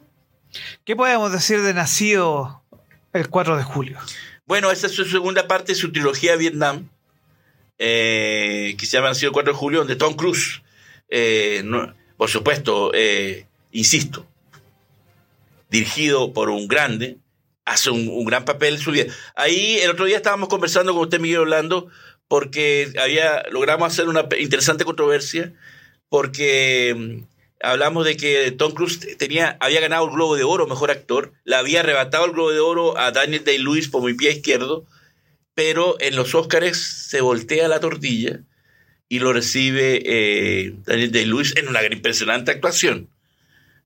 ¿Qué 0.84 0.96
podemos 0.96 1.32
decir 1.32 1.62
de 1.62 1.74
Nacido 1.74 2.62
el 3.12 3.28
4 3.28 3.56
de 3.56 3.62
julio? 3.62 3.98
Bueno, 4.46 4.70
esa 4.70 4.86
es 4.86 4.92
su 4.92 5.04
segunda 5.04 5.48
parte 5.48 5.72
de 5.72 5.76
su 5.76 5.90
trilogía 5.90 6.36
Vietnam, 6.36 6.88
eh, 7.78 8.76
que 8.78 8.86
se 8.86 8.96
llama 8.96 9.08
Nacido 9.08 9.30
el 9.30 9.32
4 9.32 9.52
de 9.52 9.58
julio, 9.58 9.78
donde 9.80 9.96
Tom 9.96 10.14
Cruise, 10.14 10.62
eh, 11.08 11.64
por 12.16 12.30
supuesto, 12.30 12.92
eh, 12.94 13.46
insisto, 13.72 14.24
dirigido 15.68 16.32
por 16.32 16.50
un 16.50 16.68
grande, 16.68 17.18
hace 17.64 17.90
un, 17.90 18.08
un, 18.08 18.24
gran 18.24 18.44
papel 18.44 18.74
en 18.74 18.80
su 18.80 18.92
vida. 18.92 19.12
Ahí 19.34 19.78
el 19.78 19.90
otro 19.90 20.04
día 20.04 20.18
estábamos 20.18 20.48
conversando 20.48 20.94
con 20.94 21.02
usted, 21.02 21.18
Miguel 21.18 21.40
Orlando, 21.40 21.88
porque 22.28 22.92
había, 23.02 23.42
logramos 23.50 23.92
hacer 23.92 24.08
una 24.08 24.28
interesante 24.38 24.84
controversia, 24.84 25.54
porque 26.08 27.24
hablamos 27.60 28.04
de 28.04 28.16
que 28.16 28.50
Tom 28.52 28.72
Cruise 28.72 29.16
tenía, 29.18 29.56
había 29.60 29.80
ganado 29.80 30.06
el 30.06 30.12
Globo 30.12 30.36
de 30.36 30.44
Oro, 30.44 30.66
mejor 30.66 30.90
actor, 30.90 31.32
le 31.44 31.56
había 31.56 31.80
arrebatado 31.80 32.24
el 32.26 32.32
Globo 32.32 32.52
de 32.52 32.60
Oro 32.60 32.98
a 32.98 33.12
Daniel 33.12 33.44
Day-Lewis 33.44 33.88
por 33.88 34.02
mi 34.02 34.14
pie 34.14 34.32
izquierdo, 34.32 34.86
pero 35.54 35.96
en 36.00 36.16
los 36.16 36.34
Oscars 36.34 36.78
se 36.78 37.20
voltea 37.20 37.68
la 37.68 37.80
tortilla 37.80 38.40
y 39.08 39.20
lo 39.20 39.32
recibe 39.32 40.02
eh, 40.04 40.74
Daniel 40.84 41.12
Day-Lewis 41.12 41.54
en 41.56 41.68
una 41.68 41.84
impresionante 41.84 42.50
actuación. 42.50 43.08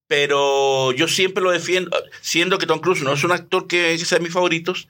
Pero 0.09 0.91
yo 0.93 1.07
siempre 1.07 1.43
lo 1.43 1.53
defiendo, 1.53 1.97
siendo 2.21 2.59
que 2.59 2.66
Tom 2.66 2.81
Cruise 2.81 3.03
no 3.03 3.12
es 3.12 3.23
un 3.23 3.31
actor 3.31 3.68
que, 3.68 3.97
que 3.97 4.05
sea 4.05 4.18
de 4.18 4.25
mis 4.25 4.33
favoritos, 4.33 4.89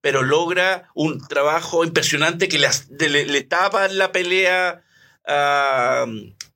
pero 0.00 0.22
logra 0.22 0.88
un 0.94 1.26
trabajo 1.26 1.84
impresionante 1.84 2.48
que 2.48 2.58
le, 2.58 2.68
le, 3.08 3.26
le 3.26 3.42
tapa 3.42 3.88
la 3.88 4.12
pelea 4.12 4.82
a, 5.26 6.06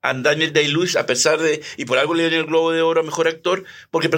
Daniel 0.03 0.53
Day-Lewis, 0.53 0.97
a 0.97 1.07
pesar 1.07 1.39
de, 1.41 1.62
y 1.77 1.85
por 1.85 1.99
algo 1.99 2.14
le 2.14 2.29
dieron 2.29 2.41
el 2.41 2.47
Globo 2.47 2.73
de 2.73 2.83
Oro 2.83 3.01
a 3.01 3.05
Mejor 3.05 3.29
Actor, 3.29 3.64
porque 3.91 4.09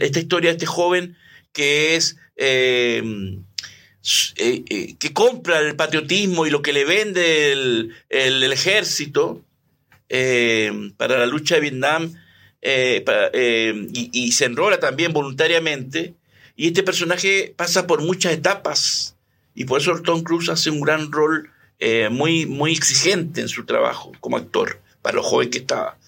esta 0.00 0.18
historia 0.18 0.50
de 0.50 0.56
este 0.56 0.66
joven 0.66 1.16
que 1.52 1.96
es, 1.96 2.18
eh, 2.36 3.02
eh, 4.36 4.64
eh, 4.68 4.96
que 4.98 5.12
compra 5.12 5.60
el 5.60 5.74
patriotismo 5.74 6.46
y 6.46 6.50
lo 6.50 6.62
que 6.62 6.72
le 6.72 6.84
vende 6.84 7.52
el, 7.52 7.94
el, 8.10 8.52
ejército 8.52 9.42
para 10.08 11.18
la 11.18 11.26
lucha 11.26 11.56
de 11.56 11.60
Vietnam, 11.62 12.14
y, 12.62 14.10
y 14.12 14.32
se 14.32 14.44
enrola 14.44 14.80
también 14.80 15.12
voluntariamente, 15.12 16.14
y 16.56 16.68
este 16.68 16.82
personaje 16.82 17.54
pasa 17.56 17.86
por 17.86 18.02
muchas 18.02 18.32
etapas, 18.32 19.16
y 19.54 19.64
por 19.64 19.80
eso 19.80 20.00
Tom 20.02 20.22
Cruise 20.22 20.48
hace 20.48 20.70
un 20.70 20.80
gran 20.80 21.10
rol 21.10 21.50
eh, 21.78 22.08
muy, 22.10 22.46
muy 22.46 22.72
exigente 22.72 23.40
en 23.40 23.48
su 23.48 23.64
trabajo 23.64 24.12
como 24.20 24.36
actor, 24.36 24.80
para 25.02 25.16
lo 25.16 25.22
joven 25.22 25.50
que 25.50 25.58
estaba. 25.58 25.98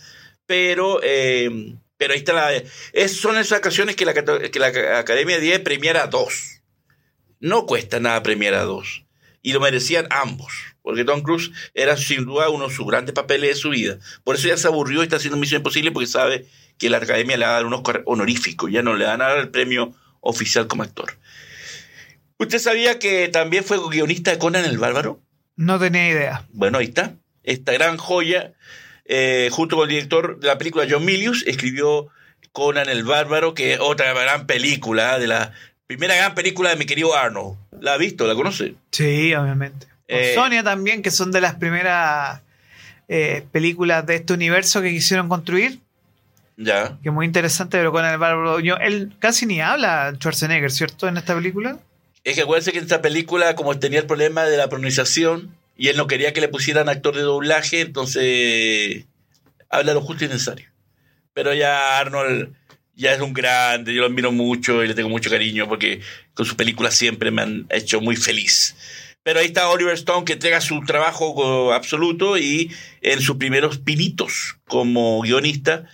Pero, 0.47 1.01
eh, 1.03 1.75
pero 1.97 2.15
ahí 2.15 2.21
está 2.21 2.33
la. 2.33 2.53
Es, 2.93 3.17
son 3.21 3.37
esas 3.37 3.59
ocasiones 3.59 3.97
que 3.97 4.07
la, 4.07 4.15
que 4.15 4.59
la 4.59 4.99
Academia 4.99 5.39
10 5.39 5.61
premiara 5.61 6.05
a 6.05 6.07
dos. 6.07 6.63
No 7.41 7.67
cuesta 7.67 8.01
nada 8.01 8.23
premiar 8.23 8.55
a 8.55 8.65
dos. 8.65 9.05
Y 9.43 9.53
lo 9.53 9.61
merecían 9.61 10.07
ambos. 10.11 10.53
Porque 10.83 11.05
Tom 11.05 11.21
Cruise 11.21 11.51
era 11.75 11.97
sin 11.97 12.25
duda 12.25 12.49
uno 12.49 12.69
de 12.69 12.75
sus 12.75 12.87
grandes 12.87 13.15
papeles 13.15 13.51
de 13.51 13.57
su 13.57 13.71
vida. 13.71 13.99
Por 14.25 14.37
eso 14.37 14.49
ya 14.49 14.57
se 14.57 14.67
aburrió 14.67 15.01
y 15.01 15.05
está 15.05 15.17
haciendo 15.17 15.37
Misión 15.37 15.61
Imposible 15.61 15.93
porque 15.93 16.07
sabe 16.07 16.47
que 16.79 16.89
la 16.89 16.97
Academia 16.97 17.37
le 17.37 17.45
va 17.45 17.51
a 17.51 17.55
dar 17.55 17.67
un 17.67 17.75
Oscar 17.75 18.03
honorífico. 18.07 18.69
Ya 18.69 18.83
no 18.83 18.97
le 18.97 19.05
van 19.05 19.21
a 19.21 19.29
dar 19.29 19.39
el 19.39 19.51
premio 19.51 19.95
oficial 20.21 20.67
como 20.67 20.83
actor. 20.83 21.19
¿Usted 22.39 22.59
sabía 22.59 22.99
que 22.99 23.29
también 23.29 23.65
fue 23.65 23.79
guionista 23.91 24.31
de 24.31 24.39
Conan 24.39 24.65
el 24.65 24.79
Bárbaro? 24.79 25.21
No 25.59 25.79
tenía 25.79 26.09
idea. 26.09 26.45
Bueno, 26.53 26.79
ahí 26.79 26.87
está. 26.87 27.15
Esta 27.43 27.73
gran 27.73 27.97
joya, 27.97 28.53
eh, 29.05 29.49
junto 29.53 29.77
con 29.77 29.89
el 29.89 29.95
director 29.97 30.39
de 30.39 30.47
la 30.47 30.57
película 30.57 30.87
John 30.89 31.05
Milius, 31.05 31.45
escribió 31.47 32.07
Conan 32.53 32.89
el 32.89 33.03
Bárbaro, 33.03 33.55
que 33.55 33.75
es 33.75 33.81
otra 33.81 34.13
gran 34.13 34.47
película, 34.47 35.19
de 35.19 35.27
la 35.27 35.53
primera 35.89 36.15
gran 36.15 36.37
película 36.37 36.71
de 36.71 36.77
mi 36.77 36.87
querido 36.87 37.17
Arnold. 37.17 37.59
¿La 37.81 37.95
ha 37.95 37.99
visto? 37.99 38.29
¿La 38.29 38.37
conoce? 38.37 38.77
Sí, 38.93 39.35
obviamente. 39.35 39.89
Eh, 40.07 40.33
Sonia 40.37 40.63
también, 40.63 41.03
que 41.03 41.11
son 41.11 41.33
de 41.33 41.41
las 41.41 41.57
primeras 41.57 42.41
eh, 43.09 43.45
películas 43.51 44.07
de 44.07 44.15
este 44.15 44.35
universo 44.35 44.81
que 44.81 44.91
quisieron 44.91 45.29
construir. 45.29 45.81
Ya. 46.57 46.99
Que 47.03 47.09
es 47.09 47.15
muy 47.15 47.27
interesante, 47.27 47.79
pero 47.79 47.91
Conan 47.91 48.13
el 48.13 48.19
Bárbaro. 48.19 48.61
Yo, 48.61 48.77
él 48.77 49.13
casi 49.19 49.45
ni 49.45 49.61
habla 49.61 50.13
Schwarzenegger, 50.15 50.71
¿cierto? 50.71 51.09
En 51.09 51.17
esta 51.17 51.35
película. 51.35 51.81
Es 52.25 52.35
que 52.35 52.43
acuérdense 52.43 52.73
que 52.73 52.79
en 52.79 52.85
esta 52.85 53.03
película, 53.03 53.55
como 53.55 53.79
tenía 53.79 54.01
el 54.01 54.07
problema 54.07 54.45
de 54.45 54.57
la 54.57 54.69
pronunciación, 54.69 55.55
y 55.77 55.89
él 55.89 55.97
no 55.97 56.07
quería 56.07 56.33
que 56.33 56.41
le 56.41 56.49
pusieran 56.49 56.89
actor 56.89 57.15
de 57.15 57.23
doblaje, 57.23 57.81
entonces 57.81 59.07
habla 59.71 59.95
lo 59.95 60.01
justo 60.01 60.25
y 60.25 60.29
necesario. 60.29 60.69
Pero 61.33 61.55
ya 61.55 61.99
Arnold 61.99 62.53
ya 62.97 63.15
es 63.15 63.21
un 63.21 63.33
grande, 63.33 63.95
yo 63.95 64.01
lo 64.01 64.09
admiro 64.09 64.33
mucho 64.33 64.83
y 64.83 64.89
le 64.89 64.95
tengo 64.95 65.09
mucho 65.09 65.31
cariño 65.31 65.69
porque 65.69 66.01
con 66.35 66.45
sus 66.45 66.57
películas 66.57 66.95
siempre 66.95 67.31
me 67.31 67.43
han 67.43 67.67
hecho 67.71 68.01
muy 68.01 68.17
feliz. 68.17 68.75
Pero 69.23 69.39
ahí 69.39 69.47
está 69.47 69.69
Oliver 69.69 69.95
Stone 69.95 70.25
que 70.25 70.33
entrega 70.33 70.61
su 70.61 70.81
trabajo 70.85 71.73
absoluto 71.73 72.37
y 72.39 72.73
en 73.01 73.21
sus 73.21 73.37
primeros 73.37 73.79
pinitos 73.79 74.57
como 74.67 75.21
guionista 75.21 75.85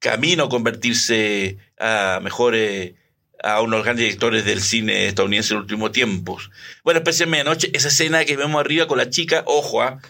camino 0.00 0.44
a 0.44 0.48
convertirse 0.48 1.58
a 1.78 2.18
mejores, 2.20 2.94
a 3.42 3.60
unos 3.60 3.82
grandes 3.84 4.04
directores 4.04 4.44
del 4.44 4.60
cine 4.60 5.06
estadounidense 5.06 5.54
en 5.54 5.60
los 5.60 5.64
últimos 5.64 5.92
tiempos. 5.92 6.50
Bueno, 6.84 6.98
especialmente 6.98 7.48
anoche, 7.48 7.70
esa 7.72 7.88
escena 7.88 8.24
que 8.24 8.36
vemos 8.36 8.60
arriba 8.60 8.86
con 8.86 8.98
la 8.98 9.10
chica, 9.10 9.42
ojo, 9.46 9.82
ah, 9.82 10.00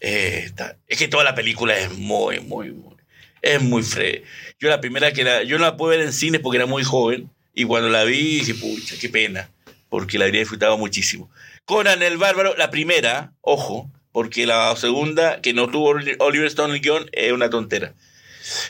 eh, 0.00 0.50
es 0.86 0.98
que 0.98 1.08
toda 1.08 1.24
la 1.24 1.34
película 1.34 1.78
es 1.78 1.92
muy, 1.92 2.40
muy, 2.40 2.72
muy, 2.72 2.96
es 3.42 3.62
muy 3.62 3.82
fre. 3.82 4.24
Yo 4.58 4.68
la 4.68 4.80
primera 4.80 5.12
que 5.12 5.24
la, 5.24 5.42
yo 5.42 5.58
no 5.58 5.64
la 5.64 5.76
pude 5.76 5.96
ver 5.96 6.06
en 6.06 6.12
cine 6.12 6.40
porque 6.40 6.56
era 6.56 6.66
muy 6.66 6.84
joven, 6.84 7.30
y 7.54 7.64
cuando 7.64 7.88
la 7.88 8.04
vi 8.04 8.40
dije, 8.40 8.54
pucha, 8.54 8.96
qué 9.00 9.08
pena, 9.08 9.48
porque 9.88 10.18
la 10.18 10.24
habría 10.24 10.40
disfrutado 10.40 10.76
muchísimo. 10.76 11.30
Conan 11.64 12.02
el 12.02 12.18
Bárbaro, 12.18 12.56
la 12.56 12.70
primera, 12.70 13.32
ojo, 13.40 13.90
porque 14.12 14.46
la 14.46 14.74
segunda, 14.76 15.40
que 15.40 15.54
no 15.54 15.68
tuvo 15.68 15.90
Oliver 16.18 16.46
Stone 16.46 16.74
el 16.74 16.80
guion, 16.80 17.08
es 17.12 17.32
una 17.32 17.50
tontera. 17.50 17.94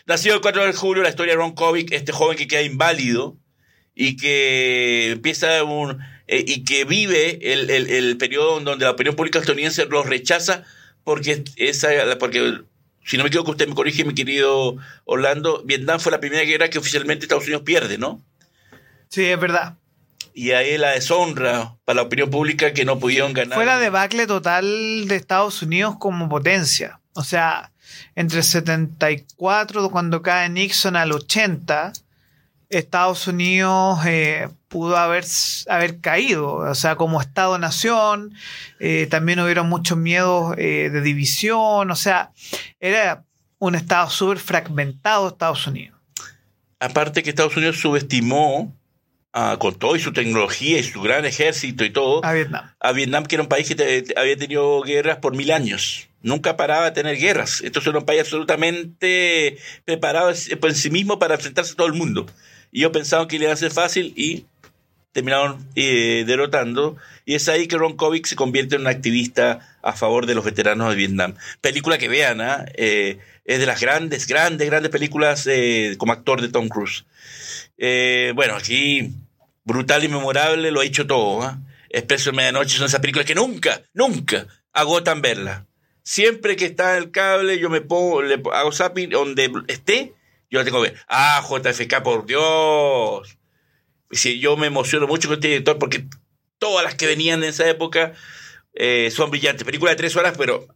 Nacido 0.07 0.37
el 0.37 0.41
4 0.41 0.67
de 0.67 0.73
julio, 0.73 1.03
la 1.03 1.09
historia 1.09 1.33
de 1.33 1.39
Ron 1.39 1.55
Kovic, 1.55 1.93
este 1.93 2.13
joven 2.13 2.37
que 2.37 2.47
queda 2.47 2.63
inválido 2.63 3.37
y 3.95 4.17
que 4.17 5.13
empieza 5.13 5.63
un. 5.65 6.01
eh, 6.27 6.45
y 6.47 6.65
que 6.65 6.85
vive 6.85 7.39
el, 7.53 7.71
el, 7.71 7.91
el 7.91 8.17
periodo 8.17 8.61
donde 8.61 8.85
la 8.85 8.93
opinión 8.93 9.15
pública 9.17 9.39
estadounidense 9.39 9.87
los 9.87 10.07
rechaza 10.07 10.63
porque 11.05 11.45
esa 11.57 11.89
porque 12.19 12.61
si 13.05 13.17
no 13.19 13.25
me 13.25 13.29
equivoco 13.29 13.51
usted 13.51 13.69
me 13.69 13.75
corrige 13.75 14.05
mi 14.05 14.15
querido 14.15 14.77
Orlando 15.05 15.63
Vietnam 15.65 16.01
fue 16.01 16.11
la 16.13 16.21
primera 16.21 16.43
guerra 16.45 16.71
que 16.71 16.79
oficialmente 16.79 17.27
Estados 17.27 17.45
Unidos 17.45 17.63
pierde 17.63 17.99
no 17.99 18.23
Sí, 19.11 19.25
es 19.27 19.39
verdad. 19.39 19.75
y 20.33 20.53
ahí 20.53 20.77
la 20.79 20.91
deshonra 20.93 21.75
para 21.85 21.97
la 21.97 22.03
opinión 22.03 22.31
pública 22.31 22.73
que 22.73 22.85
no 22.87 22.99
pudieron 22.99 23.33
ganar 23.35 23.55
Fue 23.55 23.67
la 23.67 23.79
debacle 23.79 24.27
total 24.27 25.07
de 25.07 25.15
Estados 25.17 25.63
Unidos 25.63 25.97
como 26.01 26.29
potencia. 26.29 26.99
O 27.13 27.23
sea, 27.23 27.71
entre 28.17 28.39
el 28.39 28.45
74, 28.45 29.91
cuando 29.91 30.21
cae 30.23 30.49
Nixon, 30.49 30.97
al 30.97 31.13
80, 31.13 31.93
Estados 32.71 33.27
Unidos 33.29 33.99
eh, 34.07 34.49
pudo 34.69 34.97
haber, 34.97 35.25
haber 35.69 36.01
caído. 36.01 36.55
O 36.55 36.75
sea, 36.75 36.97
como 36.97 37.21
Estado-nación, 37.21 38.35
eh, 38.81 39.07
también 39.11 39.41
hubieron 39.41 39.69
muchos 39.69 39.97
miedos 39.99 40.55
eh, 40.59 40.91
de 40.93 41.01
división. 41.01 41.91
O 41.91 41.97
sea, 41.97 42.31
era 42.81 43.25
un 43.59 43.75
Estado 43.75 44.11
súper 44.11 44.39
fragmentado 44.39 45.29
Estados 45.29 45.67
Unidos. 45.67 45.99
aparte 46.81 47.23
que 47.23 47.31
Estados 47.31 47.57
Unidos 47.57 47.79
subestimó 47.79 48.75
ah, 49.33 49.57
con 49.59 49.75
todo 49.77 49.97
y 49.97 50.01
su 50.01 50.13
tecnología 50.13 50.79
y 50.79 50.83
su 50.83 51.01
gran 51.01 51.25
ejército 51.25 51.85
y 51.85 51.91
todo 51.91 52.25
A 52.25 52.33
Vietnam. 52.33 52.71
a 52.79 52.93
Vietnam, 52.93 53.25
que 53.25 53.37
era 53.37 53.43
un 53.43 53.49
país 53.49 53.67
que 53.69 53.75
te- 53.75 54.03
te- 54.03 54.19
había 54.21 54.37
tenido 54.37 54.83
guerras 54.83 55.19
por 55.19 55.35
mil 55.35 55.51
años. 55.51 56.09
Nunca 56.21 56.57
paraba 56.57 56.87
de 56.87 56.91
tener 56.93 57.17
guerras. 57.19 57.61
Entonces 57.63 57.89
era 57.91 57.99
un 57.99 58.07
país 58.07 58.21
absolutamente 58.21 59.59
preparado 59.85 60.33
por 60.61 60.75
sí 60.75 60.91
mismo 60.91 61.19
para 61.19 61.35
enfrentarse 61.35 61.73
a 61.73 61.77
todo 61.77 61.87
el 61.87 61.93
mundo. 61.95 62.27
Y 62.75 62.81
yo 62.81 62.91
pensaba 62.91 63.29
que 63.29 63.39
le 63.39 63.45
iba 63.45 63.55
a 63.55 63.57
ser 63.57 63.71
fácil 63.71 64.13
y 64.17 64.47
terminaron 65.13 65.65
eh, 65.77 66.25
derrotando. 66.27 66.97
Y 67.25 67.37
es 67.37 67.49
ahí 67.49 67.69
que 67.69 67.79
Ron 67.79 67.97
Kovic 67.97 68.27
se 68.27 68.35
convierte 68.35 68.75
en 68.75 68.81
un 68.81 68.89
activista 68.89 69.79
a 69.81 69.93
favor 69.93 70.27
de 70.27 70.35
los 70.35 70.45
veteranos 70.45 70.91
de 70.91 70.97
Vietnam. 70.97 71.37
Película 71.61 71.99
que 71.99 72.09
vean, 72.09 72.41
¿ah? 72.41 72.67
Eh, 72.75 73.19
es 73.45 73.61
de 73.61 73.67
las 73.67 73.81
grandes, 73.81 74.27
grandes, 74.27 74.69
grandes 74.69 74.91
películas 74.91 75.47
eh, 75.47 75.95
como 75.99 76.13
actor 76.13 76.41
de 76.41 76.49
Tom 76.49 76.69
Cruise. 76.69 77.05
Eh, 77.79 78.33
bueno, 78.35 78.57
aquí 78.57 79.13
brutal 79.63 80.03
y 80.03 80.09
memorable, 80.09 80.73
lo 80.73 80.81
ha 80.81 80.85
hecho 80.85 81.07
todo. 81.07 81.43
¿ah? 81.43 81.61
Expreso 81.91 82.33
de 82.33 82.39
Medianoche 82.39 82.77
son 82.77 82.87
esas 82.87 83.01
películas 83.01 83.25
que 83.25 83.37
nunca, 83.37 83.83
nunca 83.93 84.49
agotan 84.73 85.23
verla. 85.23 85.65
Siempre 86.03 86.57
que 86.57 86.65
está 86.65 86.97
en 86.97 87.05
el 87.05 87.11
cable, 87.13 87.61
yo 87.61 87.71
me 87.71 87.83
pongo, 87.83 88.21
le 88.21 88.43
hago 88.53 88.73
zapping 88.73 89.11
donde 89.11 89.49
esté, 89.69 90.13
yo 90.55 90.61
la 90.61 90.65
tengo 90.65 90.83
que 90.83 90.91
ver. 90.91 91.01
Ah, 91.09 91.45
JFK, 91.47 92.03
por 92.05 92.27
Dios. 92.27 93.37
Sí, 94.13 94.39
yo 94.39 94.57
me 94.57 94.69
emociono 94.69 95.09
mucho 95.09 95.27
con 95.27 95.35
este 95.35 95.49
director 95.49 95.79
porque 95.79 96.07
todas 96.59 96.85
las 96.85 96.95
que 96.95 97.09
venían 97.09 97.43
en 97.43 97.51
esa 97.51 97.69
época 97.69 98.13
eh, 98.73 99.11
son 99.11 99.31
brillantes. 99.31 99.65
Película 99.65 99.91
de 99.91 99.97
tres 99.97 100.15
horas, 100.15 100.37
pero 100.39 100.69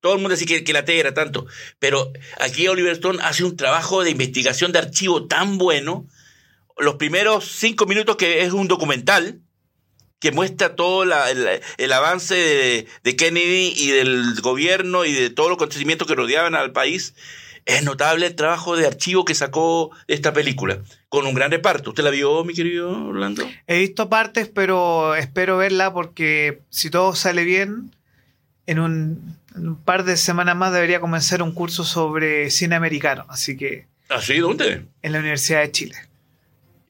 todo 0.00 0.14
el 0.14 0.18
mundo 0.18 0.34
dice 0.36 0.64
que, 0.64 0.72
la 0.72 0.84
T 0.84 0.98
era 0.98 1.14
tanto. 1.14 1.46
Pero 1.78 2.12
aquí 2.40 2.66
Oliver 2.66 2.92
Stone 2.92 3.20
hace 3.22 3.44
un 3.44 3.56
trabajo 3.56 4.02
de 4.02 4.10
investigación 4.10 4.72
de 4.72 4.80
archivo 4.80 5.28
tan 5.28 5.58
bueno. 5.58 6.08
Los 6.76 6.96
primeros 6.96 7.44
cinco 7.44 7.86
minutos 7.86 8.16
que 8.16 8.42
es 8.42 8.52
un 8.52 8.66
documental 8.66 9.40
que 10.18 10.32
muestra 10.32 10.74
todo 10.74 11.04
el, 11.04 11.12
el 11.78 11.92
avance 11.92 12.34
de, 12.34 12.86
de 13.04 13.16
Kennedy 13.16 13.74
y 13.76 13.90
del 13.90 14.40
gobierno 14.40 15.04
y 15.04 15.12
de 15.12 15.30
todos 15.30 15.50
los 15.50 15.56
acontecimientos 15.56 16.08
que 16.08 16.16
rodeaban 16.16 16.56
al 16.56 16.72
país. 16.72 17.14
Es 17.76 17.84
notable 17.84 18.26
el 18.26 18.34
trabajo 18.34 18.76
de 18.76 18.86
archivo 18.86 19.24
que 19.24 19.34
sacó 19.34 19.90
esta 20.08 20.32
película, 20.32 20.78
con 21.08 21.26
un 21.26 21.34
gran 21.34 21.50
reparto. 21.50 21.90
¿Usted 21.90 22.04
la 22.04 22.10
vio, 22.10 22.44
mi 22.44 22.54
querido 22.54 23.06
Orlando? 23.06 23.48
He 23.66 23.78
visto 23.78 24.08
partes, 24.08 24.48
pero 24.48 25.14
espero 25.14 25.56
verla 25.56 25.92
porque 25.92 26.60
si 26.70 26.90
todo 26.90 27.14
sale 27.14 27.44
bien, 27.44 27.94
en 28.66 28.78
un, 28.78 29.36
en 29.56 29.68
un 29.68 29.76
par 29.76 30.04
de 30.04 30.16
semanas 30.16 30.56
más 30.56 30.72
debería 30.72 31.00
comenzar 31.00 31.42
un 31.42 31.52
curso 31.52 31.84
sobre 31.84 32.50
cine 32.50 32.76
americano. 32.76 33.26
Así 33.28 33.56
que 33.56 33.86
¿Ah, 34.08 34.20
sí? 34.20 34.38
¿Dónde? 34.38 34.84
en 35.02 35.12
la 35.12 35.18
Universidad 35.18 35.60
de 35.60 35.70
Chile. 35.72 35.96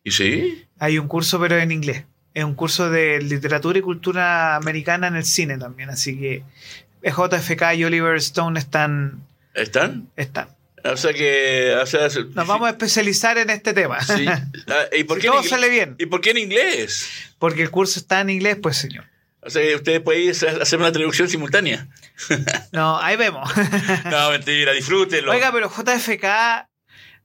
¿Y 0.05 0.11
sí? 0.13 0.65
Hay 0.79 0.99
un 0.99 1.09
curso, 1.09 1.39
pero 1.39 1.59
en 1.59 1.73
inglés. 1.73 2.05
Es 2.33 2.45
un 2.45 2.55
curso 2.55 2.91
de 2.91 3.21
literatura 3.21 3.79
y 3.79 3.83
cultura 3.83 4.57
americana 4.57 5.09
en 5.09 5.17
el 5.17 5.25
cine 5.25 5.59
también. 5.59 5.91
Así 5.91 6.19
que 6.19 6.43
JFK 7.03 7.75
y 7.77 7.85
Oliver 7.85 8.17
Stone 8.17 8.59
están. 8.59 9.23
¿Están? 9.55 10.09
están. 10.17 10.49
O 10.85 10.97
sea 10.97 11.13
que... 11.13 11.77
O 11.81 11.87
sea, 11.87 12.09
Nos 12.09 12.47
vamos 12.47 12.67
a 12.67 12.71
especializar 12.71 13.39
en 13.39 13.51
este 13.51 13.73
tema. 13.73 14.01
Sí. 14.03 14.27
Ah, 14.69 14.85
¿Y 14.97 15.05
por 15.05 15.17
Si 15.17 15.23
qué 15.23 15.29
todo 15.29 15.43
sale 15.43 15.69
bien. 15.69 15.97
¿Y 15.99 16.07
por 16.07 16.21
qué 16.21 16.31
en 16.31 16.39
inglés? 16.39 17.09
Porque 17.39 17.63
el 17.63 17.71
curso 17.71 17.99
está 17.99 18.21
en 18.21 18.31
inglés, 18.31 18.57
pues 18.63 18.77
señor. 18.77 19.05
O 19.43 19.49
sea, 19.51 19.75
usted 19.75 20.03
puede 20.03 20.21
ir 20.21 20.37
a 20.47 20.63
hacer 20.63 20.79
una 20.79 20.93
traducción 20.93 21.29
simultánea. 21.29 21.89
No, 22.73 22.99
ahí 23.01 23.17
vemos. 23.17 23.51
No, 24.11 24.31
mentira, 24.31 24.73
disfrútenlo. 24.73 25.33
Oiga, 25.33 25.51
pero 25.51 25.71
JFK, 25.71 26.69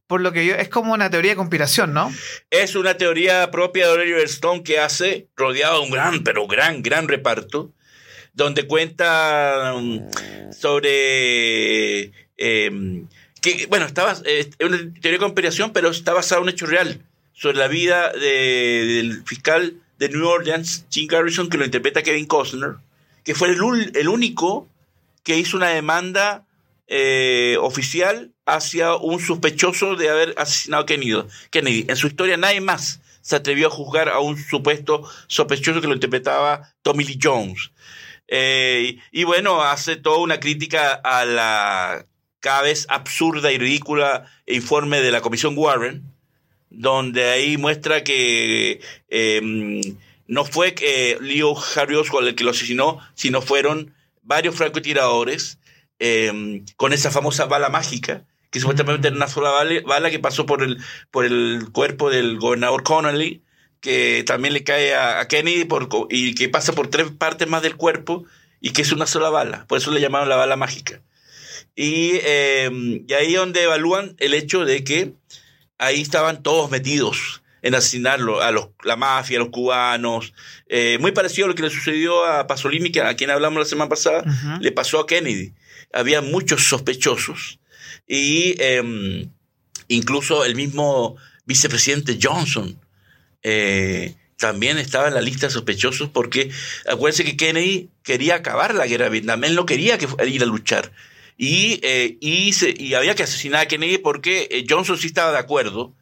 por 0.08 0.22
lo 0.22 0.32
que 0.32 0.46
yo. 0.46 0.56
Es 0.56 0.70
como 0.70 0.94
una 0.94 1.10
teoría 1.10 1.32
de 1.32 1.36
conspiración, 1.36 1.94
¿no? 1.94 2.12
Es 2.50 2.76
una 2.76 2.96
teoría 2.98 3.52
propia 3.52 3.88
de 3.88 3.94
Oliver 3.94 4.24
Stone 4.24 4.64
que 4.64 4.80
hace, 4.80 5.28
rodeado 5.36 5.80
de 5.80 5.86
un 5.86 5.92
gran, 5.92 6.24
pero 6.24 6.48
gran, 6.48 6.82
gran 6.82 7.08
reparto, 7.08 7.74
donde 8.34 8.66
cuenta 8.68 9.74
um, 9.76 10.10
sobre... 10.52 12.12
em, 12.38 13.08
que, 13.46 13.66
bueno, 13.68 13.86
estaba, 13.86 14.14
eh, 14.26 14.50
es 14.58 14.68
una 14.68 14.78
teoría 14.78 15.12
de 15.14 15.18
conspiración, 15.20 15.72
pero 15.72 15.90
está 15.90 16.14
basada 16.14 16.40
en 16.40 16.44
un 16.44 16.50
hecho 16.50 16.66
real, 16.66 17.02
sobre 17.34 17.58
la 17.58 17.68
vida 17.68 18.12
de- 18.12 18.86
del 18.98 19.24
fiscal 19.26 19.76
de 20.00 20.10
New 20.10 20.28
Orleans, 20.28 20.86
Jim 20.90 21.08
Garrison, 21.08 21.50
que 21.50 21.58
lo 21.58 21.66
interpreta 21.66 22.04
Kevin 22.04 22.26
Costner, 22.26 22.76
que 23.24 23.36
fue 23.36 23.50
el 23.50 24.08
único 24.10 24.68
que 25.24 25.38
hizo 25.38 25.58
una 25.58 25.70
demanda 25.70 26.44
eh, 26.88 27.58
oficial 27.62 28.32
hacia 28.46 28.94
un 28.96 29.20
sospechoso 29.20 29.96
de 29.96 30.10
haber 30.10 30.36
asesinado 30.38 30.84
a 30.84 30.86
Kennedy. 30.86 31.24
Kennedy. 31.50 31.86
En 31.88 31.96
su 31.96 32.06
historia 32.06 32.38
nadie 32.38 32.62
más 32.62 33.02
se 33.22 33.36
atrevió 33.36 33.68
a 33.68 33.72
juzgar 33.72 34.08
a 34.08 34.20
un 34.20 34.38
supuesto 34.38 35.02
sospechoso 35.26 35.82
que 35.82 35.88
lo 35.88 35.96
interpretaba 35.96 36.76
Tommy 36.84 37.04
Lee 37.04 37.18
Jones. 37.20 37.72
Eh, 38.28 38.98
y 39.12 39.24
bueno, 39.24 39.64
hace 39.64 39.96
toda 39.96 40.20
una 40.20 40.40
crítica 40.40 40.94
a 40.94 41.26
la 41.26 42.06
cada 42.46 42.62
vez 42.62 42.86
absurda 42.90 43.52
y 43.52 43.58
ridícula 43.58 44.32
informe 44.46 45.02
de 45.02 45.10
la 45.10 45.22
Comisión 45.22 45.56
Warren, 45.58 46.04
donde 46.70 47.26
ahí 47.32 47.58
muestra 47.58 48.04
que 48.04 48.82
eh, 49.10 49.82
no 50.28 50.46
fue 50.46 50.76
que 50.76 51.18
Leo 51.22 51.56
Harry 51.76 51.96
Oswald 51.96 52.28
el 52.28 52.36
que 52.36 52.44
lo 52.44 52.52
asesinó, 52.52 53.00
sino 53.16 53.42
fueron 53.42 53.96
varios 54.22 54.54
francotiradores 54.54 55.58
eh, 55.98 56.62
con 56.76 56.94
esa 56.94 57.10
famosa 57.10 57.46
bala 57.46 57.70
mágica, 57.70 58.26
que 58.52 58.60
supuestamente 58.60 59.08
era 59.08 59.18
una 59.18 59.28
sola 59.28 59.50
bala, 59.84 60.12
que 60.12 60.20
pasó 60.20 60.46
por 60.46 60.62
el, 60.62 60.78
por 61.10 61.26
el 61.26 61.70
cuerpo 61.72 62.12
del 62.12 62.38
gobernador 62.38 62.84
Connolly, 62.84 63.42
que 63.82 64.24
también 64.24 64.54
le 64.54 64.64
cae 64.64 64.94
a, 64.94 65.28
Kennedy 65.28 65.68
y 66.12 66.36
que 66.36 66.50
pasa 66.50 66.74
por 66.74 66.90
tres 66.90 67.10
partes 67.10 67.48
más 67.48 67.64
del 67.64 67.76
cuerpo 67.76 68.24
y 68.62 68.70
que 68.70 68.84
es 68.84 68.92
una 68.92 69.08
sola 69.08 69.32
bala. 69.32 69.66
Por 69.66 69.80
eso 69.80 69.90
le 69.90 70.00
llamaron 70.00 70.30
la 70.30 70.36
bala 70.36 70.58
mágica. 70.58 71.02
Y, 71.76 72.20
eh, 72.24 73.04
y 73.08 73.14
ahí 73.14 73.34
es 73.34 73.40
donde 73.40 73.64
evalúan 73.64 74.16
el 74.20 74.34
hecho 74.34 74.64
de 74.66 74.84
que 74.84 75.14
ahí 75.78 76.02
estaban 76.02 76.42
todos 76.42 76.72
metidos 76.72 77.42
en 77.62 77.74
asesinarlo, 77.74 78.42
a 78.42 78.52
los, 78.52 78.70
la 78.84 78.96
mafia, 78.96 79.38
a 79.38 79.40
los 79.40 79.50
cubanos. 79.50 80.34
Eh, 80.70 80.98
muy 81.02 81.12
parecido 81.12 81.46
a 81.46 81.48
lo 81.50 81.56
que 81.56 81.64
le 81.64 81.72
sucedió 81.72 82.24
a 82.24 82.46
Pasolini, 82.46 82.92
que 82.92 83.02
a 83.02 83.16
quien 83.16 83.32
hablamos 83.32 83.60
la 83.60 83.66
semana 83.66 83.90
pasada, 83.90 84.24
le 84.62 84.72
pasó 84.72 85.00
a 85.00 85.08
Kennedy. 85.08 85.54
Había 85.92 86.22
muchos 86.22 86.68
sospechosos 86.68 87.60
y 88.08 88.56
eh, 88.60 89.28
incluso 89.88 90.46
el 90.46 90.56
mismo 90.56 91.16
vicepresidente 91.46 92.20
Johnson 92.22 92.80
eh, 93.42 94.16
también 94.38 94.78
estaba 94.78 95.08
en 95.08 95.14
la 95.14 95.22
lista 95.22 95.48
de 95.48 95.54
sospechosos 95.54 96.10
porque 96.10 96.52
acuérdense 96.88 97.24
que 97.24 97.38
Kennedy 97.38 97.90
quería 98.04 98.36
acabar 98.36 98.76
la 98.76 98.86
guerra 98.86 99.06
de 99.06 99.12
Vietnam, 99.12 99.44
él 99.44 99.56
no 99.56 99.66
quería 99.66 99.98
que 99.98 100.08
ir 100.28 100.44
a 100.44 100.46
luchar. 100.46 100.92
Y, 101.38 101.80
eh, 101.84 102.18
y, 102.22 102.54
se- 102.54 102.74
y 102.78 102.94
había 102.94 103.16
que 103.16 103.24
asesinar 103.24 103.62
a 103.62 103.68
Kennedy 103.68 103.98
porque 103.98 104.48
eh, 104.52 104.66
Johnson 104.70 104.98
sí 104.98 105.08
estaba 105.08 105.32
de 105.32 105.38
acuerdo. 105.40 105.96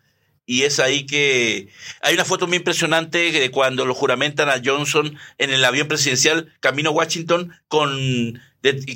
Y 0.45 0.63
es 0.63 0.79
ahí 0.79 1.05
que 1.05 1.69
hay 2.01 2.15
una 2.15 2.25
foto 2.25 2.47
muy 2.47 2.57
impresionante 2.57 3.31
de 3.31 3.49
cuando 3.51 3.85
lo 3.85 3.93
juramentan 3.95 4.49
a 4.49 4.61
Johnson 4.63 5.17
en 5.37 5.51
el 5.51 5.63
avión 5.63 5.87
presidencial 5.87 6.53
camino 6.59 6.89
a 6.89 6.93
Washington 6.93 7.53
con, 7.69 8.41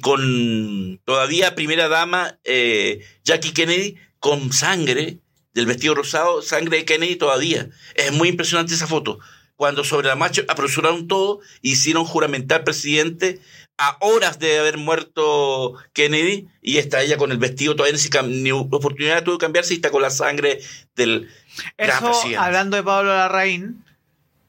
con 0.01 0.99
todavía 1.05 1.55
primera 1.55 1.87
dama 1.87 2.37
eh, 2.43 2.99
Jackie 3.23 3.53
Kennedy 3.53 3.95
con 4.19 4.51
sangre 4.51 5.19
del 5.53 5.65
vestido 5.65 5.95
rosado, 5.95 6.41
sangre 6.41 6.77
de 6.79 6.85
Kennedy 6.85 7.15
todavía. 7.15 7.69
Es 7.95 8.11
muy 8.11 8.29
impresionante 8.29 8.73
esa 8.73 8.87
foto. 8.87 9.19
Cuando 9.57 9.83
sobre 9.83 10.07
la 10.07 10.15
marcha 10.15 10.43
apresuraron 10.47 11.07
todo, 11.07 11.41
hicieron 11.61 12.05
juramentar 12.05 12.63
presidente 12.63 13.41
a 13.77 13.97
horas 14.01 14.39
de 14.39 14.59
haber 14.59 14.77
muerto 14.77 15.73
Kennedy 15.93 16.47
y 16.61 16.77
está 16.77 17.01
ella 17.01 17.17
con 17.17 17.31
el 17.31 17.37
vestido, 17.37 17.75
todavía 17.75 17.97
ni, 18.23 18.43
ni 18.43 18.51
oportunidad 18.51 19.23
tuvo 19.23 19.35
de 19.35 19.39
cambiarse 19.39 19.73
y 19.73 19.77
está 19.77 19.91
con 19.91 20.01
la 20.01 20.09
sangre 20.09 20.59
del 20.95 21.29
gran 21.77 21.97
Eso, 21.97 22.05
presidente. 22.05 22.37
hablando 22.37 22.77
de 22.77 22.83
Pablo 22.83 23.15
Larraín, 23.15 23.83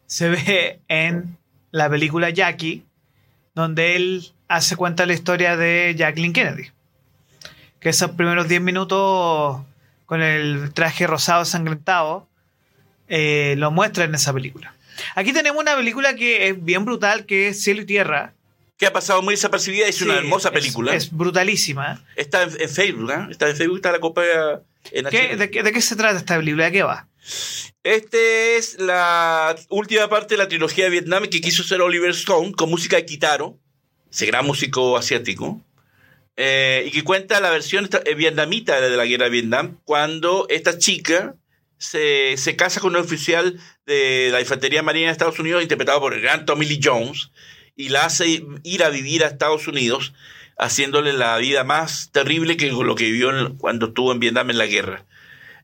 se 0.06 0.28
ve 0.28 0.80
en 0.88 1.36
la 1.70 1.90
película 1.90 2.30
Jackie, 2.30 2.84
donde 3.54 3.96
él 3.96 4.32
hace 4.48 4.76
cuenta 4.76 5.06
la 5.06 5.14
historia 5.14 5.56
de 5.56 5.94
Jacqueline 5.96 6.32
Kennedy. 6.32 6.70
Que 7.80 7.90
esos 7.90 8.11
primeros 8.12 8.48
10 8.48 8.61
minutos 8.61 9.62
con 10.06 10.22
el 10.22 10.72
traje 10.72 11.06
rosado 11.06 11.44
sangrentado 11.44 12.26
eh, 13.09 13.54
lo 13.59 13.70
muestra 13.70 14.04
en 14.04 14.14
esa 14.14 14.32
película. 14.32 14.74
Aquí 15.14 15.32
tenemos 15.32 15.61
una 15.62 15.76
película 15.76 16.14
que 16.16 16.49
es 16.49 16.64
bien 16.64 16.84
brutal, 16.84 17.26
que 17.26 17.49
es 17.49 17.62
Cielo 17.62 17.82
y 17.82 17.86
Tierra. 17.86 18.34
que 18.76 18.86
ha 18.86 18.92
pasado 18.92 19.22
muy 19.22 19.34
desapercibida, 19.34 19.88
es 19.88 20.01
una 20.03 20.12
Sí, 20.14 20.18
hermosa 20.20 20.49
es- 20.51 20.55
película. 20.55 20.94
Es, 20.94 21.11
brutalísima. 21.11 22.05
Está 22.14 22.44
en, 22.44 22.51
en 22.61 22.68
Facebook, 22.68 23.11
¿ah? 23.11 23.26
Está 23.28 23.49
en 23.51 23.57
Facebook, 23.57 23.76
está 23.78 23.90
la 23.90 23.99
copa 23.99 24.22
en 24.92 25.05
¿Qué- 25.11 25.34
de, 25.36 25.51
qué- 25.51 25.62
de 25.64 25.72
qué 25.72 25.80
se 25.82 25.96
trata 25.96 26.16
esta 26.16 26.36
película? 26.36 26.66
¿De 26.66 26.72
qué 26.72 26.82
va? 26.84 27.09
Este 27.82 28.57
es 28.57 28.78
la 28.78 29.57
última 29.68 30.09
parte 30.09 30.34
de 30.34 30.38
la 30.38 30.49
trilogía 30.49 30.84
de 30.84 30.90
Vietnam 30.90 31.24
que 31.26 31.40
quiso 31.40 31.62
hacer 31.62 31.80
Oliver 31.80 32.11
Stone 32.11 32.53
con 32.53 32.70
música 32.70 32.96
de 32.96 33.05
Kitaro, 33.05 33.59
ese 34.12 34.26
gran 34.26 34.46
músico 34.46 34.96
asiático, 34.96 35.61
eh, 36.36 36.84
y 36.86 36.90
que 36.92 37.03
cuenta 37.03 37.40
la 37.40 37.51
versión 37.51 37.88
eh, 38.05 38.14
vietnamita 38.14 38.80
de 38.80 38.96
la 38.96 39.05
guerra 39.07 39.24
de 39.24 39.30
Vietnam, 39.30 39.78
cuando 39.84 40.46
esta 40.51 40.78
chica 40.78 41.34
se, 41.79 42.37
se 42.37 42.57
casa 42.57 42.81
con 42.81 42.95
un 42.95 43.03
oficial 43.03 43.59
de 43.87 44.29
la 44.31 44.41
Infantería 44.41 44.83
Marina 44.83 45.07
de 45.07 45.12
Estados 45.12 45.39
Unidos, 45.39 45.62
interpretado 45.62 46.01
por 46.01 46.14
el 46.14 46.20
gran 46.20 46.45
Tommy 46.47 46.66
Lee 46.66 46.81
Jones, 46.83 47.31
y 47.76 47.91
la 47.91 48.05
hace 48.05 48.45
ir 48.64 48.83
a 48.83 48.91
vivir 48.91 49.24
a 49.24 49.29
Estados 49.29 49.68
Unidos, 49.68 50.12
haciéndole 50.59 51.12
la 51.12 51.39
vida 51.39 51.64
más 51.64 52.11
terrible 52.12 52.57
que 52.57 52.70
lo 52.70 52.95
que 52.97 53.05
vivió 53.05 53.57
cuando 53.59 53.87
estuvo 53.87 54.12
en 54.12 54.20
Vietnam 54.20 54.51
en 54.51 54.59
la 54.59 54.66
guerra. 54.66 55.07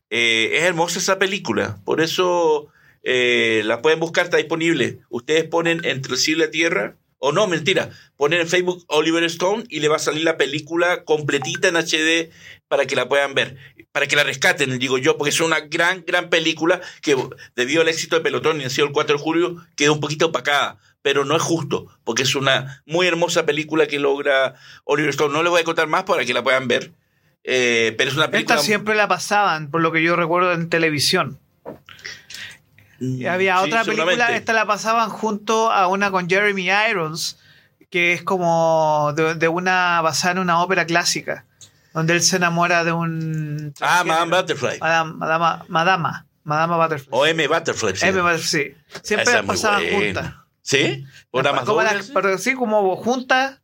Eh, 0.09 0.51
es 0.53 0.63
hermosa 0.63 0.99
esa 0.99 1.19
película, 1.19 1.79
por 1.83 1.99
eso 1.99 2.69
eh, 3.03 3.61
la 3.65 3.81
pueden 3.81 3.99
buscar, 3.99 4.25
está 4.25 4.37
disponible. 4.37 4.99
Ustedes 5.09 5.43
ponen 5.43 5.83
Entre 5.83 6.13
el 6.13 6.17
cielo 6.17 6.43
y 6.43 6.45
la 6.45 6.51
tierra, 6.51 6.95
o 7.17 7.31
no, 7.31 7.47
mentira, 7.47 7.89
ponen 8.17 8.41
en 8.41 8.47
Facebook 8.47 8.83
Oliver 8.87 9.23
Stone 9.25 9.63
y 9.69 9.79
le 9.79 9.87
va 9.87 9.97
a 9.97 9.99
salir 9.99 10.23
la 10.23 10.37
película 10.37 11.03
completita 11.03 11.67
en 11.67 11.75
HD 11.75 12.31
para 12.67 12.85
que 12.85 12.95
la 12.95 13.07
puedan 13.07 13.33
ver, 13.33 13.57
para 13.95 14.07
que 14.07 14.17
la 14.17 14.25
rescaten, 14.25 14.77
digo 14.77 14.97
yo, 14.97 15.17
porque 15.17 15.29
es 15.29 15.39
una 15.39 15.61
gran, 15.61 16.03
gran 16.05 16.27
película 16.29 16.81
que 17.01 17.15
debido 17.55 17.81
al 17.81 17.87
éxito 17.87 18.17
de 18.17 18.21
Pelotón 18.21 18.59
y 18.59 18.63
nació 18.65 18.83
el 18.83 18.91
4 18.91 19.15
de 19.15 19.23
julio 19.23 19.65
quedó 19.77 19.93
un 19.93 20.01
poquito 20.01 20.25
opacada, 20.25 20.79
pero 21.01 21.23
no 21.23 21.33
es 21.37 21.41
justo, 21.41 21.87
porque 22.03 22.23
es 22.23 22.35
una 22.35 22.83
muy 22.85 23.07
hermosa 23.07 23.45
película 23.45 23.87
que 23.87 23.97
logra 23.97 24.55
Oliver 24.83 25.11
Stone. 25.11 25.31
No 25.31 25.43
les 25.43 25.49
voy 25.49 25.61
a 25.61 25.63
contar 25.63 25.87
más 25.87 26.03
para 26.03 26.25
que 26.25 26.33
la 26.33 26.43
puedan 26.43 26.67
ver, 26.67 26.91
eh, 27.45 27.95
pero 27.97 28.09
es 28.09 28.17
una 28.17 28.29
película... 28.29 28.55
Esta 28.55 28.65
siempre 28.65 28.95
la 28.95 29.07
pasaban, 29.07 29.71
por 29.71 29.79
lo 29.79 29.93
que 29.93 30.03
yo 30.03 30.17
recuerdo 30.17 30.51
en 30.51 30.67
televisión. 30.67 31.39
Y 32.99 33.27
había 33.27 33.59
Sí, 33.59 33.63
otra 33.63 33.85
película, 33.85 34.35
esta 34.35 34.51
la 34.51 34.65
pasaban 34.65 35.09
junto 35.09 35.71
a 35.71 35.87
una 35.87 36.11
con 36.11 36.27
Jeremy 36.27 36.67
Irons, 36.91 37.39
que 37.89 38.11
es 38.11 38.23
como 38.23 39.13
de, 39.15 39.35
de 39.35 39.47
una 39.47 40.01
basada 40.01 40.33
en 40.33 40.39
una 40.39 40.61
ópera 40.61 40.85
clásica, 40.85 41.45
donde 41.95 42.13
él 42.13 42.21
se 42.21 42.35
enamora 42.35 42.83
de 42.83 42.91
un... 42.91 43.73
Ah. 43.81 44.03
Madame 44.05 44.37
Butterfly. 44.37 44.77
Madama, 44.79 45.13
Madama, 45.17 45.65
Madama, 45.69 46.27
Madama 46.43 46.77
Butterfly. 46.77 47.07
O 47.11 47.25
M. 47.25 47.47
Butterfly. 47.47 47.95
sí. 47.95 48.05
M. 48.05 48.21
Butterfly, 48.21 48.47
sí. 48.47 48.75
Siempre 49.01 49.33
las 49.33 49.45
pasaban 49.45 49.83
juntas. 49.91 50.33
¿Sí? 50.61 51.03
¿Por 51.31 51.43
Las- 51.43 51.53
como 51.61 51.65
dobles, 51.65 51.93
las- 51.95 52.05
sí? 52.07 52.11
pero 52.13 52.37
sí, 52.37 52.53
como 52.53 52.95
juntas, 52.97 53.61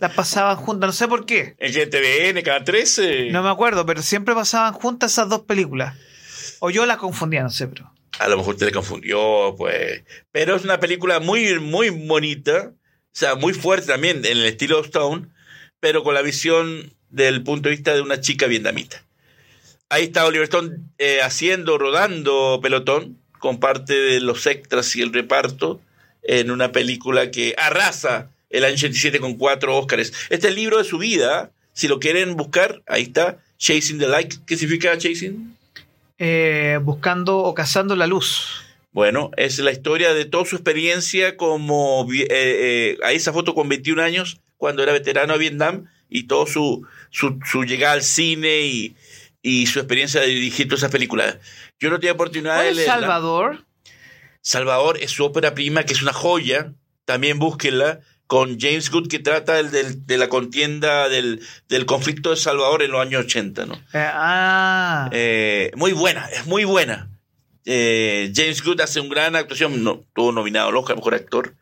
las 0.00 0.12
pasaban 0.14 0.56
juntas, 0.56 0.88
no 0.88 0.92
sé 0.92 1.08
por 1.08 1.24
qué. 1.26 1.54
En 1.58 1.72
GTVN, 1.72 2.42
cada 2.42 2.64
13. 2.64 3.30
No 3.30 3.42
me 3.42 3.50
acuerdo, 3.50 3.86
pero 3.86 4.02
siempre 4.02 4.34
pasaban 4.34 4.72
juntas 4.74 5.12
esas 5.12 5.28
dos 5.28 5.42
películas. 5.42 5.94
O 6.60 6.70
yo 6.70 6.84
las 6.86 6.96
confundía, 6.98 7.42
no 7.42 7.50
sé, 7.50 7.68
pero... 7.68 7.92
A 8.18 8.28
lo 8.28 8.38
mejor 8.38 8.54
usted 8.54 8.66
le 8.66 8.72
confundió, 8.72 9.54
pues. 9.58 10.02
Pero 10.32 10.56
es 10.56 10.64
una 10.64 10.80
película 10.80 11.20
muy, 11.20 11.58
muy 11.60 11.90
bonita. 11.90 12.72
O 12.72 13.18
sea, 13.18 13.34
muy 13.34 13.52
fuerte 13.52 13.88
también 13.88 14.18
en 14.24 14.38
el 14.38 14.46
estilo 14.46 14.80
Stone, 14.82 15.28
pero 15.80 16.02
con 16.02 16.14
la 16.14 16.22
visión 16.22 16.95
del 17.10 17.42
punto 17.42 17.68
de 17.68 17.76
vista 17.76 17.94
de 17.94 18.00
una 18.02 18.20
chica 18.20 18.46
vietnamita. 18.46 19.02
Ahí 19.88 20.04
está 20.04 20.26
Oliver 20.26 20.44
Stone 20.44 20.78
eh, 20.98 21.20
haciendo, 21.22 21.78
rodando 21.78 22.58
pelotón, 22.62 23.18
con 23.38 23.60
parte 23.60 23.94
de 23.94 24.20
los 24.20 24.46
extras 24.46 24.94
y 24.96 25.02
el 25.02 25.12
reparto, 25.12 25.80
en 26.22 26.50
una 26.50 26.72
película 26.72 27.30
que 27.30 27.54
arrasa 27.56 28.30
el 28.50 28.64
año 28.64 28.74
87 28.74 29.20
con 29.20 29.34
cuatro 29.36 29.76
Óscares. 29.76 30.12
Este 30.30 30.48
es 30.48 30.52
el 30.52 30.54
libro 30.56 30.78
de 30.78 30.84
su 30.84 30.98
vida. 30.98 31.52
Si 31.72 31.86
lo 31.88 32.00
quieren 32.00 32.36
buscar, 32.36 32.82
ahí 32.86 33.02
está. 33.02 33.38
Chasing 33.58 33.98
the 33.98 34.08
Light. 34.08 34.34
¿Qué 34.46 34.56
significa 34.56 34.96
Chasing? 34.98 35.56
eh, 36.18 36.78
buscando 36.82 37.38
o 37.38 37.54
cazando 37.54 37.94
la 37.96 38.06
luz. 38.06 38.62
Bueno, 38.92 39.30
es 39.36 39.58
la 39.58 39.72
historia 39.72 40.14
de 40.14 40.24
toda 40.24 40.46
su 40.46 40.56
experiencia 40.56 41.36
como... 41.36 42.06
eh, 42.12 42.26
eh, 42.30 42.98
ahí 43.04 43.16
esa 43.16 43.32
foto 43.32 43.54
con 43.54 43.68
21 43.68 44.02
años, 44.02 44.40
cuando 44.56 44.82
era 44.82 44.92
veterano 44.92 45.34
de 45.34 45.38
Vietnam, 45.38 45.84
y 46.08 46.24
todo 46.24 46.46
su, 46.46 46.86
su, 47.10 47.38
su 47.50 47.64
llegada 47.64 47.94
al 47.94 48.02
cine 48.02 48.60
y, 48.62 48.96
y 49.42 49.66
su 49.66 49.78
experiencia 49.80 50.20
de 50.20 50.28
dirigir 50.28 50.66
todas 50.68 50.80
esas 50.80 50.90
películas. 50.92 51.36
Yo 51.78 51.90
no 51.90 51.98
tenía 52.00 52.12
oportunidad 52.12 52.54
¿Cuál 52.56 52.66
de 52.68 52.74
leerla. 52.74 52.94
Salvador? 52.94 53.64
Salvador 54.40 54.98
es 55.00 55.10
su 55.10 55.24
ópera 55.24 55.54
prima, 55.54 55.84
que 55.84 55.92
es 55.92 56.02
una 56.02 56.12
joya. 56.12 56.72
También 57.04 57.38
búsquenla 57.38 58.00
con 58.26 58.58
James 58.58 58.90
Good, 58.90 59.08
que 59.08 59.18
trata 59.20 59.54
del- 59.54 59.70
del- 59.70 60.06
de 60.06 60.18
la 60.18 60.28
contienda 60.28 61.08
del, 61.08 61.40
del 61.68 61.86
conflicto 61.86 62.30
de 62.30 62.36
Salvador 62.36 62.82
en 62.82 62.90
los 62.90 63.00
años 63.00 63.24
80, 63.24 63.66
¿no? 63.66 63.74
Eh, 63.74 63.78
ah, 64.12 65.08
Eh, 65.12 65.70
muy 65.76 65.92
buena, 65.92 66.26
es 66.26 66.46
muy 66.46 66.64
buena. 66.64 67.08
Eh, 67.64 68.32
James 68.34 68.62
Good 68.62 68.80
hace 68.80 69.00
una 69.00 69.10
gran 69.10 69.36
actuación, 69.36 69.82
no, 69.84 70.04
tuvo 70.14 70.32
nominado 70.32 70.68
al 70.68 70.76
Oscar, 70.76 70.96
mejor 70.96 71.14
actor. 71.14 71.54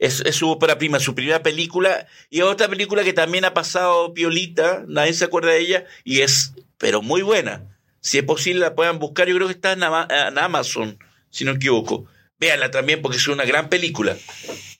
Es, 0.00 0.24
su 0.32 0.48
ópera 0.50 0.78
prima, 0.78 0.98
su 0.98 1.14
primera 1.14 1.42
película. 1.44 2.08
Y 2.28 2.40
otra 2.40 2.66
película 2.68 3.04
que 3.04 3.12
también 3.12 3.44
ha 3.44 3.54
pasado 3.54 4.12
piolita, 4.14 4.82
nadie 4.88 5.12
se 5.12 5.26
acuerda 5.26 5.50
de 5.50 5.60
ella, 5.60 5.84
y 6.02 6.22
es, 6.22 6.54
pero 6.78 7.02
muy 7.02 7.22
buena. 7.22 7.66
Si 8.00 8.18
es 8.18 8.24
posible, 8.24 8.60
la 8.60 8.74
puedan 8.74 8.98
buscar. 8.98 9.28
Yo 9.28 9.36
creo 9.36 9.46
que 9.46 9.52
está 9.54 9.72
en, 9.72 9.82
Ama- 9.84 10.08
en 10.10 10.38
Amazon, 10.38 10.98
si 11.30 11.44
no 11.44 11.52
me 11.52 11.56
equivoco. 11.58 12.06
Véanla 12.38 12.70
también 12.70 13.02
porque 13.02 13.18
es 13.18 13.28
una 13.28 13.44
gran 13.44 13.68
película. 13.68 14.16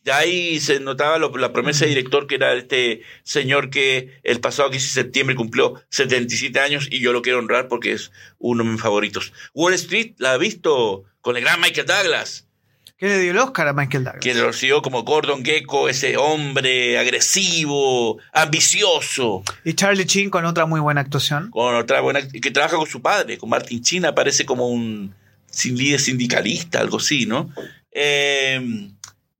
Ya 0.02 0.16
ahí 0.16 0.58
se 0.60 0.80
notaba 0.80 1.18
la 1.18 1.52
promesa 1.52 1.84
de 1.84 1.90
director 1.90 2.26
que 2.26 2.36
era 2.36 2.54
este 2.54 3.02
señor 3.22 3.68
que 3.68 4.18
el 4.22 4.40
pasado 4.40 4.70
15 4.70 4.86
de 4.86 4.92
septiembre 5.04 5.36
cumplió 5.36 5.74
77 5.90 6.58
años 6.58 6.88
y 6.90 7.00
yo 7.00 7.12
lo 7.12 7.20
quiero 7.20 7.38
honrar 7.38 7.68
porque 7.68 7.92
es 7.92 8.10
uno 8.38 8.64
de 8.64 8.70
mis 8.70 8.80
favoritos. 8.80 9.34
Wall 9.52 9.74
Street 9.74 10.14
la 10.16 10.32
ha 10.32 10.38
visto 10.38 11.04
con 11.20 11.36
el 11.36 11.42
gran 11.42 11.60
Michael 11.60 11.86
Douglas, 11.86 12.46
¿qué 13.00 13.08
le 13.08 13.18
dio 13.18 13.30
el 13.32 13.38
Oscar 13.38 13.66
a 13.66 13.72
Michael 13.72 14.04
Douglas? 14.04 14.22
quien 14.22 14.38
lo 14.38 14.48
recibió 14.48 14.82
como 14.82 15.02
Gordon 15.02 15.42
Gecko, 15.42 15.88
ese 15.88 16.18
hombre 16.18 16.98
agresivo, 16.98 18.18
ambicioso, 18.32 19.42
Y 19.64 19.72
Charlie 19.72 20.04
Chin 20.04 20.28
con 20.28 20.44
otra 20.44 20.66
muy 20.66 20.80
buena 20.80 21.00
actuación. 21.00 21.50
con 21.50 21.74
otra 21.74 22.02
buena, 22.02 22.20
que 22.28 22.50
trabaja 22.50 22.76
con 22.76 22.86
su 22.86 23.00
padre, 23.00 23.38
con 23.38 23.48
Martin 23.48 23.82
China, 23.82 24.14
parece 24.14 24.44
como 24.44 24.68
un 24.68 25.14
líder 25.64 25.98
sindicalista, 25.98 26.78
algo 26.80 26.98
así, 26.98 27.24
¿no? 27.24 27.50
Eh, 27.90 28.90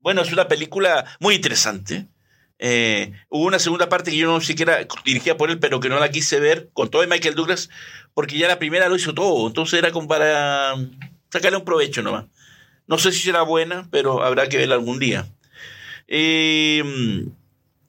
bueno, 0.01 0.23
es 0.23 0.33
una 0.33 0.47
película 0.47 1.05
muy 1.19 1.35
interesante. 1.35 2.07
Eh, 2.57 3.13
hubo 3.29 3.45
una 3.45 3.59
segunda 3.59 3.89
parte 3.89 4.11
que 4.11 4.17
yo 4.17 4.27
no 4.27 4.41
siquiera 4.41 4.79
dirigía 5.05 5.37
por 5.37 5.51
él, 5.51 5.59
pero 5.59 5.79
que 5.79 5.89
no 5.89 5.99
la 5.99 6.09
quise 6.09 6.39
ver, 6.39 6.69
con 6.73 6.89
todo 6.89 7.01
de 7.01 7.07
Michael 7.07 7.35
Douglas, 7.35 7.69
porque 8.13 8.37
ya 8.37 8.47
la 8.47 8.59
primera 8.59 8.89
lo 8.89 8.95
hizo 8.95 9.13
todo, 9.13 9.47
entonces 9.47 9.79
era 9.79 9.91
como 9.91 10.07
para 10.07 10.75
sacarle 11.31 11.57
un 11.57 11.65
provecho 11.65 12.01
nomás. 12.01 12.25
No 12.91 12.97
sé 12.99 13.11
si 13.11 13.23
será 13.23 13.41
buena, 13.41 13.87
pero 13.89 14.21
habrá 14.23 14.47
que 14.49 14.57
verla 14.57 14.75
algún 14.75 14.99
día. 14.99 15.25
Eh, 16.09 16.83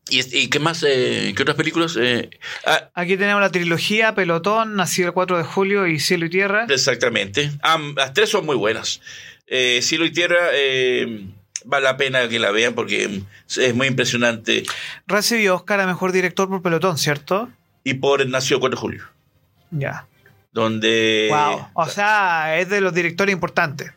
¿y, 0.08 0.38
y 0.38 0.48
qué 0.48 0.58
más? 0.60 0.84
eh, 0.86 1.32
¿Qué 1.36 1.42
otras 1.42 1.56
películas? 1.56 1.96
Eh, 2.00 2.30
ah, 2.66 2.88
Aquí 2.94 3.16
tenemos 3.16 3.40
la 3.42 3.50
trilogía 3.50 4.14
Pelotón, 4.14 4.76
Nacido 4.76 5.08
el 5.08 5.14
4 5.14 5.38
de 5.38 5.44
julio 5.44 5.86
y 5.88 5.98
Cielo 5.98 6.26
y 6.26 6.30
Tierra. 6.30 6.66
Exactamente. 6.68 7.50
Am- 7.62 7.94
las 7.96 8.14
tres 8.14 8.30
son 8.30 8.46
muy 8.46 8.56
buenas. 8.56 9.00
Eh, 9.48 9.80
Cielo 9.82 10.04
y 10.06 10.12
Tierra, 10.12 10.38
vale 11.64 11.84
la 11.84 11.96
pena 11.96 12.28
que 12.28 12.38
la 12.38 12.52
vean 12.52 12.74
porque 12.74 13.22
es 13.56 13.74
muy 13.74 13.88
impresionante. 13.88 14.62
Recibió 15.06 15.56
Oscar 15.56 15.80
a 15.80 15.86
Mejor 15.86 16.12
Director 16.12 16.48
por 16.48 16.62
Pelotón, 16.62 16.96
¿cierto? 16.96 17.50
Y 17.84 17.94
por 17.94 18.24
Nació 18.28 18.60
4 18.60 18.76
de 18.76 18.80
Julio. 18.80 19.04
Ya. 19.72 20.06
Donde... 20.52 21.26
Wow. 21.30 21.66
O 21.74 21.88
sea, 21.88 22.58
es 22.60 22.68
de 22.68 22.80
los 22.80 22.94
directores 22.94 23.32
importantes. 23.32 23.90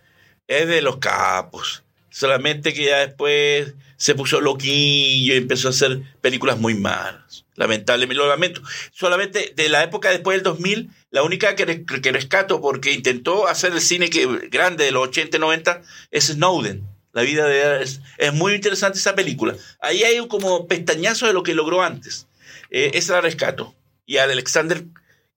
Es 0.47 0.67
de 0.67 0.81
los 0.81 0.97
capos. 0.97 1.83
Solamente 2.09 2.73
que 2.73 2.85
ya 2.85 2.99
después 2.99 3.73
se 3.97 4.15
puso 4.15 4.41
loquillo 4.41 5.33
y 5.33 5.37
empezó 5.37 5.67
a 5.67 5.71
hacer 5.71 6.01
películas 6.21 6.57
muy 6.57 6.73
malas. 6.73 7.45
Lamentablemente, 7.55 8.15
lo 8.15 8.27
lamento. 8.27 8.61
Solamente 8.91 9.53
de 9.55 9.69
la 9.69 9.83
época 9.83 10.09
después 10.09 10.37
del 10.37 10.43
2000, 10.43 10.89
la 11.11 11.23
única 11.23 11.55
que, 11.55 11.65
rescato 12.11 12.61
porque 12.61 12.91
intentó 12.91 13.47
hacer 13.47 13.71
el 13.71 13.81
cine 13.81 14.09
que, 14.09 14.25
grande 14.49 14.85
de 14.85 14.91
los 14.91 15.07
80 15.07 15.37
y 15.37 15.39
90 15.39 15.81
es 16.11 16.25
Snowden. 16.27 16.87
La 17.13 17.21
vida 17.21 17.47
de 17.47 17.81
es, 17.81 18.01
es 18.17 18.33
muy 18.33 18.53
interesante 18.53 18.99
esa 18.99 19.15
película. 19.15 19.55
Ahí 19.79 20.03
hay 20.03 20.25
como 20.27 20.67
pestañazo 20.67 21.27
de 21.27 21.33
lo 21.33 21.43
que 21.43 21.53
logró 21.53 21.81
antes. 21.81 22.27
Eh, 22.71 22.91
esa 22.93 23.13
la 23.13 23.21
rescato. 23.21 23.73
Y 24.05 24.17
al 24.17 24.31
Alexander, 24.31 24.83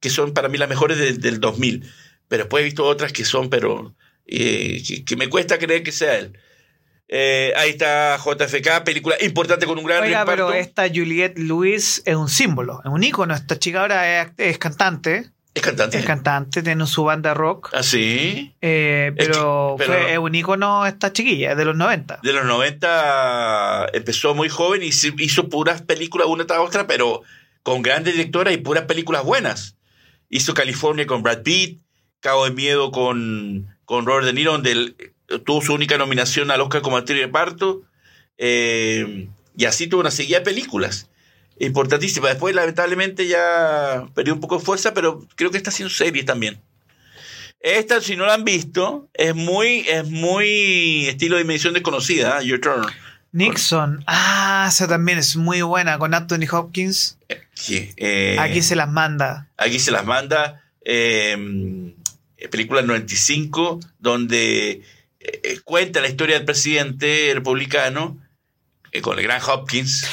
que 0.01 0.11
son 0.11 0.35
para 0.35 0.49
mí 0.49 0.59
las 0.59 0.69
mejores 0.69 0.99
de, 0.99 1.13
del 1.13 1.39
2000. 1.39 1.89
Pero 2.27 2.45
después 2.45 2.63
he 2.63 2.65
visto 2.65 2.85
otras 2.85 3.13
que 3.13 3.25
son, 3.25 3.49
pero 3.49 3.95
eh, 4.29 4.83
que, 4.87 5.05
que, 5.05 5.17
me 5.17 5.29
cuesta 5.29 5.59
creer 5.59 5.83
que 5.83 5.91
sea 5.93 6.17
él. 6.19 6.39
Eh, 7.09 7.53
ahí 7.57 7.71
está 7.71 8.19
JFK, 8.19 8.85
película 8.85 9.17
importante 9.23 9.65
con 9.67 9.79
un 9.79 9.85
gran 9.85 10.03
Oiga, 10.03 10.21
reparto. 10.21 10.49
pero 10.49 10.53
esta 10.53 10.87
Juliette 10.89 11.39
Lewis 11.39 12.03
es 12.05 12.15
un 12.15 12.29
símbolo, 12.29 12.81
es 12.85 12.91
un 12.91 13.03
ícono. 13.03 13.35
Esta 13.35 13.59
chica 13.59 13.81
ahora 13.81 14.23
es, 14.23 14.29
es 14.37 14.59
cantante. 14.59 15.31
Es 15.55 15.63
cantante. 15.63 15.99
Es 15.99 16.05
cantante, 16.05 16.63
tiene 16.63 16.87
su 16.87 17.03
banda 17.05 17.33
rock. 17.35 17.71
¿Ah, 17.73 17.83
sí? 17.83 18.55
Eh, 18.61 19.13
pero, 19.17 19.77
Es 19.81 19.87
que- 19.87 19.87
pero- 19.93 20.03
fue- 20.05 20.13
es 20.13 20.19
un 20.19 20.35
ícono 20.35 20.87
esta 20.87 21.13
chiquilla, 21.13 21.53
es 21.53 21.57
de 21.57 21.65
los 21.65 21.75
90. 21.75 22.21
De 22.23 22.33
los 22.35 22.45
90 22.45 23.87
empezó 23.95 24.35
muy 24.35 24.49
joven 24.51 24.83
y 24.83 24.89
hizo 25.23 25.49
puras 25.49 25.83
películas 25.83 26.29
una 26.29 26.47
tras 26.47 26.61
otra, 26.61 26.87
pero 26.87 27.23
con 27.63 27.83
grandes 27.83 28.15
directoras 28.15 28.53
y 28.55 28.59
puras 28.59 28.85
películas 28.85 29.25
buenas. 29.25 29.77
Hizo 30.29 30.53
California 30.55 31.07
con 31.07 31.23
Brad 31.23 31.43
Pitt, 31.43 31.81
Cabo 32.21 32.45
de 32.45 32.51
Miedo 32.53 32.91
con, 32.93 33.75
con 33.89 34.05
Robert 34.05 34.27
De 34.27 34.35
Niro, 34.35 34.53
donde 34.53 34.73
él 34.73 34.97
tuvo 35.47 35.63
su 35.63 35.73
única 35.73 35.97
nominación 35.97 36.51
al 36.51 36.61
Oscar 36.61 36.83
como 36.83 36.99
actriz 36.99 37.19
de 37.19 37.25
reparto. 37.27 37.83
eh, 38.37 39.29
y 39.57 39.65
así 39.65 39.87
tuvo 39.89 40.03
una 40.03 40.11
seguida 40.13 40.39
de 40.39 40.45
películas. 40.45 41.09
Importantísima. 41.59 42.29
Después, 42.29 42.55
lamentablemente, 42.55 43.27
ya 43.27 44.07
perdió 44.15 44.35
un 44.35 44.41
poco 44.41 44.59
de 44.59 44.65
fuerza, 44.65 44.95
pero 44.95 45.27
creo 45.35 45.51
que 45.51 45.57
está 45.57 45.71
haciendo 45.71 45.93
series 45.93 46.25
también. 46.27 46.61
Esta, 47.61 48.01
si 48.01 48.15
no 48.15 48.25
la 48.27 48.35
han 48.35 48.45
visto, 48.45 49.09
es 49.15 49.35
muy, 49.35 49.81
es 49.89 50.09
muy 50.09 51.07
estilo 51.09 51.35
de 51.37 51.43
dimensión 51.43 51.75
desconocida, 51.75 52.41
¿eh? 52.41 52.47
Your 52.47 52.61
Turn. 52.61 52.87
Nixon, 53.33 54.05
ah, 54.07 54.67
esa 54.69 54.87
también 54.87 55.19
es 55.19 55.35
muy 55.35 55.61
buena 55.63 55.99
con 55.99 56.15
Anthony 56.15 56.47
Hopkins. 56.53 57.19
Sí, 57.55 57.91
eh, 57.97 58.37
Aquí 58.39 58.63
se 58.63 58.77
las 58.77 58.89
manda. 58.89 59.49
aquí 59.57 59.81
se 59.81 59.91
las 59.91 60.05
manda. 60.07 60.63
eh, 60.85 61.95
película 62.51 62.83
95, 62.83 63.81
donde 63.99 64.71
eh, 64.71 64.83
eh, 65.21 65.61
cuenta 65.65 66.01
la 66.01 66.09
historia 66.09 66.37
del 66.37 66.45
presidente 66.45 67.33
republicano 67.35 68.19
eh, 68.93 69.01
con 69.01 69.19
el 69.19 69.25
gran 69.25 69.41
Hopkins. 69.47 70.07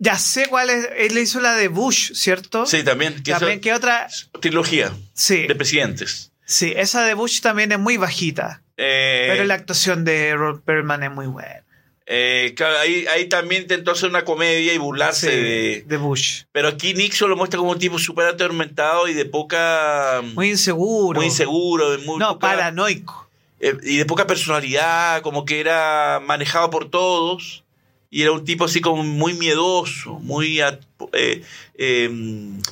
Ya 0.00 0.16
sé 0.18 0.46
cuál 0.46 0.70
es. 0.70 0.88
Él 0.96 1.18
hizo 1.18 1.40
la 1.40 1.54
de 1.54 1.68
Bush, 1.68 2.12
¿cierto? 2.14 2.66
Sí, 2.66 2.82
también. 2.84 3.22
Que 3.22 3.32
También, 3.32 3.60
¿qué 3.60 3.72
otra? 3.72 4.06
trilogía 4.40 4.92
Sí, 5.12 5.46
de 5.46 5.54
presidentes. 5.54 6.30
sí, 6.44 6.72
esa 6.76 7.02
de 7.04 7.14
Bush 7.14 7.40
también 7.40 7.72
es 7.72 7.78
muy 7.78 7.96
bajita. 7.96 8.62
Eh, 8.76 9.26
Pero 9.30 9.44
la 9.44 9.54
actuación 9.54 10.04
de 10.04 10.34
Robert 10.36 10.64
Perlman 10.64 11.02
es 11.02 11.10
muy 11.10 11.26
buena. 11.26 11.64
Eh, 12.10 12.54
claro, 12.56 12.78
ahí, 12.78 13.04
ahí 13.06 13.28
también 13.28 13.62
intentó 13.62 13.90
hacer 13.90 14.08
una 14.08 14.24
comedia 14.24 14.72
y 14.72 14.78
burlarse 14.78 15.30
Sí, 15.30 15.36
de... 15.36 15.84
de 15.86 15.96
Bush. 15.98 16.44
Pero 16.52 16.68
aquí 16.68 16.94
Nixon 16.94 17.28
lo 17.28 17.36
muestra 17.36 17.58
como 17.58 17.72
un 17.72 17.78
tipo 17.78 17.98
súper 17.98 18.26
atormentado 18.26 19.06
y 19.08 19.12
de 19.14 19.26
poca... 19.26 20.22
Muy 20.34 20.48
inseguro. 20.50 21.18
muy 21.18 21.26
inseguro, 21.26 21.98
muy 22.06 22.18
No, 22.18 22.34
poca- 22.38 22.48
paranoico. 22.48 23.28
eh, 23.60 23.76
y 23.82 23.96
de 23.98 24.06
poca 24.06 24.26
personalidad, 24.26 25.20
como 25.22 25.44
que 25.44 25.60
era 25.60 26.20
manejado 26.24 26.70
por 26.70 26.88
todos. 26.90 27.64
Y 28.10 28.22
era 28.22 28.32
un 28.32 28.42
tipo 28.46 28.64
así 28.64 28.80
como 28.80 29.02
muy 29.02 29.34
miedoso, 29.34 30.14
muy 30.20 30.62
eh, 30.62 31.42
eh, 31.74 32.10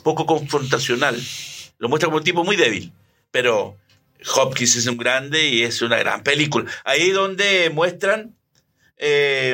poco 0.03 0.25
confrontacional. 0.25 1.21
Lo 1.79 1.91
muestra 1.91 2.07
como 2.07 2.17
un 2.19 2.25
tipo 2.25 2.43
muy 2.43 2.57
débil. 2.57 2.91
Pero 3.31 3.77
Hopkins 4.35 4.77
es 4.77 4.87
un 4.87 4.97
grande 4.97 5.47
y 5.49 5.63
es 5.63 5.83
una 5.83 5.99
gran 5.99 6.23
película. 6.23 6.71
Ahí 6.85 7.11
donde 7.11 7.69
muestran, 7.69 8.35
eh, 8.99 9.51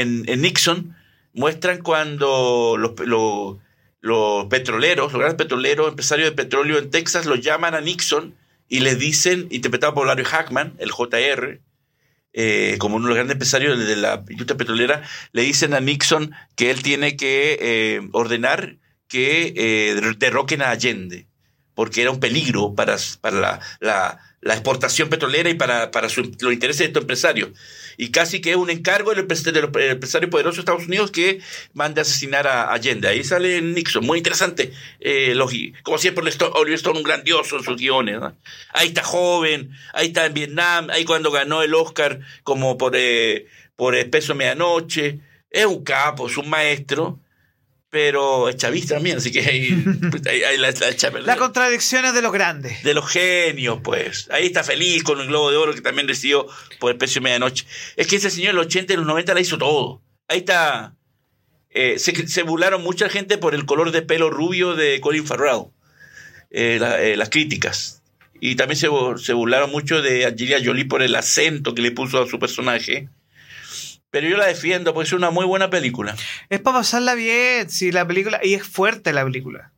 en, 0.00 0.40
Nixon, 0.40 0.96
muestran 1.32 1.82
cuando 1.82 2.76
los, 2.78 3.58
los, 4.00 4.46
petroleros, 4.46 5.12
los 5.12 5.20
grandes 5.20 5.38
petroleros, 5.38 5.88
empresarios 5.88 6.30
de 6.30 6.36
petróleo 6.36 6.78
en 6.78 6.90
Texas, 6.90 7.26
los 7.26 7.40
llaman 7.40 7.74
a 7.74 7.80
Nixon 7.80 8.34
y 8.68 8.80
les 8.80 8.98
dicen, 8.98 9.48
interpretado 9.50 9.94
por 9.94 10.06
Larry 10.06 10.24
Hackman, 10.24 10.74
el 10.78 10.90
JR, 10.90 11.60
eh, 12.32 12.76
como 12.78 12.96
uno 12.96 13.04
de 13.06 13.08
los 13.10 13.16
grandes 13.16 13.34
empresarios 13.34 13.78
de 13.78 13.96
la 13.96 14.24
industria 14.28 14.56
petrolera, 14.56 15.02
le 15.32 15.42
dicen 15.42 15.74
a 15.74 15.80
Nixon 15.80 16.32
que 16.56 16.70
él 16.70 16.82
tiene 16.82 17.16
que 17.16 17.58
eh, 17.60 18.08
ordenar 18.12 18.76
que 19.06 19.54
eh, 19.56 20.14
derroquen 20.18 20.62
a 20.62 20.70
Allende, 20.70 21.26
porque 21.74 22.02
era 22.02 22.10
un 22.10 22.20
peligro 22.20 22.74
para, 22.74 22.96
para 23.20 23.60
la- 23.80 24.18
la 24.44 24.54
exportación 24.54 25.08
petrolera 25.08 25.48
y 25.48 25.54
para, 25.54 25.90
para 25.90 26.06
los 26.06 26.52
intereses 26.52 26.80
de 26.80 26.84
estos 26.84 27.00
empresarios. 27.00 27.48
Y 27.96 28.10
casi 28.10 28.40
que 28.40 28.50
es 28.50 28.56
un 28.56 28.68
encargo 28.68 29.14
del 29.14 29.26
empres- 29.26 29.42
de 29.50 29.60
los 29.62 29.70
empresarios 29.74 30.30
poderosos 30.30 30.56
de 30.56 30.60
Estados 30.60 30.86
Unidos 30.86 31.10
que 31.10 31.40
mande 31.72 32.00
a 32.00 32.02
asesinar 32.02 32.46
a 32.46 32.70
Allende. 32.72 33.08
Ahí 33.08 33.24
sale 33.24 33.62
Nixon, 33.62 34.04
muy 34.04 34.18
interesante. 34.18 34.72
Eh, 35.00 35.32
los 35.34 35.50
como 35.82 35.96
siempre, 35.96 36.22
Oliver 36.54 36.74
Stone, 36.74 36.98
un 36.98 37.04
grandioso 37.04 37.56
en 37.56 37.64
sus 37.64 37.76
guiones. 37.76 38.20
¿no? 38.20 38.36
Ahí 38.74 38.88
está 38.88 39.02
joven, 39.02 39.70
ahí 39.94 40.08
está 40.08 40.26
en 40.26 40.34
Vietnam, 40.34 40.90
ahí 40.90 41.04
cuando 41.04 41.30
ganó 41.30 41.62
el 41.62 41.72
Oscar 41.72 42.20
como 42.42 42.76
por, 42.76 42.92
eh, 42.96 43.46
por 43.76 43.94
Espeso 43.94 44.34
Medianoche. 44.34 45.20
Es 45.50 45.64
un 45.64 45.84
capo, 45.84 46.26
es 46.26 46.36
un 46.36 46.50
maestro, 46.50 47.20
pero 47.94 48.48
es 48.48 48.56
chavista 48.56 48.94
también, 48.96 49.18
así 49.18 49.30
que 49.30 49.38
ahí, 49.38 49.84
ahí- 50.28 50.42
ahí 50.42 50.56
la, 50.58 50.72
la. 50.72 51.20
Las 51.20 51.36
contradicciones 51.36 52.12
de 52.12 52.22
los 52.22 52.32
grandes. 52.32 52.82
De 52.82 52.92
los 52.92 53.08
genios, 53.08 53.78
pues. 53.84 54.28
Ahí 54.32 54.46
está 54.46 54.64
feliz 54.64 55.04
con 55.04 55.20
el 55.20 55.28
Globo 55.28 55.52
de 55.52 55.56
Oro 55.58 55.72
que 55.74 55.80
también 55.80 56.08
recibió 56.08 56.48
por 56.80 56.90
el 56.90 56.98
precio 56.98 57.20
de 57.20 57.24
medianoche. 57.26 57.66
Es 57.94 58.08
que 58.08 58.16
ese 58.16 58.30
señor 58.30 58.50
en 58.50 58.56
los 58.56 58.66
80 58.66 58.92
y 58.94 58.96
los 58.96 59.06
90 59.06 59.32
la 59.32 59.40
hizo 59.40 59.58
todo. 59.58 60.02
Ahí 60.26 60.38
está. 60.38 60.96
Eh, 61.70 62.00
se, 62.00 62.26
se 62.26 62.42
burlaron 62.42 62.82
mucha 62.82 63.08
gente 63.08 63.38
por 63.38 63.54
el 63.54 63.64
color 63.64 63.92
de 63.92 64.02
pelo 64.02 64.28
rubio 64.28 64.74
de 64.74 65.00
Colin 65.00 65.24
Farrell. 65.24 65.66
Eh, 66.50 66.78
la- 66.80 67.00
eh, 67.00 67.16
las 67.16 67.30
críticas. 67.30 68.02
Y 68.40 68.56
también 68.56 68.76
se, 68.76 68.88
se 69.22 69.32
burlaron 69.34 69.70
mucho 69.70 70.02
de 70.02 70.26
Angelina 70.26 70.58
Jolie 70.64 70.84
por 70.86 71.00
el 71.02 71.14
acento 71.14 71.76
que 71.76 71.82
le 71.82 71.92
puso 71.92 72.20
a 72.20 72.26
su 72.28 72.40
personaje. 72.40 73.08
Pero 74.14 74.28
yo 74.28 74.36
la 74.36 74.46
defiendo 74.46 74.94
porque 74.94 75.08
es 75.08 75.12
una 75.12 75.30
muy 75.30 75.44
buena 75.44 75.70
película. 75.70 76.14
Es 76.48 76.60
para 76.60 76.78
pasarla 76.78 77.16
bien, 77.16 77.68
sí, 77.68 77.90
la 77.90 78.06
película. 78.06 78.38
Y 78.44 78.54
es 78.54 78.62
fuerte 78.62 79.12
la 79.12 79.24
película. 79.24 79.72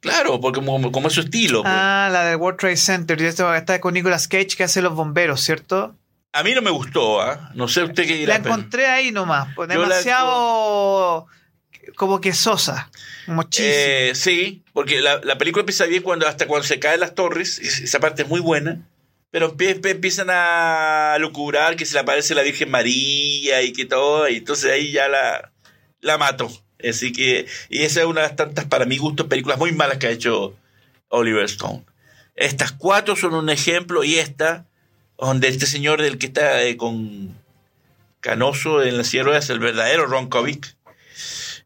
Claro, 0.00 0.40
porque 0.40 0.58
como, 0.58 0.90
como 0.90 1.06
es 1.06 1.14
su 1.14 1.20
estilo. 1.20 1.62
pues. 1.62 1.72
Ah, 1.72 2.08
la 2.12 2.24
del 2.24 2.36
World 2.36 2.58
Trade 2.58 2.76
Center. 2.76 3.20
Y 3.20 3.26
esto 3.26 3.54
está 3.54 3.80
con 3.80 3.94
Nicolas 3.94 4.26
Cage 4.26 4.48
que 4.56 4.64
hace 4.64 4.82
los 4.82 4.92
bomberos, 4.96 5.40
¿cierto? 5.40 5.94
A 6.32 6.42
mí 6.42 6.52
no 6.52 6.62
me 6.62 6.70
gustó, 6.72 7.22
¿ah? 7.22 7.52
No 7.54 7.68
sé 7.68 7.84
usted 7.84 8.06
qué 8.08 8.16
dirá. 8.16 8.34
La 8.38 8.42
pero- 8.42 8.56
encontré 8.56 8.86
ahí 8.88 9.12
nomás. 9.12 9.54
pues, 9.54 9.68
la- 9.68 9.76
demasiado 9.76 11.26
como 11.96 12.20
que 12.20 12.32
sosa. 12.32 12.90
Muchísimo. 13.28 13.72
Eh, 13.72 14.12
sí, 14.16 14.62
porque 14.72 15.00
la, 15.00 15.20
la 15.22 15.38
película 15.38 15.60
empieza 15.60 15.84
bien 15.86 16.02
cuando 16.02 16.26
hasta 16.26 16.46
cuando 16.48 16.66
se 16.66 16.80
caen 16.80 16.98
las 17.00 17.14
torres, 17.14 17.60
es- 17.60 17.78
esa 17.80 18.00
parte 18.00 18.22
es 18.22 18.28
muy 18.28 18.40
buena, 18.40 18.80
pero 19.30 19.54
empie- 19.56 19.80
empie- 19.80 19.92
empiezan 19.92 20.28
a 20.30 21.16
lucubrar 21.20 21.76
que 21.76 21.86
se 21.86 21.94
le 21.94 22.00
aparece 22.00 22.34
la 22.34 22.42
Virgen 22.42 22.70
María 22.70 23.62
y 23.62 23.72
que 23.72 23.84
todo, 23.84 24.28
y 24.28 24.36
entonces 24.36 24.70
ahí 24.72 24.92
ya 24.92 25.08
la, 25.08 25.52
la 26.00 26.18
mato. 26.18 26.50
Así 26.82 27.12
que, 27.12 27.46
y 27.68 27.82
esa 27.82 28.00
es 28.00 28.06
una 28.06 28.22
de 28.22 28.28
las 28.28 28.36
tantas, 28.36 28.64
para 28.64 28.86
mi 28.86 28.96
gusto, 28.96 29.28
películas 29.28 29.58
muy 29.58 29.72
malas 29.72 29.98
que 29.98 30.06
ha 30.06 30.10
hecho 30.10 30.56
Oliver 31.08 31.44
Stone. 31.44 31.84
Estas 32.36 32.72
cuatro 32.72 33.16
son 33.16 33.34
un 33.34 33.50
ejemplo, 33.50 34.02
y 34.02 34.16
esta, 34.18 34.66
donde 35.18 35.48
este 35.48 35.66
señor 35.66 36.00
del 36.00 36.16
que 36.16 36.26
está 36.26 36.62
eh, 36.62 36.76
con 36.78 37.38
Canoso 38.20 38.82
en 38.82 38.96
la 38.96 39.04
sierra 39.04 39.36
es 39.36 39.50
el 39.50 39.58
verdadero 39.58 40.06
Ron 40.06 40.28
Kovic 40.28 40.74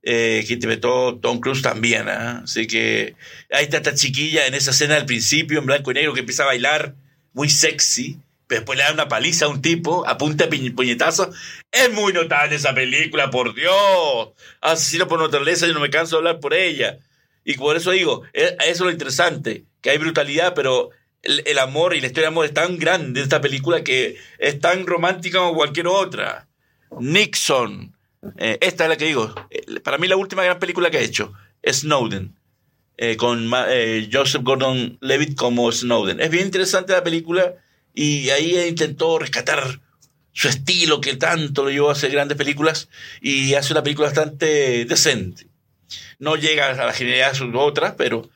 eh, 0.02 0.44
que 0.46 0.54
interpretó 0.54 1.16
Tom 1.16 1.38
Cruise 1.40 1.62
también. 1.62 2.08
¿ah? 2.08 2.42
Así 2.44 2.66
que 2.66 3.14
ahí 3.52 3.64
está 3.64 3.76
esta 3.78 3.94
chiquilla 3.94 4.46
en 4.46 4.54
esa 4.54 4.72
escena 4.72 4.94
del 4.96 5.06
principio, 5.06 5.60
en 5.60 5.66
blanco 5.66 5.92
y 5.92 5.94
negro, 5.94 6.12
que 6.12 6.20
empieza 6.20 6.42
a 6.42 6.46
bailar 6.46 6.94
muy 7.34 7.50
sexy, 7.50 8.18
pero 8.46 8.60
después 8.60 8.78
le 8.78 8.84
da 8.84 8.92
una 8.92 9.08
paliza 9.08 9.44
a 9.44 9.48
un 9.48 9.60
tipo, 9.60 10.06
a 10.06 10.16
punta 10.16 10.44
de 10.44 10.50
pi- 10.50 10.70
puñetazo. 10.70 11.30
Es 11.70 11.92
muy 11.92 12.12
notable 12.12 12.56
esa 12.56 12.74
película, 12.74 13.30
por 13.30 13.54
Dios. 13.54 14.30
Asesino 14.62 15.06
por 15.08 15.20
naturaleza, 15.20 15.66
yo 15.66 15.74
no 15.74 15.80
me 15.80 15.90
canso 15.90 16.16
de 16.16 16.20
hablar 16.20 16.40
por 16.40 16.54
ella. 16.54 16.98
Y 17.44 17.54
por 17.54 17.76
eso 17.76 17.90
digo, 17.90 18.22
e- 18.32 18.56
eso 18.60 18.70
es 18.70 18.80
lo 18.80 18.90
interesante, 18.90 19.64
que 19.82 19.90
hay 19.90 19.98
brutalidad, 19.98 20.54
pero 20.54 20.90
el, 21.22 21.58
amor 21.58 21.94
y 21.94 22.00
la 22.00 22.06
historia 22.06 22.28
de 22.28 22.32
amor 22.32 22.44
es 22.46 22.54
tan 22.54 22.78
grande 22.78 23.20
de 23.20 23.24
esta 23.24 23.40
película 23.40 23.82
que 23.82 24.16
es 24.38 24.60
tan 24.60 24.86
romántica 24.86 25.38
como 25.38 25.54
cualquier 25.54 25.86
otra. 25.88 26.46
Nixon. 27.00 27.94
Eh, 28.38 28.58
esta 28.60 28.84
es 28.84 28.90
la 28.90 28.96
que 28.96 29.06
digo. 29.06 29.34
Eh, 29.50 29.80
Para 29.80 29.98
mí 29.98 30.06
la 30.08 30.16
última 30.16 30.44
gran 30.44 30.58
película 30.58 30.90
que 30.90 30.98
ha 30.98 31.02
hecho. 31.02 31.32
Snowden. 31.66 32.34
Eh, 32.96 33.16
con 33.16 33.50
eh, 33.68 34.08
Joseph 34.12 34.42
Gordon 34.42 34.98
Levitt 35.00 35.36
como 35.36 35.70
Snowden. 35.70 36.20
Es 36.20 36.30
bien 36.30 36.44
interesante 36.44 36.92
la 36.92 37.02
película 37.02 37.54
y 37.94 38.30
ahí 38.30 38.56
intentó 38.68 39.18
rescatar 39.18 39.80
su 40.32 40.48
estilo 40.48 41.00
que 41.00 41.16
tanto 41.16 41.64
lo 41.64 41.70
llevó 41.70 41.88
a 41.90 41.92
hacer 41.92 42.10
grandes 42.10 42.36
películas 42.36 42.88
y 43.20 43.54
hace 43.54 43.72
una 43.72 43.82
película 43.82 44.08
bastante 44.08 44.84
decente. 44.84 45.46
No 46.18 46.36
llega 46.36 46.70
a 46.70 46.86
la 46.86 46.92
genialidad 46.92 47.32
de 47.32 47.38
sus 47.38 47.54
otras, 47.54 47.94
pero 47.96 48.28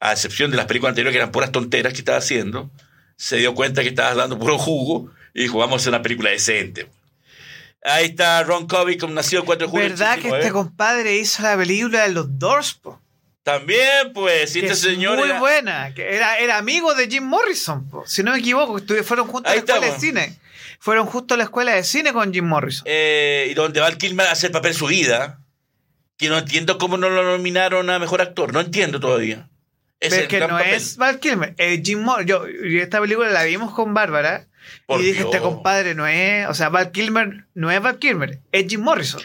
a 0.00 0.12
excepción 0.12 0.50
de 0.50 0.56
las 0.56 0.66
películas 0.66 0.90
anteriores 0.90 1.12
que 1.12 1.18
eran 1.18 1.32
puras 1.32 1.52
tonteras 1.52 1.92
que 1.92 2.00
estaba 2.00 2.18
haciendo, 2.18 2.70
se 3.16 3.36
dio 3.36 3.54
cuenta 3.54 3.82
que 3.82 3.88
estaba 3.88 4.14
dando 4.14 4.38
puro 4.38 4.58
jugo 4.58 5.10
y 5.34 5.42
dijo, 5.42 5.58
vamos 5.58 5.74
a 5.74 5.76
hacer 5.76 5.90
una 5.90 6.02
película 6.02 6.30
decente. 6.30 6.88
Ahí 7.84 8.06
está 8.06 8.42
Ron 8.44 8.68
Covey 8.68 8.96
con 8.96 9.12
Nacido 9.14 9.42
el 9.42 9.46
4 9.46 9.66
de 9.66 9.70
julio. 9.70 9.88
del 9.88 9.92
¿Verdad 9.98 10.14
que 10.14 10.28
89. 10.28 10.38
este 10.40 10.52
compadre 10.52 11.16
hizo 11.16 11.42
la 11.42 11.56
película 11.56 12.02
de 12.02 12.12
los 12.12 12.38
Doors? 12.38 12.74
po? 12.74 13.01
También, 13.42 14.12
pues, 14.14 14.54
este 14.54 14.72
es 14.72 14.78
señor 14.78 15.18
muy 15.18 15.28
era- 15.28 15.40
buena. 15.40 15.94
Que 15.94 16.14
era, 16.14 16.38
era 16.38 16.58
amigo 16.58 16.94
de 16.94 17.08
Jim 17.08 17.24
Morrison, 17.24 17.88
po. 17.88 18.04
si 18.06 18.22
no 18.22 18.32
me 18.32 18.38
equivoco. 18.38 18.78
fueron 19.04 19.26
juntos 19.26 19.50
a 19.50 19.52
Ahí 19.54 19.58
la 19.58 19.64
escuela 19.64 19.86
estamos. 19.86 20.00
de 20.00 20.06
cine. 20.28 20.38
Fueron 20.78 21.06
justo 21.06 21.34
a 21.34 21.36
la 21.36 21.44
escuela 21.44 21.72
de 21.72 21.84
cine 21.84 22.12
con 22.12 22.32
Jim 22.32 22.44
Morrison. 22.46 22.84
eh, 22.86 23.48
y 23.50 23.54
donde 23.54 23.80
Val 23.80 23.98
Kilmer 23.98 24.26
hace 24.28 24.46
el 24.46 24.52
papel 24.52 24.74
su 24.74 24.86
vida, 24.86 25.40
que 26.16 26.28
no 26.28 26.38
entiendo 26.38 26.78
cómo 26.78 26.96
no 26.96 27.08
lo 27.10 27.22
nominaron 27.24 27.88
a 27.90 27.98
Mejor 27.98 28.20
Actor, 28.20 28.52
no 28.52 28.60
entiendo 28.60 29.00
todavía. 29.00 29.48
Es 30.00 30.12
el 30.12 30.26
que 30.28 30.38
gran 30.38 30.50
no 30.50 30.56
papel. 30.58 30.74
es 30.74 30.96
Val 30.96 31.20
Kilmer, 31.20 31.54
es 31.58 31.80
Jim 31.84 32.00
Morrison. 32.00 32.26
Yo, 32.26 32.46
esta 32.80 33.00
película 33.00 33.28
la 33.30 33.44
vimos 33.44 33.72
con 33.72 33.94
Bárbara. 33.94 34.46
Por 34.86 35.00
y 35.00 35.04
dije, 35.06 35.20
este 35.22 35.38
Dios. 35.38 35.42
compadre 35.42 35.94
no 35.96 36.06
es. 36.06 36.48
O 36.48 36.54
sea, 36.54 36.68
Val 36.68 36.90
Kilmer 36.92 37.46
no 37.54 37.70
es 37.72 37.80
Val 37.82 37.98
Kilmer, 37.98 38.40
es 38.52 38.66
Jim 38.68 38.80
Morrison. 38.80 39.20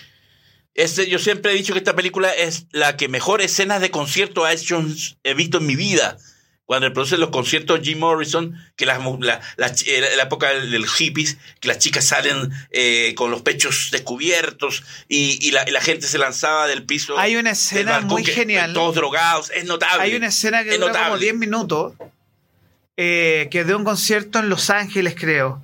Este, 0.78 1.10
yo 1.10 1.20
siempre 1.20 1.52
he 1.52 1.56
dicho 1.56 1.74
que 1.74 1.80
esta 1.80 1.96
película 1.96 2.32
es 2.32 2.68
la 2.72 2.96
que 2.96 3.10
mejor 3.10 3.42
escenas 3.42 3.82
de 3.82 3.92
concierto 3.92 4.46
ha 4.46 4.54
hecho, 4.54 4.82
he 5.24 5.34
visto 5.34 5.58
en 5.58 5.66
mi 5.66 5.76
vida. 5.76 6.18
Cuando 6.66 6.92
produce 6.94 7.18
los 7.18 7.30
conciertos 7.30 7.80
Jim 7.82 7.98
Morrison, 8.00 8.54
que 8.76 8.86
la, 8.86 8.98
la, 9.22 9.42
la 9.58 10.24
época 10.24 10.50
del 10.54 10.86
hippies, 10.86 11.38
que 11.62 11.68
las 11.70 11.80
chicas 11.80 12.06
salen 12.06 12.52
eh, 12.72 13.14
con 13.16 13.32
los 13.32 13.42
pechos 13.42 13.88
descubiertos 13.92 14.84
y, 15.08 15.40
y 15.48 15.52
la, 15.52 15.64
y 15.68 15.72
la 15.72 15.80
gente 15.82 16.06
se 16.08 16.18
lanzaba 16.18 16.68
del 16.68 16.84
piso. 16.86 17.18
Hay 17.18 17.38
una 17.38 17.52
escena 17.52 18.02
muy 18.02 18.22
que- 18.24 18.34
genial. 18.34 18.74
Todos 18.74 18.96
drogados, 18.96 19.50
es 19.52 19.64
notable. 19.66 20.04
Hay 20.04 20.16
una 20.16 20.28
escena 20.28 20.64
que 20.66 20.72
Es 20.72 20.80
dura 20.80 20.92
como 20.92 21.04
notable. 21.04 21.24
10 21.24 21.36
minutos, 21.38 21.94
eh, 22.98 23.48
que 23.50 23.62
es 23.62 23.68
de 23.68 23.74
un 23.76 23.84
concierto 23.84 24.40
en 24.40 24.50
Los 24.50 24.70
Ángeles, 24.70 25.16
creo, 25.18 25.64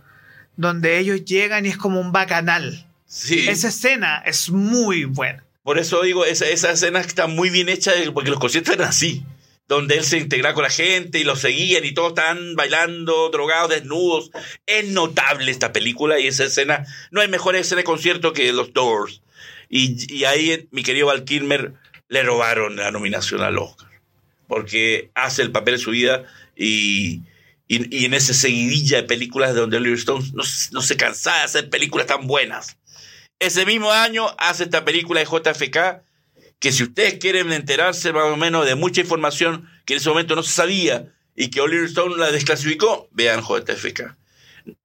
donde 0.56 1.00
ellos 1.00 1.26
llegan 1.26 1.66
y 1.66 1.70
es 1.70 1.78
como 1.78 2.00
un 2.00 2.12
bacanal. 2.12 2.88
Sí. 3.14 3.48
Esa 3.48 3.68
escena 3.68 4.24
es 4.26 4.50
muy 4.50 5.06
buena. 5.06 5.46
Por 5.62 5.78
eso 5.78 6.02
digo, 6.02 6.26
esa, 6.26 6.50
esa 6.50 6.72
escena 6.72 7.00
está 7.00 7.28
muy 7.28 7.52
bien 7.52 7.70
hecha, 7.70 7.94
eh, 7.96 8.10
porque 8.12 8.32
los 8.32 8.40
conciertos 8.40 8.74
eran 8.74 8.90
así, 8.90 9.24
donde 9.68 9.98
él 9.98 10.04
se 10.04 10.18
integraba 10.18 10.56
con 10.56 10.64
la 10.64 10.72
gente 10.72 11.20
y 11.20 11.24
lo 11.24 11.36
seguían 11.36 11.86
y 11.86 11.92
todos 11.92 12.10
estaban 12.10 12.56
bailando, 12.56 13.30
drogados, 13.30 13.70
desnudos. 13.70 14.32
Es 14.66 14.88
notable 14.88 15.52
esta 15.52 15.72
película 15.72 16.20
y 16.20 16.26
esa 16.26 16.46
escena, 16.46 16.88
no 17.12 17.22
hay 17.22 17.28
mejor 17.28 17.56
escena 17.56 17.82
de 17.82 17.86
concierto 17.86 18.34
que 18.34 18.52
los 18.52 18.74
Doors. 18.74 19.22
Y, 19.70 20.12
y 20.12 20.26
ahí 20.26 20.68
mi 20.72 20.82
querido 20.82 21.06
Val 21.06 21.24
Kilmer 21.24 21.74
le 22.08 22.24
robaron 22.24 22.78
la 22.78 22.90
nominación 22.90 23.42
al 23.42 23.60
Oscar, 23.60 23.90
porque 24.48 25.12
hace 25.14 25.44
el 25.44 25.52
papel 25.52 25.76
de 25.76 25.80
su 25.80 25.92
vida 25.92 26.24
y, 26.56 27.22
y, 27.68 27.96
y 27.96 28.06
en 28.06 28.16
esa 28.16 28.34
seguidilla 28.34 28.98
de 28.98 29.04
películas 29.04 29.54
de 29.54 29.62
donde 29.62 29.78
Oliver 29.78 30.00
Stone 30.00 30.32
no, 30.34 30.44
no 30.72 30.82
se 30.82 30.98
cansaba 30.98 31.38
de 31.38 31.44
hacer 31.44 31.70
películas 31.70 32.08
tan 32.08 32.26
buenas. 32.26 32.78
Ese 33.44 33.66
mismo 33.66 33.92
año 33.92 34.28
hace 34.38 34.64
esta 34.64 34.86
película 34.86 35.20
de 35.20 35.26
JFK, 35.26 36.02
que 36.60 36.72
si 36.72 36.84
ustedes 36.84 37.16
quieren 37.16 37.52
enterarse 37.52 38.14
más 38.14 38.24
o 38.32 38.38
menos 38.38 38.66
de 38.66 38.76
mucha 38.76 39.02
información 39.02 39.70
que 39.86 39.96
en 39.96 40.00
ese 40.00 40.08
momento 40.08 40.34
no 40.38 40.44
se 40.44 40.54
sabía 40.54 41.14
y 41.36 41.50
que 41.50 41.60
Oliver 41.60 41.84
Stone 41.88 42.16
la 42.16 42.32
desclasificó, 42.32 43.10
vean 43.12 43.42
JFK. 43.42 44.16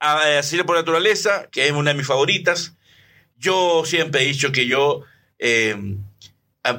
A- 0.00 0.38
Así 0.40 0.60
por 0.64 0.74
naturaleza, 0.76 1.48
que 1.52 1.66
es 1.66 1.72
una 1.72 1.92
de 1.92 1.98
mis 1.98 2.06
favoritas. 2.08 2.74
Yo 3.36 3.84
siempre 3.86 4.22
he 4.22 4.26
dicho 4.26 4.50
que 4.50 4.66
yo, 4.66 5.02
eh, 5.38 5.76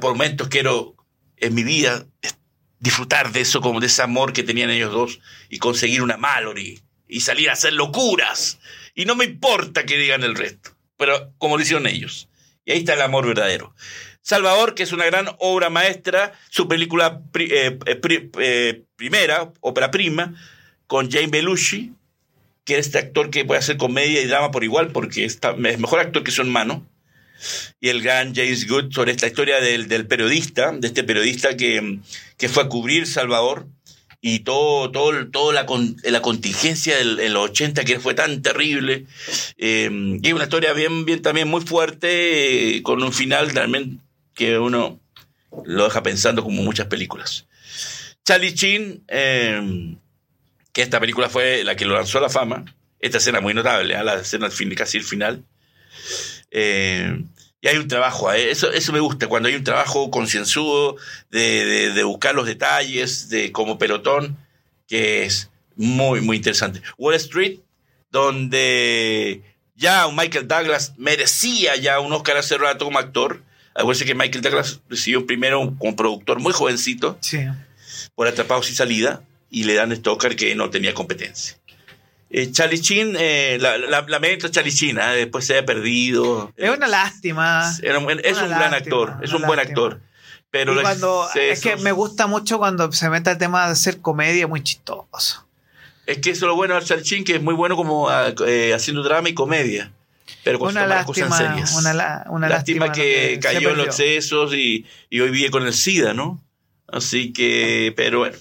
por 0.02 0.12
momentos 0.12 0.50
quiero 0.50 0.96
en 1.38 1.56
mi 1.56 1.64
vida 1.64 2.06
disfrutar 2.80 3.32
de 3.32 3.40
eso, 3.40 3.62
como 3.62 3.80
de 3.80 3.88
ese 3.88 4.02
amor 4.02 4.34
que 4.34 4.44
tenían 4.44 4.70
ellos 4.70 4.92
dos 4.92 5.20
y 5.50 5.60
conseguir 5.60 6.02
una 6.02 6.18
Mallory 6.18 6.82
y 7.08 7.22
salir 7.22 7.50
a 7.50 7.54
hacer 7.54 7.72
locuras. 7.72 8.60
Y 8.96 9.06
no 9.06 9.16
me 9.16 9.24
importa 9.24 9.86
que 9.86 9.98
digan 9.98 10.24
el 10.24 10.36
resto, 10.36 10.72
pero 11.00 11.34
como 11.38 11.56
lo 11.56 11.64
hicieron 11.64 11.88
ellos. 11.88 12.28
Y 12.66 12.74
ahí 12.74 12.80
está 12.80 12.94
el 12.94 13.02
amor 13.02 13.26
verdadero. 13.26 13.74
Salvador, 14.22 14.76
que 14.76 14.84
es 14.84 14.92
una 14.92 15.06
gran 15.06 15.28
obra 15.40 15.70
maestra, 15.70 16.34
su 16.50 16.68
película 16.68 17.22
eh, 17.40 17.80
eh, 17.86 18.30
eh, 18.40 18.84
primera, 18.98 19.52
ópera 19.62 19.90
prima, 19.90 20.36
con 20.86 21.10
Jane 21.10 21.28
Belushi, 21.28 21.94
que 22.66 22.78
es 22.78 22.88
este 22.88 23.00
actor 23.00 23.30
que 23.32 23.46
puede 23.46 23.60
hacer 23.60 23.78
comedia 23.78 24.22
y 24.22 24.28
drama 24.28 24.52
por 24.52 24.64
igual, 24.66 24.92
porque 24.92 25.24
está- 25.24 25.56
es 25.66 25.80
mejor 25.80 26.00
actor 26.02 26.24
que 26.24 26.32
su 26.32 26.42
hermano. 26.42 26.86
Y 27.80 27.88
el 27.88 28.02
gran 28.02 28.36
James 28.36 28.68
Good 28.68 28.92
sobre 28.92 29.14
esta 29.14 29.26
historia 29.28 29.62
del, 29.62 29.88
del 29.88 30.06
periodista, 30.06 30.74
de 30.74 30.88
este 30.88 31.06
periodista 31.06 31.56
que, 31.56 32.00
que 32.38 32.50
fue 32.50 32.64
a 32.64 32.68
cubrir 32.68 33.08
Salvador 33.08 33.68
y 34.22 34.40
todo, 34.40 34.92
todo, 34.92 35.28
toda 35.28 35.54
la, 35.54 35.66
la 36.04 36.22
contingencia 36.22 37.00
en 37.00 37.34
los 37.34 37.52
80 37.52 37.86
que 37.86 38.00
fue 38.00 38.14
tan 38.14 38.42
terrible. 38.42 39.06
Eh, 39.58 40.20
y 40.22 40.34
una 40.34 40.44
historia 40.44 40.74
bien, 40.74 41.06
bien 41.06 41.22
también 41.22 41.48
muy 41.48 41.62
fuerte, 41.62 42.78
eh, 42.78 42.84
con 42.84 43.02
un 43.02 43.14
final 43.14 43.54
también 43.54 44.02
que 44.34 44.58
uno 44.58 45.00
lo 45.66 45.86
deja 45.86 46.04
pensando 46.04 46.44
como 46.44 46.62
muchas 46.62 46.88
películas. 46.88 47.46
Charlie 48.26 48.54
Chin, 48.54 49.04
eh, 49.08 49.96
que 50.74 50.82
esta 50.82 51.00
película 51.00 51.30
fue 51.30 51.64
la 51.64 51.76
que 51.76 51.86
lo 51.86 51.96
lanzó 51.96 52.20
a 52.20 52.22
la 52.22 52.30
fama. 52.30 52.66
Esta 53.00 53.18
escena 53.18 53.40
muy 53.40 53.54
notable, 53.54 53.96
¿eh? 53.96 54.04
la 54.04 54.16
escena 54.16 54.50
casi 54.76 54.98
el 54.98 55.04
final. 55.04 55.44
Eh, 56.52 57.24
y 57.62 57.68
hay 57.68 57.78
un 57.78 57.88
trabajo, 57.88 58.32
¿eh? 58.32 58.52
eso, 58.52 58.72
eso 58.72 58.94
me 58.94 59.00
gusta, 59.00 59.28
cuando 59.28 59.50
hay 59.50 59.56
un 59.56 59.64
trabajo 59.64 60.10
concienzudo 60.12 60.96
de, 61.30 61.66
de- 61.66 61.94
de 61.94 62.04
buscar 62.04 62.34
los 62.36 62.46
detalles, 62.48 63.30
de 63.30 63.52
como 63.52 63.78
pelotón, 63.78 64.38
que 64.88 65.24
es 65.26 65.50
muy, 65.76 66.22
muy 66.22 66.38
interesante. 66.38 66.82
Wall 66.98 67.16
Street, 67.16 67.60
donde 68.12 69.42
ya 69.76 70.08
un 70.08 70.16
Michael 70.16 70.48
Douglas 70.48 70.94
merecía 70.98 71.76
ya 71.76 72.00
un 72.00 72.12
Oscar 72.14 72.38
hace 72.38 72.58
rato 72.58 72.86
como 72.86 73.00
actor. 73.00 73.44
Acuérdense 73.76 74.06
que 74.06 74.16
Michael 74.16 74.42
Douglas 74.42 74.80
recibió 74.90 75.26
primero 75.26 75.76
como 75.78 75.96
productor 75.96 76.40
muy 76.40 76.52
jovencito 76.54 77.18
Sí. 77.22 77.40
por 78.16 78.28
Atrapados 78.28 78.66
sin 78.66 78.76
Salida 78.76 79.22
y 79.50 79.64
le 79.64 79.76
dan 79.76 79.92
este 79.92 80.10
Oscar 80.10 80.36
que 80.36 80.54
no 80.56 80.70
tenía 80.70 80.94
competencia. 80.94 81.58
Eh, 82.32 82.52
Charlie 82.52 82.80
Chin, 82.80 83.16
eh, 83.20 83.58
la, 83.60 83.78
Chin, 84.70 85.00
¿eh? 85.00 85.16
después 85.16 85.46
se 85.46 85.54
haya 85.54 85.66
perdido. 85.66 86.54
Es 86.56 86.70
una 86.70 86.88
lástima. 86.88 87.74
Era 87.82 87.98
es 87.98 88.38
una 88.38 88.44
un 88.44 88.50
gran 88.50 88.72
lástima, 88.72 88.76
actor, 88.78 89.18
es 89.24 89.34
un 89.34 89.42
buen 89.44 89.58
lástima. 89.58 89.82
actor. 89.88 90.02
Pero 90.52 90.74
Y 90.80 90.82
cuando, 90.82 91.28
es 91.36 91.62
que 91.62 91.76
me 91.78 91.92
gusta 91.92 92.28
mucho 92.28 92.58
cuando 92.58 92.92
se 92.92 93.10
mete 93.10 93.30
el 93.32 93.38
tema 93.38 93.66
de 93.68 93.72
hacer 93.74 94.00
comedia 94.02 94.48
muy 94.48 94.64
chistoso. 94.64 95.46
es 96.08 96.18
que 96.20 96.32
eso 96.32 96.46
es 96.46 96.50
lo 96.50 96.56
bueno 96.56 96.76
de 96.76 96.84
Charlie 96.86 97.04
Chin, 97.04 97.24
que 97.24 97.36
es 97.36 97.42
muy 97.42 97.54
bueno 97.54 97.76
como 97.76 98.10
ah, 98.10 98.34
eh, 98.48 98.74
haciendo 98.76 99.04
drama 99.04 99.30
y 99.30 99.34
comedia. 99.34 99.92
Pero 100.44 100.58
con 100.60 100.70
Una 100.70 100.88
las 100.88 101.06
cosas 101.06 101.30
lástima, 101.30 101.50
serias. 101.50 101.76
una, 101.76 101.94
la- 101.94 102.26
una 102.30 102.48
lástima, 102.50 102.88
lástima, 102.88 103.06
que, 103.06 103.40
cayó 103.42 103.72
en 103.72 103.78
los 103.78 103.88
excesos 103.88 104.54
y, 104.54 104.86
y 105.10 105.20
hoy 105.20 105.30
vive 105.32 105.52
con 105.52 105.66
el 105.66 105.74
SIDA, 105.74 106.14
¿no? 106.14 106.42
Así 106.88 107.34
que, 107.34 107.94
pero 107.96 108.20
bueno, 108.20 108.38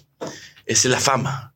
esa 0.66 0.89
es 0.89 0.93
la 0.93 1.01
fama. 1.01 1.53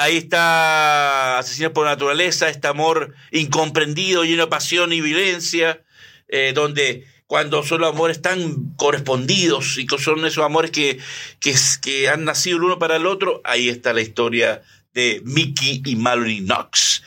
Ahí 0.00 0.16
está 0.16 1.38
Asesinos 1.38 1.72
por 1.72 1.84
Naturaleza, 1.84 2.48
este 2.48 2.68
amor 2.68 3.16
incomprendido, 3.32 4.22
lleno 4.22 4.44
de 4.44 4.48
pasión 4.48 4.92
y 4.92 5.00
violencia, 5.00 5.82
eh, 6.28 6.52
donde 6.54 7.04
cuando 7.26 7.64
son 7.64 7.80
los 7.80 7.92
amores 7.92 8.22
tan 8.22 8.76
correspondidos 8.76 9.76
y 9.76 9.88
son 9.88 10.24
esos 10.24 10.44
amores 10.44 10.70
que, 10.70 11.00
que, 11.40 12.08
han 12.08 12.24
nacido 12.24 12.58
el 12.58 12.62
uno 12.62 12.78
para 12.78 12.94
el 12.94 13.06
otro, 13.06 13.40
ahí 13.42 13.68
está 13.68 13.92
la 13.92 14.00
historia 14.00 14.62
de 14.94 15.20
Mickey 15.24 15.82
y 15.84 15.96
Mallory 15.96 16.42
Knox. 16.42 17.02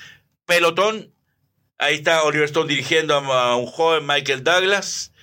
Pelotón, 0.45 1.13
ahí 1.77 1.95
está 1.95 2.23
Oliver 2.23 2.45
Stone 2.45 2.67
dirigiendo 2.67 3.15
a, 3.15 3.51
a 3.51 3.55
un 3.55 3.67
joven 3.67 4.05
Michael 4.05 4.43
Douglas, 4.43 5.13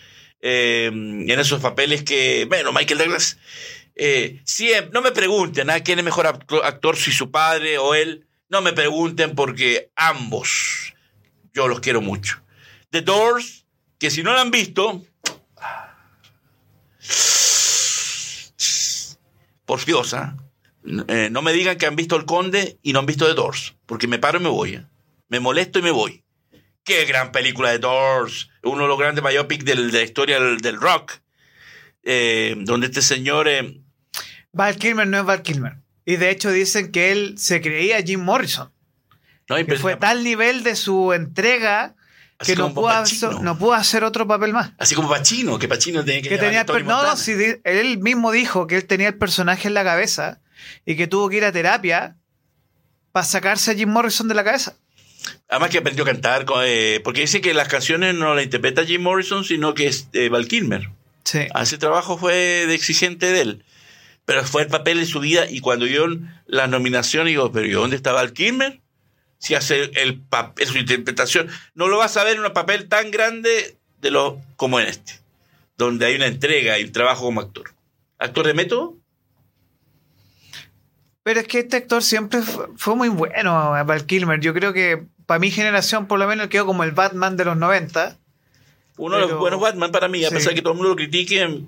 eh, 0.40 0.86
en 0.86 1.30
esos 1.30 1.60
papeles 1.60 2.02
que, 2.02 2.46
bueno, 2.48 2.72
Michael 2.72 2.98
Douglas, 2.98 3.36
eh, 3.98 4.42
no 4.92 5.02
me 5.02 5.10
pregunten 5.10 5.70
a 5.70 5.80
quién 5.80 5.98
es 5.98 6.04
mejor 6.04 6.26
actor, 6.26 6.96
si 6.96 7.10
su 7.10 7.30
padre 7.30 7.78
o 7.78 7.94
él, 7.94 8.26
no 8.48 8.62
me 8.62 8.72
pregunten 8.72 9.34
porque 9.34 9.90
ambos 9.96 10.94
yo 11.52 11.66
los 11.66 11.80
quiero 11.80 12.00
mucho. 12.00 12.40
The 12.90 13.02
Doors, 13.02 13.66
que 13.98 14.10
si 14.10 14.22
no 14.22 14.32
lo 14.32 14.38
han 14.38 14.52
visto, 14.52 15.04
por 19.66 19.84
Dios, 19.84 20.14
¿ah? 20.14 20.36
Eh, 21.08 21.28
no 21.30 21.42
me 21.42 21.52
digan 21.52 21.76
que 21.76 21.86
han 21.86 21.96
visto 21.96 22.16
El 22.16 22.24
Conde 22.24 22.78
y 22.82 22.92
no 22.92 23.00
han 23.00 23.06
visto 23.06 23.26
The 23.26 23.34
Doors, 23.34 23.74
porque 23.84 24.06
me 24.06 24.18
paro 24.18 24.38
y 24.38 24.42
me 24.42 24.48
voy. 24.48 24.74
¿eh? 24.74 24.86
Me 25.28 25.40
molesto 25.40 25.80
y 25.80 25.82
me 25.82 25.90
voy. 25.90 26.24
Qué 26.84 27.04
gran 27.04 27.32
película 27.32 27.70
de 27.70 27.78
Doors. 27.78 28.48
Uno 28.62 28.82
de 28.82 28.88
los 28.88 28.98
grandes 28.98 29.24
biopics 29.24 29.64
de 29.64 29.74
la 29.74 30.02
historia 30.02 30.40
del, 30.40 30.80
rock. 30.80 31.14
Eh, 32.04 32.54
donde 32.60 32.86
este 32.86 33.02
señor... 33.02 33.48
Val 34.58 34.76
Kilmer 34.76 35.06
no 35.06 35.18
es 35.20 35.24
Val 35.24 35.42
Kilmer. 35.42 35.76
Y 36.04 36.16
de 36.16 36.30
hecho 36.30 36.50
dicen 36.50 36.90
que 36.90 37.12
él 37.12 37.34
se 37.38 37.60
creía 37.60 38.02
Jim 38.02 38.20
Morrison. 38.20 38.70
no, 39.48 39.56
Que 39.64 39.76
fue 39.76 39.94
tal 39.96 40.24
nivel 40.24 40.64
de 40.64 40.74
su 40.74 41.12
entrega 41.12 41.94
Así 42.40 42.52
que 42.54 42.58
no 42.58 42.74
pudo, 42.74 42.88
hacer, 42.88 43.40
no 43.40 43.56
pudo 43.58 43.74
hacer 43.74 44.02
otro 44.04 44.26
papel 44.26 44.52
más. 44.52 44.72
Así 44.78 44.94
como 44.94 45.08
Pacino, 45.08 45.58
que 45.58 45.68
Pacino 45.68 46.04
tenía 46.04 46.22
que, 46.22 46.28
Que 46.28 46.38
tenía 46.38 46.62
el 46.62 46.84
no, 46.86 47.02
no, 47.02 47.14
di- 47.16 47.60
él 47.64 47.98
mismo 47.98 48.30
dijo 48.32 48.66
que 48.66 48.76
él 48.76 48.84
tenía 48.86 49.08
el 49.08 49.16
personaje 49.16 49.68
en 49.68 49.74
la 49.74 49.84
cabeza 49.84 50.40
y 50.86 50.96
que 50.96 51.06
tuvo 51.06 51.28
que 51.28 51.36
ir 51.36 51.44
a 51.44 51.52
terapia 51.52 52.16
para 53.12 53.24
sacarse 53.26 53.70
a 53.70 53.74
Jim 53.74 53.88
Morrison 53.88 54.26
de 54.28 54.34
la 54.34 54.44
cabeza. 54.44 54.76
Además 55.48 55.70
que 55.70 55.78
aprendió 55.78 56.04
a 56.04 56.06
cantar, 56.06 56.46
eh, 56.64 57.00
porque 57.04 57.22
dice 57.22 57.40
que 57.40 57.54
las 57.54 57.68
canciones 57.68 58.14
no 58.14 58.34
las 58.34 58.44
interpreta 58.44 58.84
Jim 58.84 59.02
Morrison, 59.02 59.44
sino 59.44 59.74
que 59.74 59.86
es 59.88 60.08
eh, 60.12 60.28
Val 60.28 60.46
Kilmer. 60.48 60.90
Sí. 61.24 61.40
Ese 61.60 61.76
trabajo 61.78 62.16
fue 62.18 62.34
de 62.66 62.74
exigente 62.74 63.26
de 63.32 63.40
él. 63.40 63.64
Pero 64.28 64.44
fue 64.44 64.60
el 64.60 64.68
papel 64.68 64.98
de 64.98 65.06
su 65.06 65.20
vida 65.20 65.48
y 65.48 65.60
cuando 65.60 65.86
yo 65.86 66.04
la 66.44 66.66
nominación 66.66 67.28
digo, 67.28 67.50
pero 67.50 67.66
¿y 67.66 67.70
dónde 67.70 67.96
está 67.96 68.12
Val 68.12 68.34
Kilmer? 68.34 68.78
Si 69.38 69.54
hace 69.54 69.90
el 69.94 70.20
papel, 70.20 70.66
su 70.66 70.76
interpretación, 70.76 71.48
no 71.74 71.88
lo 71.88 71.96
vas 71.96 72.14
a 72.18 72.24
ver 72.24 72.36
en 72.36 72.44
un 72.44 72.52
papel 72.52 72.88
tan 72.88 73.10
grande 73.10 73.78
de 74.02 74.10
lo 74.10 74.38
como 74.56 74.80
en 74.80 74.88
este, 74.88 75.14
donde 75.78 76.04
hay 76.04 76.16
una 76.16 76.26
entrega 76.26 76.78
y 76.78 76.84
un 76.84 76.92
trabajo 76.92 77.22
como 77.24 77.40
actor. 77.40 77.72
¿Actor 78.18 78.46
de 78.48 78.52
método? 78.52 78.98
Pero 81.22 81.40
es 81.40 81.48
que 81.48 81.60
este 81.60 81.78
actor 81.78 82.02
siempre 82.02 82.40
fue, 82.42 82.96
muy 82.96 83.08
bueno, 83.08 83.70
Val 83.86 84.04
Kilmer. 84.04 84.40
Yo 84.40 84.52
creo 84.52 84.74
que 84.74 85.04
para 85.24 85.38
mi 85.38 85.50
generación, 85.50 86.06
por 86.06 86.18
lo 86.18 86.28
menos, 86.28 86.48
quedó 86.48 86.66
como 86.66 86.84
el 86.84 86.92
Batman 86.92 87.38
de 87.38 87.46
los 87.46 87.56
90. 87.56 88.18
Uno 88.98 89.16
de 89.16 89.22
los 89.22 89.38
buenos 89.38 89.58
Batman 89.58 89.90
para 89.90 90.08
mí, 90.08 90.22
a 90.22 90.28
Sí. 90.28 90.34
pesar 90.34 90.50
de 90.50 90.56
que 90.56 90.60
todo 90.62 90.72
el 90.72 90.76
mundo 90.76 90.90
lo 90.90 90.96
critique, 90.96 91.64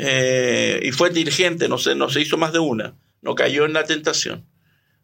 eh, 0.00 0.80
y 0.82 0.92
fue 0.92 1.08
inteligente, 1.08 1.68
no 1.68 1.78
se, 1.78 1.94
no 1.94 2.08
se 2.08 2.20
hizo 2.20 2.36
más 2.36 2.52
de 2.52 2.58
una, 2.60 2.94
no 3.22 3.34
cayó 3.34 3.64
en 3.64 3.72
la 3.72 3.84
tentación. 3.84 4.46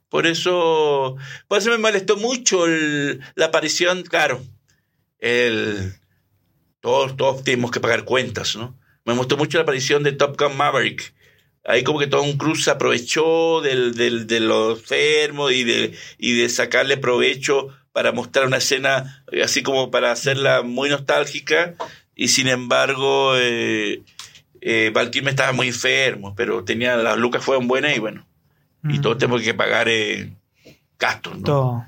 Por 0.09 0.27
eso, 0.27 1.17
por 1.49 1.59
eso 1.59 1.71
me 1.71 1.79
molestó 1.79 2.17
mucho 2.17 2.67
el- 2.67 3.21
la 3.35 3.47
aparición, 3.47 4.03
claro, 4.05 4.41
el, 5.19 5.95
todos, 6.81 7.17
todos 7.17 7.43
tenemos 7.45 7.71
que 7.71 7.81
pagar 7.81 8.05
cuentas, 8.05 8.57
¿no? 8.57 8.79
Me 9.05 9.15
molestó 9.15 9.37
mucho 9.37 9.59
la 9.59 9.63
aparición 9.63 10.03
de 10.03 10.13
Top 10.13 10.39
Gun 10.41 10.57
Maverick. 10.57 11.15
Ahí 11.65 11.83
como 11.83 11.99
que 11.99 12.07
Tom 12.07 12.37
Cruise 12.37 12.63
se 12.65 12.71
aprovechó 12.71 13.61
del, 13.63 13.95
del, 13.95 14.27
de 14.27 14.41
lo 14.41 14.73
enfermo 14.73 15.51
y 15.51 15.65
de, 15.65 15.97
y 16.19 16.37
de 16.37 16.49
sacarle 16.51 16.99
provecho 16.99 17.69
para 17.93 18.13
mostrar 18.13 18.47
una 18.47 18.59
escena 18.59 19.25
eh, 19.33 19.43
así 19.43 19.63
como 19.63 19.91
para 19.91 20.13
hacerla 20.13 20.63
muy 20.63 20.91
nostálgica 20.91 21.75
y 22.15 22.29
sin 22.29 22.49
embargo 22.49 23.35
eh, 23.39 24.03
eh, 24.67 24.91
Val 24.95 25.11
Kilmer 25.11 25.31
estaba 25.35 25.53
muy 25.53 25.69
enfermo, 25.69 26.35
pero 26.35 26.65
tenía 26.65 26.97
las 26.97 27.19
lucas 27.19 27.45
fueron 27.45 27.69
buenas 27.69 27.95
y 27.97 28.01
bueno, 28.01 28.27
y 28.85 28.99
Mm. 28.99 29.03
todos 29.03 29.19
tenemos 29.19 29.43
que 29.43 29.53
pagar 29.55 29.89
eh, 29.91 30.33
gastos, 30.99 31.37
¿no? 31.39 31.43
Todo. 31.45 31.87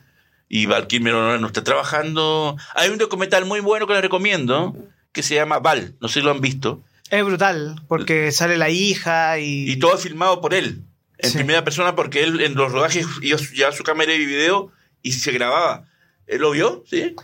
Y 0.49 0.67
Val 0.67 0.87
Kilmer 0.87 1.15
no, 1.15 1.39
no 1.39 1.47
está 1.47 1.65
trabajando. 1.65 2.57
Hay 2.75 2.91
un 2.91 2.99
documental 2.99 3.47
muy 3.47 3.61
bueno 3.61 3.87
que 3.87 3.95
les 3.95 4.03
recomiendo 4.03 4.77
que 5.13 5.23
se 5.23 5.35
llama 5.35 5.59
Val, 5.59 5.95
no 6.01 6.09
sé 6.09 6.21
si 6.21 6.25
lo 6.25 6.31
han 6.31 6.41
visto. 6.43 6.83
Es 7.11 7.25
brutal, 7.25 7.81
porque 7.89 8.31
sale 8.33 8.57
la 8.59 8.69
hija 8.69 9.39
y... 9.39 9.71
Y 9.71 9.77
todo 9.77 9.97
filmado 9.97 10.41
por 10.41 10.53
él, 10.55 10.83
en 11.19 11.31
Sí. 11.31 11.37
primera 11.39 11.65
persona, 11.65 11.95
porque 11.97 12.23
él 12.25 12.41
en 12.43 12.55
los 12.55 12.73
rodajes 12.73 13.07
iba 13.23 13.39
llevaba 13.39 13.75
su 13.75 13.85
cámara 13.85 14.13
y 14.13 14.27
video 14.27 14.71
y 15.03 15.13
se 15.13 15.33
grababa. 15.33 15.85
¿Él 16.27 16.41
lo 16.43 16.51
vio? 16.51 16.85
¿Sí? 16.91 17.15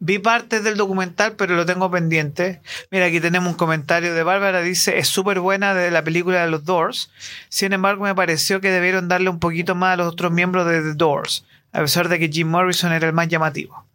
Vi 0.00 0.18
partes 0.20 0.62
del 0.62 0.76
documental, 0.76 1.34
pero 1.36 1.56
lo 1.56 1.66
tengo 1.66 1.90
pendiente. 1.90 2.60
Mira, 2.90 3.06
aquí 3.06 3.20
tenemos 3.20 3.50
un 3.50 3.56
comentario 3.58 4.14
de 4.14 4.22
Bárbara. 4.22 4.60
Dice, 4.62 4.98
es 4.98 5.08
súper 5.08 5.40
buena 5.40 5.74
de 5.74 5.90
la 5.90 6.04
película 6.04 6.44
de 6.44 6.50
los 6.50 6.64
Doors. 6.64 7.10
Sin 7.48 7.72
embargo, 7.72 8.04
me 8.04 8.14
pareció 8.14 8.60
que 8.60 8.70
debieron 8.70 9.08
darle 9.08 9.28
un 9.30 9.40
poquito 9.40 9.74
más 9.74 9.94
a 9.94 9.96
los 9.96 10.12
otros 10.12 10.30
miembros 10.30 10.66
de 10.66 10.82
The 10.82 10.94
Doors, 10.94 11.44
a 11.72 11.80
pesar 11.80 12.08
de 12.08 12.18
que 12.20 12.28
Jim 12.28 12.48
Morrison 12.48 12.92
era 12.92 13.06
el 13.08 13.12
más 13.12 13.26
llamativo. 13.28 13.86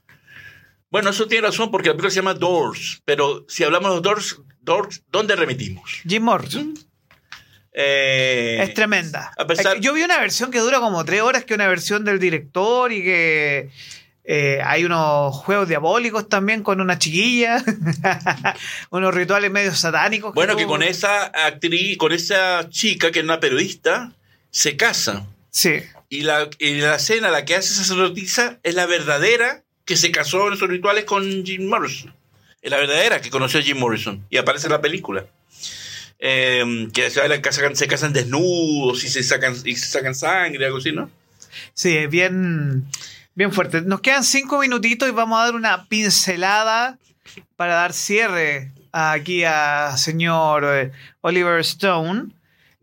Bueno, 0.91 1.09
eso 1.09 1.25
tiene 1.27 1.47
razón 1.47 1.71
porque 1.71 1.87
la 1.89 1.93
película 1.93 2.11
se 2.11 2.17
llama 2.17 2.33
Doors, 2.33 3.01
pero 3.05 3.45
si 3.47 3.63
hablamos 3.63 3.89
de 3.89 3.95
los 3.95 4.03
Doors, 4.03 4.41
Doors 4.61 5.03
¿dónde 5.09 5.35
remitimos? 5.35 6.01
Jim 6.07 6.21
Morrison. 6.23 6.73
Eh, 7.71 8.59
es 8.61 8.73
tremenda. 8.75 9.31
a 9.37 9.47
pesar- 9.47 9.79
Yo 9.79 9.93
vi 9.93 10.03
una 10.03 10.19
versión 10.19 10.51
que 10.51 10.59
dura 10.59 10.79
como 10.79 11.03
tres 11.05 11.21
horas, 11.21 11.43
que 11.45 11.53
es 11.53 11.57
una 11.57 11.67
versión 11.67 12.05
del 12.05 12.19
director 12.19 12.91
y 12.91 13.01
que 13.03 13.71
eh, 14.25 14.61
hay 14.63 14.85
unos 14.85 15.35
juegos 15.35 15.67
diabólicos 15.67 16.29
también 16.29 16.63
con 16.63 16.79
una 16.79 16.97
chiquilla, 16.97 17.63
unos 18.89 19.13
rituales 19.13 19.51
medio 19.51 19.75
satánicos. 19.75 20.33
bueno, 20.33 20.55
que 20.55 20.65
con 20.65 20.81
esa 20.81 21.25
actriz, 21.25 21.97
con 21.97 22.13
esa 22.13 22.69
chica 22.69 23.11
que 23.11 23.19
es 23.19 23.25
una 23.25 23.39
periodista, 23.39 24.13
se 24.49 24.77
casa. 24.77 25.25
Sí, 25.49 25.81
Y 26.09 26.21
la, 26.21 26.49
y 26.57 26.75
la 26.75 26.95
escena, 26.95 27.31
la 27.31 27.43
que 27.43 27.55
hace 27.55 27.73
esa 27.73 27.83
sacerdotisa, 27.83 28.59
es 28.63 28.75
la 28.75 28.85
verdadera 28.85 29.63
que 29.85 29.97
se 29.97 30.11
casó 30.11 30.47
en 30.47 30.53
esos 30.53 30.69
rituales 30.69 31.03
con 31.03 31.45
Jim 31.45 31.67
Morrison. 31.67 32.13
Es 32.61 32.71
la 32.71 32.77
verdadera 32.77 33.19
que 33.19 33.29
conoció 33.29 33.59
a 33.59 33.63
Jim 33.63 33.77
Morrison. 33.77 34.25
Y 34.29 34.37
aparece 34.37 34.67
en 34.67 34.71
la 34.71 34.81
película. 34.81 35.25
Eh, 36.19 36.87
que 36.93 37.09
se, 37.09 37.21
se 37.75 37.87
casan 37.87 38.13
desnudos 38.13 39.03
y 39.03 39.09
se 39.09 39.21
sacan, 39.21 39.55
y 39.65 39.75
se 39.75 39.87
sacan 39.87 40.15
sangre, 40.15 40.65
algo 40.65 40.77
así, 40.77 40.93
¿no? 40.93 41.09
sí, 41.73 41.97
es 41.97 42.09
bien, 42.09 42.85
bien 43.35 43.51
fuerte. 43.51 43.81
Nos 43.81 44.01
quedan 44.01 44.23
cinco 44.23 44.59
minutitos 44.59 45.07
y 45.07 45.11
vamos 45.11 45.39
a 45.39 45.45
dar 45.45 45.55
una 45.55 45.85
pincelada 45.85 46.97
para 47.55 47.75
dar 47.75 47.93
cierre 47.93 48.71
aquí 48.91 49.43
a 49.43 49.95
señor 49.97 50.65
eh, 50.65 50.91
Oliver 51.21 51.59
Stone. 51.61 52.31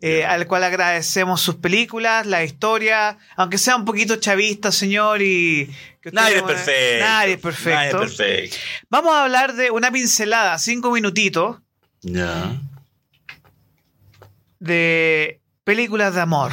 eh, 0.02 0.24
al 0.24 0.46
cual 0.46 0.64
agradecemos 0.64 1.42
sus 1.42 1.56
películas, 1.56 2.24
la 2.26 2.42
historia, 2.42 3.18
aunque 3.36 3.58
sea 3.58 3.76
un 3.76 3.84
poquito 3.84 4.16
chavista, 4.16 4.72
señor, 4.72 5.20
y... 5.20 5.70
que 6.00 6.10
Nadie 6.10 6.36
es 6.36 6.40
no- 6.40 6.46
perfecto. 6.48 7.04
Nadie 7.04 7.32
es 7.34 7.40
perfecto. 7.40 7.96
Nadie 7.98 8.06
es 8.06 8.16
perfecto. 8.16 8.56
Vamos 8.88 9.12
a 9.14 9.24
hablar 9.24 9.52
de 9.52 9.70
una 9.70 9.90
pincelada, 9.92 10.56
cinco 10.58 10.90
minutitos, 10.90 11.58
Ya. 12.00 12.50
de 14.58 15.40
películas 15.64 16.14
de 16.14 16.20
amor. 16.22 16.52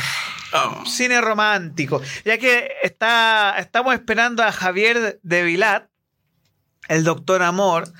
Oh. 0.53 0.85
Cine 0.85 1.21
romántico. 1.21 2.01
Ya 2.25 2.37
que 2.37 2.71
está, 2.83 3.55
estamos 3.59 3.93
esperando 3.93 4.43
a 4.43 4.51
Javier 4.51 5.19
de 5.21 5.43
Vilat, 5.43 5.89
el 6.87 7.03
doctor 7.03 7.43
Amor, 7.43 7.91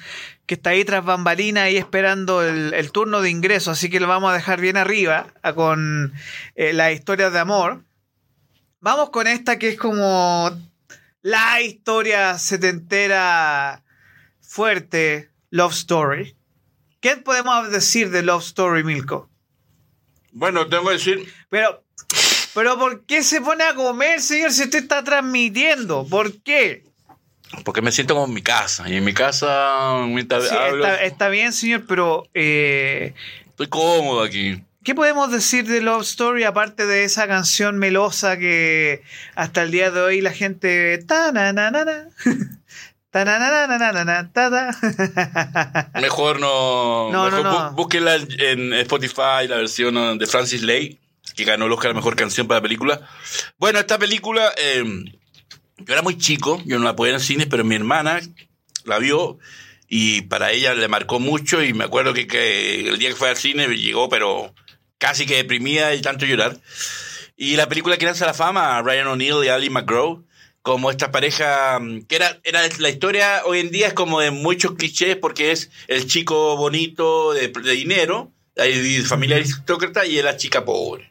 que 0.45 0.56
está 0.56 0.70
ahí 0.72 0.86
tras 0.86 1.04
bambalina 1.04 1.64
ahí 1.64 1.78
esperando 1.78 2.41
el, 2.41 2.74
el 2.74 2.91
turno 2.91 3.22
de 3.22 3.30
ingreso, 3.30 3.72
así 3.72 3.89
que 3.89 4.00
lo 4.00 4.08
vamos 4.08 4.32
a 4.32 4.36
dejar 4.36 4.62
bien 4.62 4.78
arriba 4.78 5.28
con 5.56 6.14
eh, 6.56 6.72
las 6.72 6.93
historias 6.93 7.34
de 7.34 7.39
amor. 7.39 7.84
Vamos 8.80 9.10
con 9.10 9.28
esta 9.28 9.60
que 9.60 9.70
es 9.70 9.78
como 9.78 10.50
la 11.22 11.62
historia 11.62 12.38
setentera 12.38 13.84
fuerte, 14.39 15.30
Love 15.50 15.74
Story. 15.74 16.38
¿Qué 17.02 17.18
podemos 17.18 17.70
decir 17.70 18.10
de 18.12 18.24
Love 18.24 18.43
Story, 18.43 18.84
Milko? 18.84 19.30
Bueno, 20.32 20.68
tengo 20.68 20.86
que 20.86 20.93
decir, 20.93 21.34
Pero, 21.50 21.84
pero 22.58 22.78
¿por 22.80 23.05
qué 23.05 23.22
se 23.22 23.39
pone 23.39 23.64
a 23.64 23.76
comer, 23.76 24.20
señor, 24.20 24.51
si 24.51 24.64
usted 24.64 24.80
está 24.80 25.03
transmitiendo? 25.03 26.08
¿Por 26.10 26.34
qué? 26.41 26.84
porque 27.64 27.82
me 27.82 27.91
siento 27.91 28.14
como 28.16 28.26
en 28.26 28.34
mi 28.34 28.41
casa. 28.41 28.89
Y 28.89 28.95
en 28.97 29.03
mi 29.05 29.14
casa, 29.14 30.03
mientras 30.08 30.49
Sí, 30.49 30.55
hablo, 30.55 30.84
está, 30.86 31.03
está 31.03 31.30
bien, 31.30 31.53
señor, 31.53 31.86
pero 31.88 32.28
eh, 32.34 33.14
estoy 33.45 33.68
cómodo 33.68 34.24
aquí. 34.24 34.62
¿qué 34.84 34.95
podemos 34.95 35.32
decir 35.32 35.68
de 35.68 35.82
Love 35.82 36.01
Story 36.03 36.43
aparte 36.45 36.86
de 36.88 37.03
esa 37.03 37.28
canción 37.28 37.78
melosa 37.78 38.38
que 38.38 39.01
hasta 39.36 39.62
el 39.64 39.72
día 39.72 39.91
de 39.91 39.99
hoy 40.01 40.22
la 40.22 40.32
gente... 40.32 41.03
Mejor 46.01 46.39
no. 46.39 47.12
No, 47.12 47.26
mejor 47.26 47.43
no, 47.43 47.43
no. 47.43 47.72
bú- 47.72 47.76
Búsquenla 47.76 48.16
en 48.16 48.74
Spotify, 48.74 49.47
la 49.47 49.58
versión 49.58 50.18
de 50.18 50.26
Francis 50.28 50.62
Lay, 50.62 50.99
que 51.36 51.43
ganó 51.43 51.65
el 51.65 51.71
Oscar 51.71 51.91
a 51.91 51.93
Mejor 51.93 52.15
Canción 52.15 52.47
para 52.47 52.59
la 52.59 52.63
película. 52.63 53.09
Bueno, 53.57 53.80
esta 53.80 53.97
película, 53.97 54.53
eh, 54.57 54.84
yo 55.78 55.93
era 55.93 56.01
muy 56.01 56.17
chico, 56.17 56.61
yo 56.65 56.80
no 56.80 56.86
la 56.86 56.95
podía 56.95 57.13
en 57.13 57.19
cine, 57.19 57.47
pero 57.47 57.63
mi 57.63 57.75
hermana 57.75 58.21
la 58.86 58.99
vio 58.99 59.38
y 59.89 60.21
para 60.21 60.51
ella 60.51 60.73
le 60.73 60.88
marcó 60.88 61.19
mucho 61.19 61.63
y 61.63 61.73
me 61.73 61.86
acuerdo 61.86 62.13
que, 62.13 62.28
que 62.28 62.88
el 62.88 62.97
día 62.97 63.09
que 63.09 63.15
fue 63.15 63.30
al 63.30 63.38
cine 63.38 63.67
llegó, 63.67 64.09
pero 64.09 64.53
casi 64.97 65.25
que 65.25 65.36
deprimida 65.36 65.93
y 65.95 66.01
tanto 66.01 66.25
llorar. 66.25 66.57
Y 67.36 67.55
la 67.55 67.69
película 67.69 67.97
que 67.97 68.05
lanza 68.05 68.25
la 68.25 68.34
fama 68.34 68.82
Ryan 68.82 69.07
O'Neill 69.07 69.45
y 69.45 69.49
Ali 69.49 69.69
McGraw, 69.69 70.25
como 70.61 70.91
esta 70.91 71.11
pareja, 71.11 71.80
mm, 71.80 72.01
que 72.07 72.15
era, 72.17 72.39
era 72.43 72.61
la 72.80 72.89
historia 72.89 73.43
hoy 73.45 73.59
en 73.59 73.71
día 73.71 73.88
es 73.88 73.93
como 73.93 74.19
de 74.19 74.32
muchos 74.32 74.73
clichés 74.73 75.15
porque 75.15 75.51
es 75.51 75.69
el 75.88 76.07
chico 76.07 76.57
bonito 76.57 77.34
de, 77.34 77.47
de 77.47 77.71
dinero, 77.71 78.32
de 78.55 79.03
familia 79.03 79.38
aristócrata 79.38 80.05
y 80.05 80.17
es 80.17 80.25
la 80.25 80.36
chica 80.36 80.65
pobre, 80.65 81.09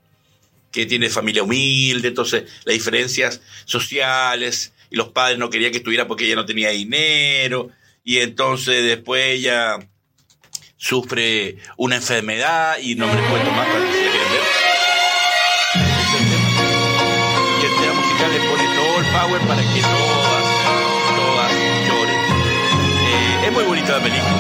que 0.77 0.85
tiene 0.85 1.09
familia 1.09 1.43
humilde, 1.43 2.09
entonces 2.09 2.45
las 2.67 2.75
diferencias 2.75 3.41
sociales 3.65 4.75
y 4.91 4.97
los 4.97 5.09
padres 5.09 5.39
no 5.39 5.49
querían 5.49 5.73
que 5.73 5.79
estuviera 5.79 6.07
porque 6.07 6.27
ella 6.27 6.35
no 6.35 6.45
tenía 6.45 6.69
dinero 6.69 7.71
y 8.05 8.19
entonces 8.19 8.85
después 8.85 9.25
ella 9.25 9.79
sufre 10.77 11.57
una 11.79 11.97
enfermedad 11.97 12.77
y 12.83 12.95
no 12.95 13.07
me 13.07 13.19
cuento 13.23 13.51
más 13.53 13.67
para 13.69 13.87
que 13.87 13.93
se 13.93 14.01
tema. 14.01 14.17
Y 17.57 17.81
tema 17.81 17.95
musical 17.95 18.33
le 18.33 18.39
pone 18.51 18.65
todo 18.77 19.01
el 19.01 19.07
power 19.07 19.41
para 19.49 19.63
que 19.63 19.81
todas, 19.81 20.45
todas 21.17 21.53
lloren. 21.89 22.21
Eh, 23.01 23.47
es 23.47 23.53
muy 23.53 23.65
bonita 23.65 23.93
la 23.97 24.03
película. 24.03 24.36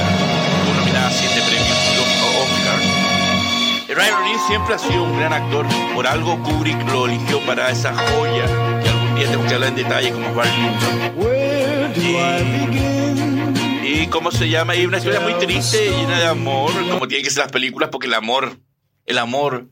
Ryan 3.97 4.20
Reynolds 4.20 4.47
siempre 4.47 4.74
ha 4.74 4.78
sido 4.78 5.05
un 5.05 5.16
gran 5.16 5.32
actor. 5.32 5.66
Por 5.94 6.07
algo 6.07 6.42
Kubrick 6.42 6.86
lo 6.92 7.07
eligió 7.07 7.40
para 7.47 7.70
esa 7.70 7.94
joya 7.94 8.44
que 8.82 8.88
algún 8.90 9.14
día 9.14 9.30
tengo 9.30 9.47
que 9.47 9.55
hablar 9.55 9.70
en 9.70 9.76
detalle 9.76 10.12
como 10.12 10.34
Barry 10.34 10.53
y, 13.82 14.03
y 14.03 14.07
cómo 14.09 14.30
se 14.30 14.51
llama, 14.51 14.76
y 14.76 14.84
una 14.84 14.99
historia 14.99 15.20
muy 15.20 15.32
triste, 15.38 15.88
llena 15.88 16.18
de 16.18 16.26
amor, 16.26 16.72
como 16.90 17.09
tienen 17.09 17.24
que 17.24 17.30
ser 17.30 17.44
las 17.44 17.53
películas, 17.53 17.88
porque 17.90 18.07
el 18.07 18.12
amor, 18.12 18.59
el 19.07 19.16
amor, 19.16 19.66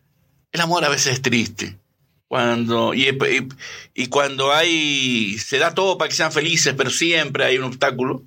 el 0.52 0.60
amor 0.62 0.86
a 0.86 0.88
veces 0.88 1.12
es 1.12 1.22
triste. 1.22 1.76
Cuando, 2.26 2.94
y, 2.94 3.10
y, 3.10 3.48
y 3.92 4.06
cuando 4.06 4.54
hay, 4.54 5.38
se 5.38 5.58
da 5.58 5.74
todo 5.74 5.98
para 5.98 6.08
que 6.08 6.14
sean 6.14 6.32
felices, 6.32 6.72
pero 6.74 6.88
siempre 6.88 7.44
hay 7.44 7.58
un 7.58 7.64
obstáculo, 7.64 8.22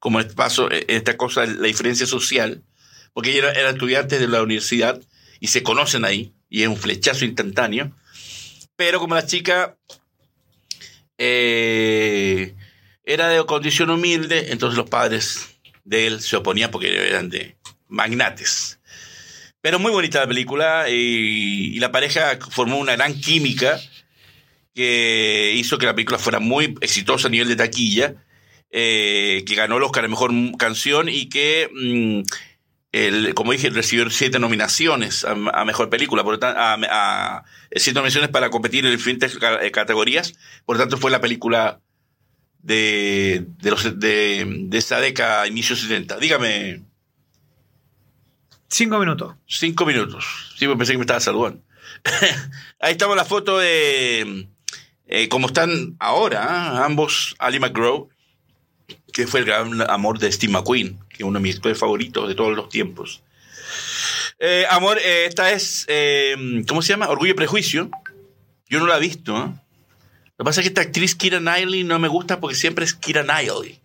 como 0.00 0.18
este 0.18 0.34
paso, 0.34 0.68
esta 0.70 1.16
cosa, 1.16 1.46
la 1.46 1.68
diferencia 1.68 2.06
social, 2.06 2.64
porque 3.12 3.30
ellos 3.30 3.46
eran 3.54 3.74
estudiantes 3.74 4.18
de 4.18 4.26
la 4.26 4.42
universidad 4.42 5.00
y 5.40 5.48
se 5.48 5.62
conocen 5.62 6.04
ahí, 6.04 6.32
y 6.48 6.62
es 6.62 6.68
un 6.68 6.76
flechazo 6.76 7.24
instantáneo. 7.24 7.96
Pero 8.76 9.00
como 9.00 9.14
la 9.14 9.26
chica 9.26 9.76
eh, 11.18 12.54
era 13.04 13.28
de 13.28 13.44
condición 13.44 13.90
humilde, 13.90 14.52
entonces 14.52 14.76
los 14.76 14.88
padres 14.88 15.58
de 15.84 16.06
él 16.06 16.20
se 16.20 16.36
oponían 16.36 16.70
porque 16.70 17.08
eran 17.08 17.28
de 17.28 17.56
magnates. 17.88 18.78
Pero 19.60 19.78
muy 19.78 19.90
bonita 19.90 20.20
la 20.20 20.28
película 20.28 20.88
y, 20.88 21.78
la 21.80 21.90
pareja 21.90 22.38
formó 22.50 22.78
una 22.78 22.94
gran 22.96 23.18
química 23.18 23.80
que 24.74 25.52
hizo 25.56 25.78
que 25.78 25.86
la 25.86 25.94
película 25.94 26.18
fuera 26.18 26.38
muy 26.38 26.76
exitosa 26.80 27.26
a 27.26 27.30
nivel 27.30 27.48
de 27.48 27.56
taquilla, 27.56 28.14
eh, 28.70 29.42
que 29.46 29.54
ganó 29.56 29.78
el 29.78 29.82
Oscar 29.82 30.04
a 30.04 30.08
Mejor 30.08 30.30
Canción 30.56 31.08
y 31.08 31.28
que, 31.28 31.68
mm, 31.72 32.22
el, 32.92 33.34
como 33.34 33.52
dije, 33.52 33.70
recibió 33.70 34.08
siete 34.10 34.38
nominaciones 34.38 35.24
a, 35.24 35.32
a 35.32 35.64
Mejor 35.64 35.90
Película, 35.90 36.24
por 36.24 36.34
lo 36.34 36.38
tanto, 36.38 36.58
a, 36.58 36.74
a, 36.74 37.44
siete 37.76 37.98
nominaciones 37.98 38.30
para 38.30 38.50
competir 38.50 38.86
en 38.86 38.92
diferentes 38.92 39.38
categorías, 39.72 40.34
por 40.64 40.76
lo 40.76 40.82
tanto 40.82 40.96
fue 40.96 41.10
la 41.10 41.20
película 41.20 41.80
de, 42.60 43.46
de, 43.58 43.70
los, 43.70 43.98
de, 43.98 44.46
de 44.66 44.78
esa 44.78 45.00
década, 45.00 45.46
inicios 45.46 45.80
70. 45.80 46.18
Dígame. 46.18 46.82
Cinco 48.68 48.98
minutos. 48.98 49.34
Cinco 49.46 49.86
minutos. 49.86 50.24
Sí, 50.56 50.66
pues 50.66 50.76
pensé 50.76 50.92
que 50.92 50.98
me 50.98 51.04
estaba 51.04 51.20
saludando. 51.20 51.62
Ahí 52.80 52.92
estamos 52.92 53.16
la 53.16 53.24
foto 53.24 53.58
de 53.58 54.48
eh, 55.08 55.28
como 55.28 55.46
están 55.46 55.96
ahora, 55.98 56.42
¿eh? 56.42 56.84
ambos, 56.84 57.34
Ali 57.38 57.58
McGraw, 57.58 58.10
que 59.18 59.26
fue 59.26 59.40
el 59.40 59.46
gran 59.46 59.90
amor 59.90 60.20
de 60.20 60.30
Steve 60.30 60.52
McQueen, 60.52 60.96
que 61.08 61.16
es 61.16 61.22
uno 61.24 61.40
de 61.40 61.42
mis 61.42 61.60
favoritos 61.76 62.28
de 62.28 62.36
todos 62.36 62.54
los 62.54 62.68
tiempos. 62.68 63.20
Eh, 64.38 64.64
amor, 64.70 64.96
eh, 64.98 65.24
esta 65.26 65.50
es, 65.50 65.88
¿cómo 66.68 66.82
se 66.82 66.90
llama? 66.90 67.08
Orgullo 67.08 67.32
y 67.32 67.34
Prejuicio. 67.34 67.90
Yo 68.70 68.78
no 68.78 68.86
la 68.86 68.96
he 68.96 69.00
visto. 69.00 69.34
Lo 69.34 69.56
que 70.38 70.44
pasa 70.44 70.60
es 70.60 70.66
que 70.66 70.68
esta 70.68 70.82
actriz 70.82 71.16
Kira 71.16 71.40
Knightley 71.40 71.82
no 71.82 71.98
me 71.98 72.06
gusta 72.06 72.38
porque 72.38 72.54
siempre 72.54 72.84
es 72.84 72.94
Kira 72.94 73.24
Knightley. 73.24 73.80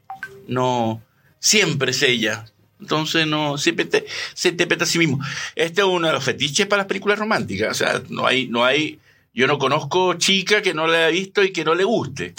No, 0.48 1.02
siempre 1.40 1.90
es 1.90 2.04
ella. 2.04 2.46
Entonces 2.80 3.26
no, 3.26 3.58
siempre 3.58 3.86
te, 3.86 4.06
se 4.36 4.50
interpreta 4.50 4.84
a 4.84 4.88
sí 4.88 5.00
mismo. 5.00 5.20
Este 5.56 5.82
es 5.82 5.88
uno 5.88 6.06
de 6.06 6.14
los 6.14 6.24
fetiches 6.24 6.68
para 6.68 6.84
las 6.84 6.88
películas 6.88 7.18
románticas. 7.18 7.72
O 7.72 7.74
sea, 7.74 8.04
no 8.10 8.28
hay, 8.28 8.50
no 8.50 8.66
hay, 8.66 9.00
yo 9.34 9.48
no 9.48 9.58
conozco 9.58 10.14
chica 10.14 10.62
que 10.62 10.76
no 10.76 10.86
la 10.86 11.08
haya 11.08 11.08
visto 11.08 11.44
y 11.44 11.52
que 11.52 11.66
no 11.66 11.74
le 11.74 11.86
guste. 11.86 12.36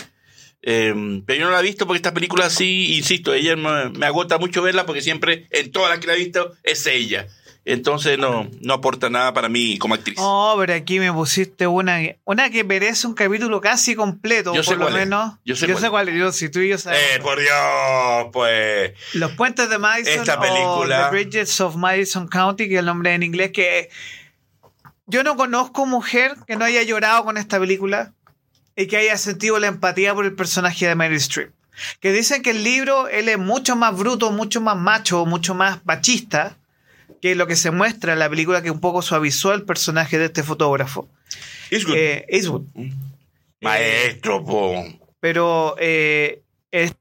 Eh, 0.66 1.22
pero 1.26 1.40
yo 1.40 1.44
no 1.44 1.52
la 1.52 1.60
he 1.60 1.62
visto 1.62 1.86
porque 1.86 1.98
esta 1.98 2.14
película 2.14 2.48
sí, 2.48 2.96
insisto, 2.96 3.34
ella 3.34 3.54
me, 3.54 3.90
me, 3.90 4.06
agota 4.06 4.38
mucho 4.38 4.62
verla 4.62 4.86
porque 4.86 5.02
siempre 5.02 5.46
en 5.50 5.70
todas 5.70 5.90
las 5.90 5.98
que 5.98 6.06
la 6.06 6.14
he 6.14 6.18
visto 6.18 6.54
es 6.62 6.86
ella. 6.86 7.26
Entonces 7.66 8.18
no, 8.18 8.50
no 8.60 8.74
aporta 8.74 9.10
nada 9.10 9.34
para 9.34 9.50
mí 9.50 9.78
como 9.78 9.94
actriz. 9.94 10.16
Oh, 10.18 10.54
pero 10.58 10.72
aquí 10.74 10.98
me 10.98 11.12
pusiste 11.12 11.66
una, 11.66 11.98
una 12.24 12.48
que 12.48 12.64
merece 12.64 13.06
un 13.06 13.12
capítulo 13.12 13.60
casi 13.60 13.94
completo, 13.94 14.54
yo 14.54 14.62
por 14.62 14.78
lo 14.78 14.90
menos. 14.90 15.32
Es. 15.32 15.38
Yo 15.44 15.56
sé 15.56 15.66
yo 15.66 15.74
cuál, 15.74 15.82
sé 15.82 15.90
cuál 15.90 16.08
es. 16.08 16.14
Yo, 16.16 16.32
si 16.32 16.48
tú 16.48 16.60
y 16.60 16.70
yo 16.70 16.78
sabemos. 16.78 17.04
Eh, 17.10 17.20
por 17.20 17.38
Dios, 17.38 18.30
pues. 18.32 18.92
Los 19.12 19.32
puentes 19.32 19.68
de 19.68 19.76
Madison 19.76 20.20
Esta 20.20 20.40
película. 20.40 21.08
o 21.08 21.10
The 21.10 21.16
Bridges 21.16 21.60
of 21.60 21.76
Madison 21.76 22.26
County, 22.26 22.68
que 22.68 22.74
es 22.74 22.80
el 22.80 22.86
nombre 22.86 23.12
en 23.12 23.22
inglés, 23.22 23.52
que 23.52 23.90
yo 25.06 25.22
no 25.22 25.36
conozco 25.36 25.84
mujer 25.84 26.36
que 26.46 26.56
no 26.56 26.64
haya 26.64 26.82
llorado 26.82 27.24
con 27.24 27.36
esta 27.36 27.60
película 27.60 28.13
y 28.76 28.86
que 28.86 28.96
haya 28.96 29.16
sentido 29.16 29.58
la 29.58 29.68
empatía 29.68 30.14
por 30.14 30.24
el 30.24 30.34
personaje 30.34 30.86
de 30.86 30.94
Meryl 30.94 31.16
Streep. 31.18 31.52
Que 32.00 32.12
dicen 32.12 32.42
que 32.42 32.50
el 32.50 32.62
libro 32.62 33.08
él 33.08 33.28
es 33.28 33.38
mucho 33.38 33.76
más 33.76 33.96
bruto, 33.96 34.30
mucho 34.30 34.60
más 34.60 34.76
macho, 34.76 35.26
mucho 35.26 35.54
más 35.54 35.84
machista 35.84 36.56
que 37.20 37.34
lo 37.34 37.46
que 37.46 37.56
se 37.56 37.70
muestra 37.70 38.12
en 38.12 38.18
la 38.18 38.30
película 38.30 38.62
que 38.62 38.70
un 38.70 38.80
poco 38.80 39.02
suavizó 39.02 39.54
el 39.54 39.64
personaje 39.64 40.18
de 40.18 40.26
este 40.26 40.42
fotógrafo. 40.42 41.08
Eastwood. 41.70 41.96
Eh, 41.96 42.26
Eastwood. 42.28 42.64
Maestro, 43.60 44.44
po. 44.44 44.84
Pero 45.20 45.74
eh, 45.78 46.42
es, 46.70 46.94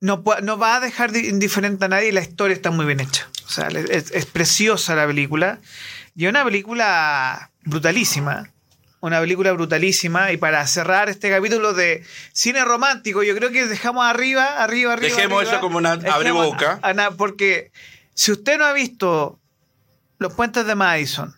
no, 0.00 0.22
no, 0.42 0.58
va 0.58 0.76
a 0.76 0.80
dejar 0.80 1.16
indiferente 1.16 1.86
a 1.86 1.88
nadie 1.88 2.08
y 2.08 2.12
la 2.12 2.20
historia 2.20 2.54
está 2.54 2.70
muy 2.70 2.84
bien 2.84 3.00
hecha. 3.00 3.28
O 3.46 3.48
sea, 3.48 3.68
es, 3.68 4.10
es 4.10 4.26
preciosa 4.26 4.94
la 4.94 5.06
película. 5.06 5.60
Y 6.14 6.26
una 6.26 6.44
película 6.44 7.50
brutalísima. 7.64 8.50
Una 9.00 9.20
película 9.20 9.52
brutalísima. 9.52 10.32
Y 10.32 10.36
para 10.36 10.66
cerrar 10.66 11.08
este 11.08 11.30
capítulo 11.30 11.74
de 11.74 12.04
cine 12.32 12.64
romántico, 12.64 13.22
yo 13.22 13.34
creo 13.36 13.50
que 13.50 13.66
dejamos 13.66 14.04
arriba, 14.04 14.62
arriba, 14.62 14.92
arriba. 14.94 15.14
Dejemos 15.14 15.38
arriba, 15.38 15.52
eso 15.52 15.60
como 15.60 15.78
una 15.78 15.92
abre 15.92 16.30
boca. 16.30 16.78
A, 16.82 16.90
a, 16.90 17.10
porque 17.12 17.70
si 18.14 18.32
usted 18.32 18.58
no 18.58 18.64
ha 18.64 18.72
visto 18.72 19.40
Los 20.18 20.32
Puentes 20.34 20.64
de 20.66 20.74
Madison. 20.74 21.34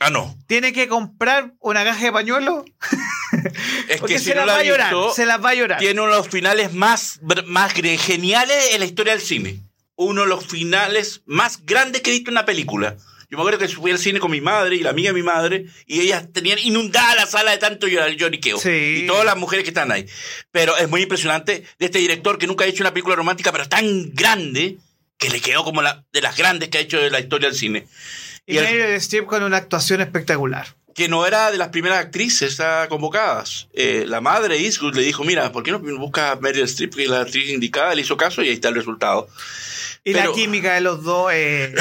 Ah, 0.00 0.10
no. 0.10 0.36
Tiene 0.46 0.72
que 0.72 0.86
comprar 0.88 1.52
una 1.60 1.84
caja 1.84 2.04
de 2.04 2.12
pañuelos. 2.12 2.64
Es 3.88 4.00
que 4.00 4.18
se 4.20 4.26
si 4.26 4.30
no 4.30 4.36
las 4.36 4.46
la 4.46 4.52
va 4.54 4.58
a 4.60 4.64
llorar. 4.64 4.90
visto, 4.94 5.12
Se 5.14 5.26
las 5.26 5.44
va 5.44 5.50
a 5.50 5.54
llorar. 5.54 5.78
tiene 5.80 6.00
uno 6.00 6.10
de 6.12 6.18
los 6.18 6.28
finales 6.28 6.72
más, 6.72 7.20
más 7.46 7.72
geniales 7.72 8.68
en 8.72 8.80
la 8.80 8.86
historia 8.86 9.12
del 9.12 9.22
cine. 9.22 9.58
Uno 9.96 10.22
de 10.22 10.28
los 10.28 10.46
finales 10.46 11.22
más 11.26 11.64
grandes 11.66 12.02
que 12.02 12.10
he 12.10 12.12
visto 12.12 12.30
en 12.30 12.34
una 12.34 12.44
película. 12.44 12.96
Yo 13.34 13.38
me 13.38 13.42
acuerdo 13.42 13.58
que 13.58 13.68
fui 13.68 13.90
al 13.90 13.98
cine 13.98 14.20
con 14.20 14.30
mi 14.30 14.40
madre 14.40 14.76
y 14.76 14.78
la 14.78 14.90
amiga 14.90 15.08
de 15.08 15.14
mi 15.14 15.24
madre 15.24 15.66
y 15.88 16.02
ellas 16.02 16.32
tenían 16.32 16.60
inundada 16.60 17.16
la 17.16 17.26
sala 17.26 17.50
de 17.50 17.58
tanto 17.58 17.88
lloriqueo. 17.88 18.58
Sí. 18.58 19.00
Y 19.02 19.06
todas 19.08 19.24
las 19.24 19.36
mujeres 19.36 19.64
que 19.64 19.70
están 19.70 19.90
ahí. 19.90 20.06
Pero 20.52 20.76
es 20.76 20.88
muy 20.88 21.02
impresionante 21.02 21.64
de 21.80 21.86
este 21.86 21.98
director 21.98 22.38
que 22.38 22.46
nunca 22.46 22.64
ha 22.64 22.68
hecho 22.68 22.84
una 22.84 22.92
película 22.92 23.16
romántica, 23.16 23.50
pero 23.50 23.68
tan 23.68 24.14
grande 24.14 24.76
que 25.18 25.30
le 25.30 25.40
quedó 25.40 25.64
como 25.64 25.82
la, 25.82 26.04
de 26.12 26.22
las 26.22 26.36
grandes 26.36 26.68
que 26.68 26.78
ha 26.78 26.80
hecho 26.80 27.00
de 27.00 27.10
la 27.10 27.18
historia 27.18 27.48
del 27.48 27.58
cine. 27.58 27.88
Y, 28.46 28.56
y 28.56 28.60
Meryl 28.60 28.94
Streep 28.94 29.26
con 29.26 29.42
una 29.42 29.56
actuación 29.56 30.00
espectacular. 30.00 30.68
Que 30.94 31.08
no 31.08 31.26
era 31.26 31.50
de 31.50 31.58
las 31.58 31.70
primeras 31.70 31.98
actrices 31.98 32.60
ah, 32.60 32.86
convocadas. 32.88 33.66
Eh, 33.72 34.04
la 34.06 34.20
madre 34.20 34.60
Eastwood 34.60 34.94
le 34.94 35.02
dijo, 35.02 35.24
mira, 35.24 35.50
¿por 35.50 35.64
qué 35.64 35.72
no 35.72 35.80
busca 35.80 36.30
a 36.30 36.36
Meryl 36.36 36.62
Streep, 36.66 36.94
que 36.94 37.02
es 37.02 37.10
la 37.10 37.22
actriz 37.22 37.50
indicada? 37.50 37.96
Le 37.96 38.02
hizo 38.02 38.16
caso 38.16 38.44
y 38.44 38.48
ahí 38.50 38.54
está 38.54 38.68
el 38.68 38.76
resultado. 38.76 39.28
Y 40.04 40.12
Pero- 40.12 40.30
la 40.30 40.34
química 40.36 40.74
de 40.74 40.80
los 40.82 41.02
dos. 41.02 41.30
eh, 41.32 41.74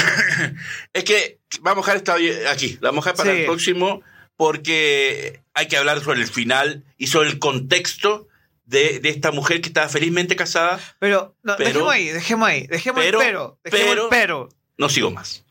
Es 0.94 1.04
que 1.04 1.40
vamos 1.62 1.88
a 1.88 1.94
dejar 1.94 2.18
esta 2.20 2.52
aquí, 2.52 2.78
la 2.82 2.90
vamos 2.90 3.06
a 3.06 3.12
dejar 3.12 3.16
para 3.18 3.34
Sí. 3.36 3.40
el 3.42 3.46
próximo 3.46 4.02
porque 4.38 5.42
hay 5.54 5.68
que 5.68 5.78
hablar 5.78 6.02
sobre 6.02 6.22
el 6.22 6.28
final 6.28 6.84
y 6.98 7.08
sobre 7.08 7.30
el 7.30 7.40
contexto 7.40 8.28
de, 8.66 9.00
de 9.00 9.10
esta 9.10 9.32
mujer 9.32 9.62
que 9.62 9.68
estaba 9.68 9.90
felizmente 9.90 10.36
casada. 10.36 10.80
pero, 11.00 11.36
no, 11.44 11.56
Pero- 11.58 11.68
dejemos 11.70 11.94
ahí, 11.94 12.08
dejemos 12.10 12.48
ahí. 12.50 12.68
Dejemos 12.68 13.04
pero- 13.04 13.22
el 13.22 13.28
pero. 13.28 13.60
Dejemos 13.64 13.88
pero- 13.90 14.04
el 14.04 14.10
pero. 14.10 14.50
No 14.78 14.90
sigo 14.90 15.12
más. 15.12 15.44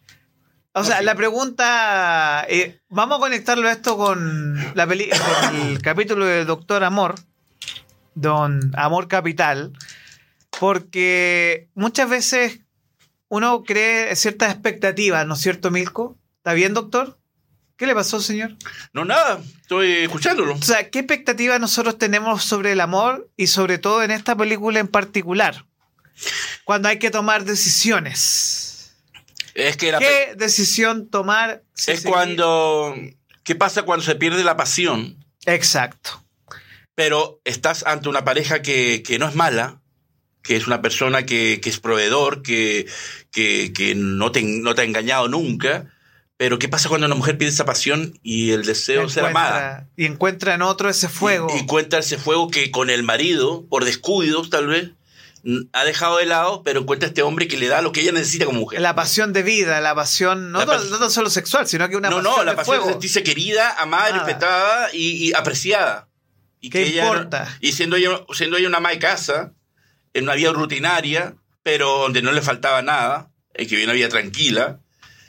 O 0.75 0.83
sea, 0.85 1.03
la 1.03 1.15
pregunta. 1.15 2.47
eh, 2.49 2.81
vamos 2.89 3.19
a 3.19 3.21
conectarlo 3.21 3.69
esto 3.69 3.99
con, 3.99 4.73
la 4.75 4.87
peli 4.87 5.11
con 5.11 5.57
el 5.69 5.83
capítulo 5.83 6.25
de 6.25 6.47
Doctor 6.47 6.83
Amor, 6.85 7.17
Don 8.15 8.73
Amor 8.75 9.07
Capital, 9.07 9.73
porque 10.59 11.69
muchas 11.75 12.09
veces 12.09 12.61
uno 13.33 13.65
cree 13.65 14.15
ciertas 14.15 14.53
expectativas, 14.53 15.27
¿no 15.27 15.33
es 15.33 15.41
cierto, 15.41 15.71
Milko? 15.71 16.19
¿Está 16.37 16.53
bien, 16.53 16.75
doctor? 16.75 17.19
¿Qué 17.79 17.87
le 17.87 17.95
pasó, 17.95 18.21
señor? 18.21 18.59
No, 18.93 19.07
nada, 19.07 19.41
estoy 19.63 19.91
escuchándolo. 20.03 20.53
O 20.53 20.61
sea, 20.61 20.91
¿qué 20.91 20.99
expectativas 20.99 21.59
nosotros 21.59 21.97
tenemos 21.97 22.45
sobre 22.45 22.73
el 22.73 22.81
amor 22.83 23.31
y 23.39 23.47
sobre 23.47 23.79
todo 23.79 24.03
en 24.03 24.11
esta 24.11 24.37
película 24.37 24.81
en 24.81 24.89
particular? 24.89 25.65
Cuando 26.65 26.91
hay 26.91 26.99
que 26.99 27.11
tomar 27.11 27.47
decisiones. 27.47 28.93
Es 29.55 29.79
que 29.79 29.93
la 29.93 29.99
¿Qué 29.99 30.35
decisión 30.37 31.09
tomar? 31.09 31.63
si 31.73 31.93
es 31.93 32.03
cuando 32.05 32.95
¿Qué 33.45 33.55
pasa 33.55 33.85
cuando 33.85 34.05
se 34.05 34.15
pierde 34.15 34.45
la 34.45 34.59
pasión? 34.59 35.25
Exacto. 35.47 36.23
Pero 36.95 37.41
estás 37.45 37.83
ante 37.87 38.11
una 38.11 38.27
pareja 38.27 38.61
que, 38.61 39.03
que 39.03 39.19
no 39.19 39.27
es 39.27 39.35
mala, 39.35 39.82
que 40.43 40.57
es 40.57 40.67
una 40.67 40.83
persona 40.83 41.25
que, 41.25 41.61
que 41.63 41.71
es 41.71 41.79
proveedor, 41.81 42.43
que, 42.43 42.87
que, 43.31 43.73
que 43.73 43.95
no, 43.95 44.33
te, 44.33 44.43
no 44.43 44.75
te 44.75 44.83
ha 44.83 44.85
engañado 44.85 45.29
nunca. 45.29 45.87
Pero 46.37 46.59
¿qué 46.59 46.69
pasa 46.69 46.89
cuando 46.89 47.07
una 47.07 47.15
mujer 47.15 47.39
pierde 47.39 47.53
esa 47.55 47.65
pasión 47.65 48.19
y 48.23 48.51
el 48.51 48.65
deseo 48.65 49.03
de 49.03 49.09
ser 49.11 49.25
amada? 49.27 49.59
Encuentra- 49.87 49.89
Y 49.97 50.05
encuentra 50.07 50.55
en 50.55 50.63
otro 50.63 50.89
ese 50.91 51.09
fuego. 51.09 51.47
Y, 51.55 51.61
y 51.61 51.67
cuenta 51.67 51.99
ese 51.99 52.19
fuego 52.19 52.51
que 52.51 52.71
con 52.73 52.91
el 52.91 53.05
marido, 53.05 53.65
por 53.69 53.85
descuidos 53.85 54.51
tal 54.51 54.67
vez, 54.67 54.91
ha 55.73 55.85
dejado 55.85 56.19
de 56.19 56.27
lado, 56.27 56.63
pero 56.65 56.81
encuentra 56.81 57.09
este 57.09 57.23
hombre 57.23 57.47
que 57.49 57.57
le 57.59 57.69
da 57.69 57.83
lo 57.83 57.93
que 57.93 58.01
ella 58.01 58.13
necesita 58.13 58.45
como 58.45 58.61
mujer. 58.61 58.81
la 58.81 58.95
pasión 58.95 59.33
de 59.33 59.43
vida, 59.45 59.81
la 59.81 59.95
pasión, 59.95 60.51
no, 60.53 60.59
La 60.65 60.67
no 60.79 60.99
tan 60.99 61.11
solo 61.11 61.31
sexual, 61.31 61.67
sino 61.69 61.89
que 61.89 61.97
una 61.97 62.11
no, 62.11 62.17
pasión 62.17 62.35
no, 62.37 62.45
la 62.45 62.51
de 62.53 62.57
pasión 62.57 62.79
de 62.87 62.91
sentirse 62.93 63.23
querida, 63.23 63.75
amada, 63.81 64.11
Nada. 64.11 64.25
respetada 64.25 64.89
y, 64.93 65.29
y 65.29 65.33
apreciada. 65.35 66.09
Y 66.61 66.71
¿Qué 66.71 66.81
no- 66.97 67.03
importa? 67.15 67.57
y 67.61 67.73
siendo 67.73 67.97
ella, 67.97 68.21
siendo 68.33 68.57
ella 68.57 68.69
una 68.69 68.79
ama 68.79 68.91
de 68.91 68.99
casa, 69.01 69.53
en 70.15 70.25
una 70.25 70.35
vida 70.35 70.53
rutinaria, 70.53 71.35
pero 71.63 71.99
donde 71.99 72.23
no 72.23 72.33
le 72.33 72.43
faltaba 72.43 72.83
nada, 72.83 73.31
en 73.55 73.67
que 73.69 73.75
vive 73.77 73.85
una 73.87 73.95
vida 73.95 74.09
tranquila, 74.09 74.79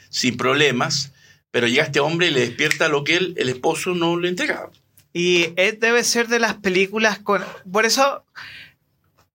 sin 0.09 0.37
problemas, 0.37 1.11
pero 1.51 1.67
llega 1.67 1.83
este 1.83 1.99
hombre 1.99 2.27
y 2.27 2.31
le 2.31 2.39
despierta 2.41 2.87
lo 2.87 3.03
que 3.03 3.15
él, 3.17 3.33
el 3.37 3.49
esposo 3.49 3.93
no 3.93 4.19
le 4.19 4.29
entregaba. 4.29 4.69
Y 5.13 5.53
es- 5.55 5.79
debe 5.79 6.03
ser 6.03 6.27
de 6.27 6.39
las 6.39 6.55
películas 6.55 7.19
con... 7.19 7.43
Por 7.71 7.85
eso, 7.85 8.25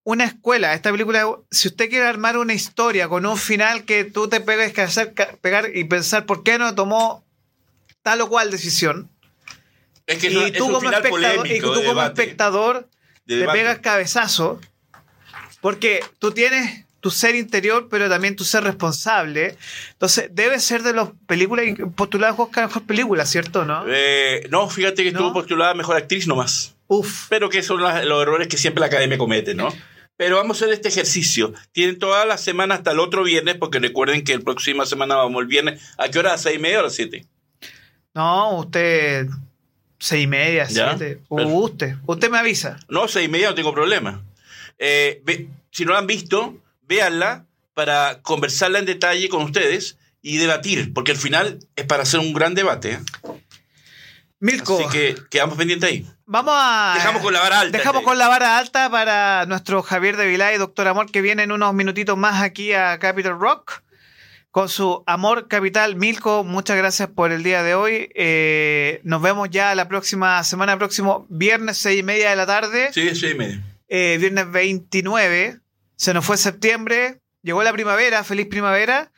una 0.04 0.24
escuela, 0.24 0.74
esta 0.74 0.90
película, 0.90 1.24
si 1.50 1.68
usted 1.68 1.88
quiere 1.88 2.06
armar 2.06 2.36
una 2.38 2.54
historia 2.54 3.08
con 3.08 3.26
un 3.26 3.36
final 3.36 3.84
que 3.84 4.04
tú 4.04 4.28
te 4.28 4.40
pegues 4.40 4.72
que 4.72 4.80
hacer, 4.82 5.14
pegar 5.40 5.70
y 5.76 5.84
pensar 5.84 6.26
por 6.26 6.42
qué 6.42 6.58
no 6.58 6.74
tomó 6.74 7.24
tal 8.02 8.20
o 8.22 8.28
cual 8.28 8.50
decisión, 8.50 9.10
Es 10.06 10.18
que 10.18 10.30
y 10.30 10.36
es 10.38 10.52
tú 10.54 10.64
un 10.66 10.72
como 10.72 10.80
final 10.80 11.04
espectador, 11.04 11.46
y 11.46 11.60
tú 11.60 11.68
de 11.70 11.76
como 11.76 11.88
debate, 11.90 12.22
espectador 12.22 12.88
de 13.26 13.36
debate. 13.36 13.58
pegas 13.58 13.78
cabezazo, 13.80 14.60
porque 15.60 16.00
tú 16.18 16.32
tienes 16.32 16.84
tu 17.00 17.10
ser 17.10 17.36
interior, 17.36 17.86
pero 17.88 18.08
también 18.08 18.34
tu 18.34 18.44
ser 18.44 18.64
responsable. 18.64 19.56
Entonces, 19.92 20.30
debe 20.32 20.58
ser 20.58 20.82
de 20.82 20.92
las 20.92 21.08
películas 21.26 21.64
postuladas 21.94 22.38
a 22.38 22.42
Oscar 22.42 22.66
mejor 22.66 22.82
película, 22.86 23.24
¿cierto? 23.24 23.64
¿No? 23.64 23.84
Eh, 23.88 24.46
no, 24.50 24.68
fíjate 24.68 25.02
que 25.04 25.10
estuvo 25.10 25.32
postulada 25.32 25.74
mejor 25.74 25.96
actriz 25.96 26.26
nomás. 26.26 26.74
Uf. 26.88 27.26
Pero 27.28 27.48
que 27.50 27.62
son 27.62 27.82
las- 27.82 28.04
los 28.04 28.20
errores 28.22 28.48
que 28.48 28.56
siempre 28.58 28.80
la 28.80 28.86
academia 28.86 29.16
comete, 29.18 29.54
¿no? 29.54 29.72
Pero 30.16 30.36
vamos 30.36 30.60
a 30.60 30.64
hacer 30.64 30.74
este 30.74 30.88
ejercicio. 30.88 31.54
Tienen 31.70 32.00
toda 32.00 32.26
la 32.26 32.36
semana 32.38 32.74
hasta 32.74 32.90
el 32.90 32.98
otro 32.98 33.22
viernes, 33.22 33.54
porque 33.54 33.78
recuerden 33.78 34.24
que 34.24 34.32
el 34.32 34.42
próxima 34.42 34.84
semana 34.84 35.14
vamos 35.14 35.40
el 35.42 35.46
viernes. 35.46 35.80
¿A 35.96 36.08
qué 36.08 36.18
hora? 36.18 36.32
¿A 36.34 36.38
seis 36.38 36.56
y 36.56 36.58
media 36.58 36.78
o 36.78 36.80
a 36.80 36.84
las 36.84 36.94
siete? 36.96 37.24
No, 38.14 38.56
usted. 38.58 39.28
Seis 40.00 40.24
y 40.24 40.26
media, 40.26 40.66
siete. 40.68 41.20
Usted. 41.28 41.94
Usted 42.06 42.30
me 42.30 42.38
avisa. 42.38 42.78
No, 42.88 43.06
seis 43.06 43.28
y 43.28 43.30
media 43.30 43.50
no 43.50 43.54
tengo 43.54 43.72
problema. 43.72 44.24
Eh, 44.78 45.20
ve- 45.24 45.48
si 45.70 45.84
no 45.84 45.92
la 45.92 45.98
han 45.98 46.06
visto, 46.06 46.56
véanla 46.82 47.44
para 47.74 48.20
conversarla 48.22 48.78
en 48.80 48.86
detalle 48.86 49.28
con 49.28 49.42
ustedes 49.42 49.96
y 50.22 50.36
debatir, 50.38 50.92
porque 50.94 51.12
al 51.12 51.16
final 51.18 51.58
es 51.76 51.84
para 51.86 52.02
hacer 52.02 52.20
un 52.20 52.32
gran 52.32 52.54
debate. 52.54 52.92
¿eh? 52.92 52.98
Milko, 54.40 54.78
Así 54.78 54.88
que 54.96 55.16
quedamos 55.30 55.56
pendientes 55.58 55.90
ahí. 55.90 56.06
vamos 56.24 56.54
a. 56.56 56.92
Dejamos 56.96 57.22
con 57.22 57.32
la 57.32 57.40
vara 57.40 57.60
alta. 57.60 57.76
Dejamos 57.76 58.02
con 58.02 58.18
la 58.18 58.28
vara 58.28 58.58
alta 58.58 58.88
para 58.88 59.46
nuestro 59.46 59.82
Javier 59.82 60.16
de 60.16 60.26
Vilá 60.28 60.54
y 60.54 60.58
Doctor 60.58 60.86
Amor 60.86 61.10
que 61.10 61.22
vienen 61.22 61.50
unos 61.50 61.74
minutitos 61.74 62.16
más 62.16 62.40
aquí 62.42 62.72
a 62.72 62.98
Capital 63.00 63.38
Rock 63.38 63.82
con 64.52 64.68
su 64.68 65.02
Amor 65.06 65.48
Capital. 65.48 65.96
Milko, 65.96 66.44
muchas 66.44 66.76
gracias 66.76 67.08
por 67.08 67.32
el 67.32 67.42
día 67.42 67.64
de 67.64 67.74
hoy. 67.74 68.10
Eh, 68.14 69.00
nos 69.02 69.20
vemos 69.22 69.48
ya 69.50 69.74
la 69.74 69.88
próxima 69.88 70.42
semana, 70.44 70.78
próximo 70.78 71.26
viernes, 71.28 71.78
seis 71.78 71.98
y 71.98 72.02
media 72.04 72.30
de 72.30 72.36
la 72.36 72.46
tarde. 72.46 72.90
Sí, 72.92 73.08
seis 73.14 73.32
y 73.32 73.34
media. 73.34 73.60
Eh, 73.88 74.16
viernes 74.20 74.50
29. 74.50 75.60
Se 75.96 76.14
nos 76.14 76.24
fue 76.24 76.36
septiembre. 76.36 77.20
Llegó 77.42 77.62
la 77.62 77.72
primavera. 77.72 78.22
Feliz 78.24 78.46
primavera. 78.46 79.10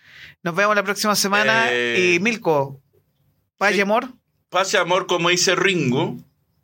Nos 0.43 0.55
vemos 0.55 0.75
la 0.77 0.83
próxima 0.85 1.15
semana. 1.17 1.67
Eh, 1.71 2.15
y 2.17 2.21
Milko, 2.21 2.81
paz 3.59 3.75
y 3.75 3.81
amor. 3.81 4.09
Pase 4.49 4.79
amor, 4.79 5.07
como 5.07 5.29
dice 5.29 5.55
Ringo. 5.55 6.17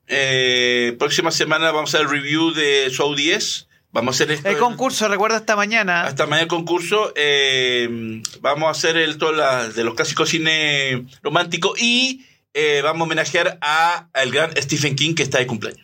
Eh, 0.09 0.95
próxima 0.99 1.31
semana 1.31 1.71
vamos 1.73 1.95
a 1.95 1.99
hacer 1.99 2.07
el 2.09 2.13
review 2.13 2.53
de 2.53 2.89
Show 2.91 3.15
10. 3.15 3.69
Vamos 3.93 4.15
a 4.15 4.25
hacer 4.25 4.31
esto. 4.35 4.49
El 4.49 4.59
concurso, 4.59 5.09
recuerda 5.09 5.37
esta 5.39 5.57
mañana. 5.57 6.05
Hasta 6.05 6.27
mañana 6.27 6.43
el 6.43 6.49
concurso. 6.49 7.13
eh, 7.17 8.21
vamos 8.41 8.69
a 8.69 8.71
hacer 8.71 8.97
el 8.97 9.19
todo 9.19 9.33
la- 9.33 9.69
de 9.69 9.85
los 9.85 9.95
clásicos 9.95 10.29
cine 10.29 11.07
romántico 11.23 11.75
y 11.79 12.25
eh, 12.55 12.81
vamos 12.83 13.03
a 13.03 13.05
homenajear 13.05 13.59
a 13.61 14.09
el 14.15 14.31
gran 14.33 14.51
Stephen 14.57 14.97
King 14.97 15.15
que 15.15 15.23
está 15.23 15.39
de 15.39 15.47
cumpleaños. 15.47 15.81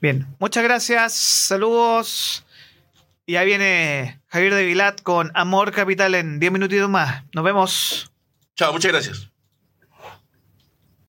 Bien, 0.00 0.26
muchas 0.38 0.64
gracias, 0.64 1.14
saludos. 1.14 2.44
Y 3.26 3.36
ahí 3.36 3.46
viene 3.46 4.20
Javier 4.28 4.54
de 4.54 4.64
Vilat 4.64 5.00
con 5.02 5.30
Amor 5.34 5.72
Capital 5.72 6.14
en 6.14 6.38
10 6.40 6.52
minutitos 6.52 6.90
más. 6.90 7.24
Nos 7.32 7.44
vemos. 7.44 8.12
Chao, 8.54 8.72
muchas 8.72 8.92
gracias. 8.92 9.33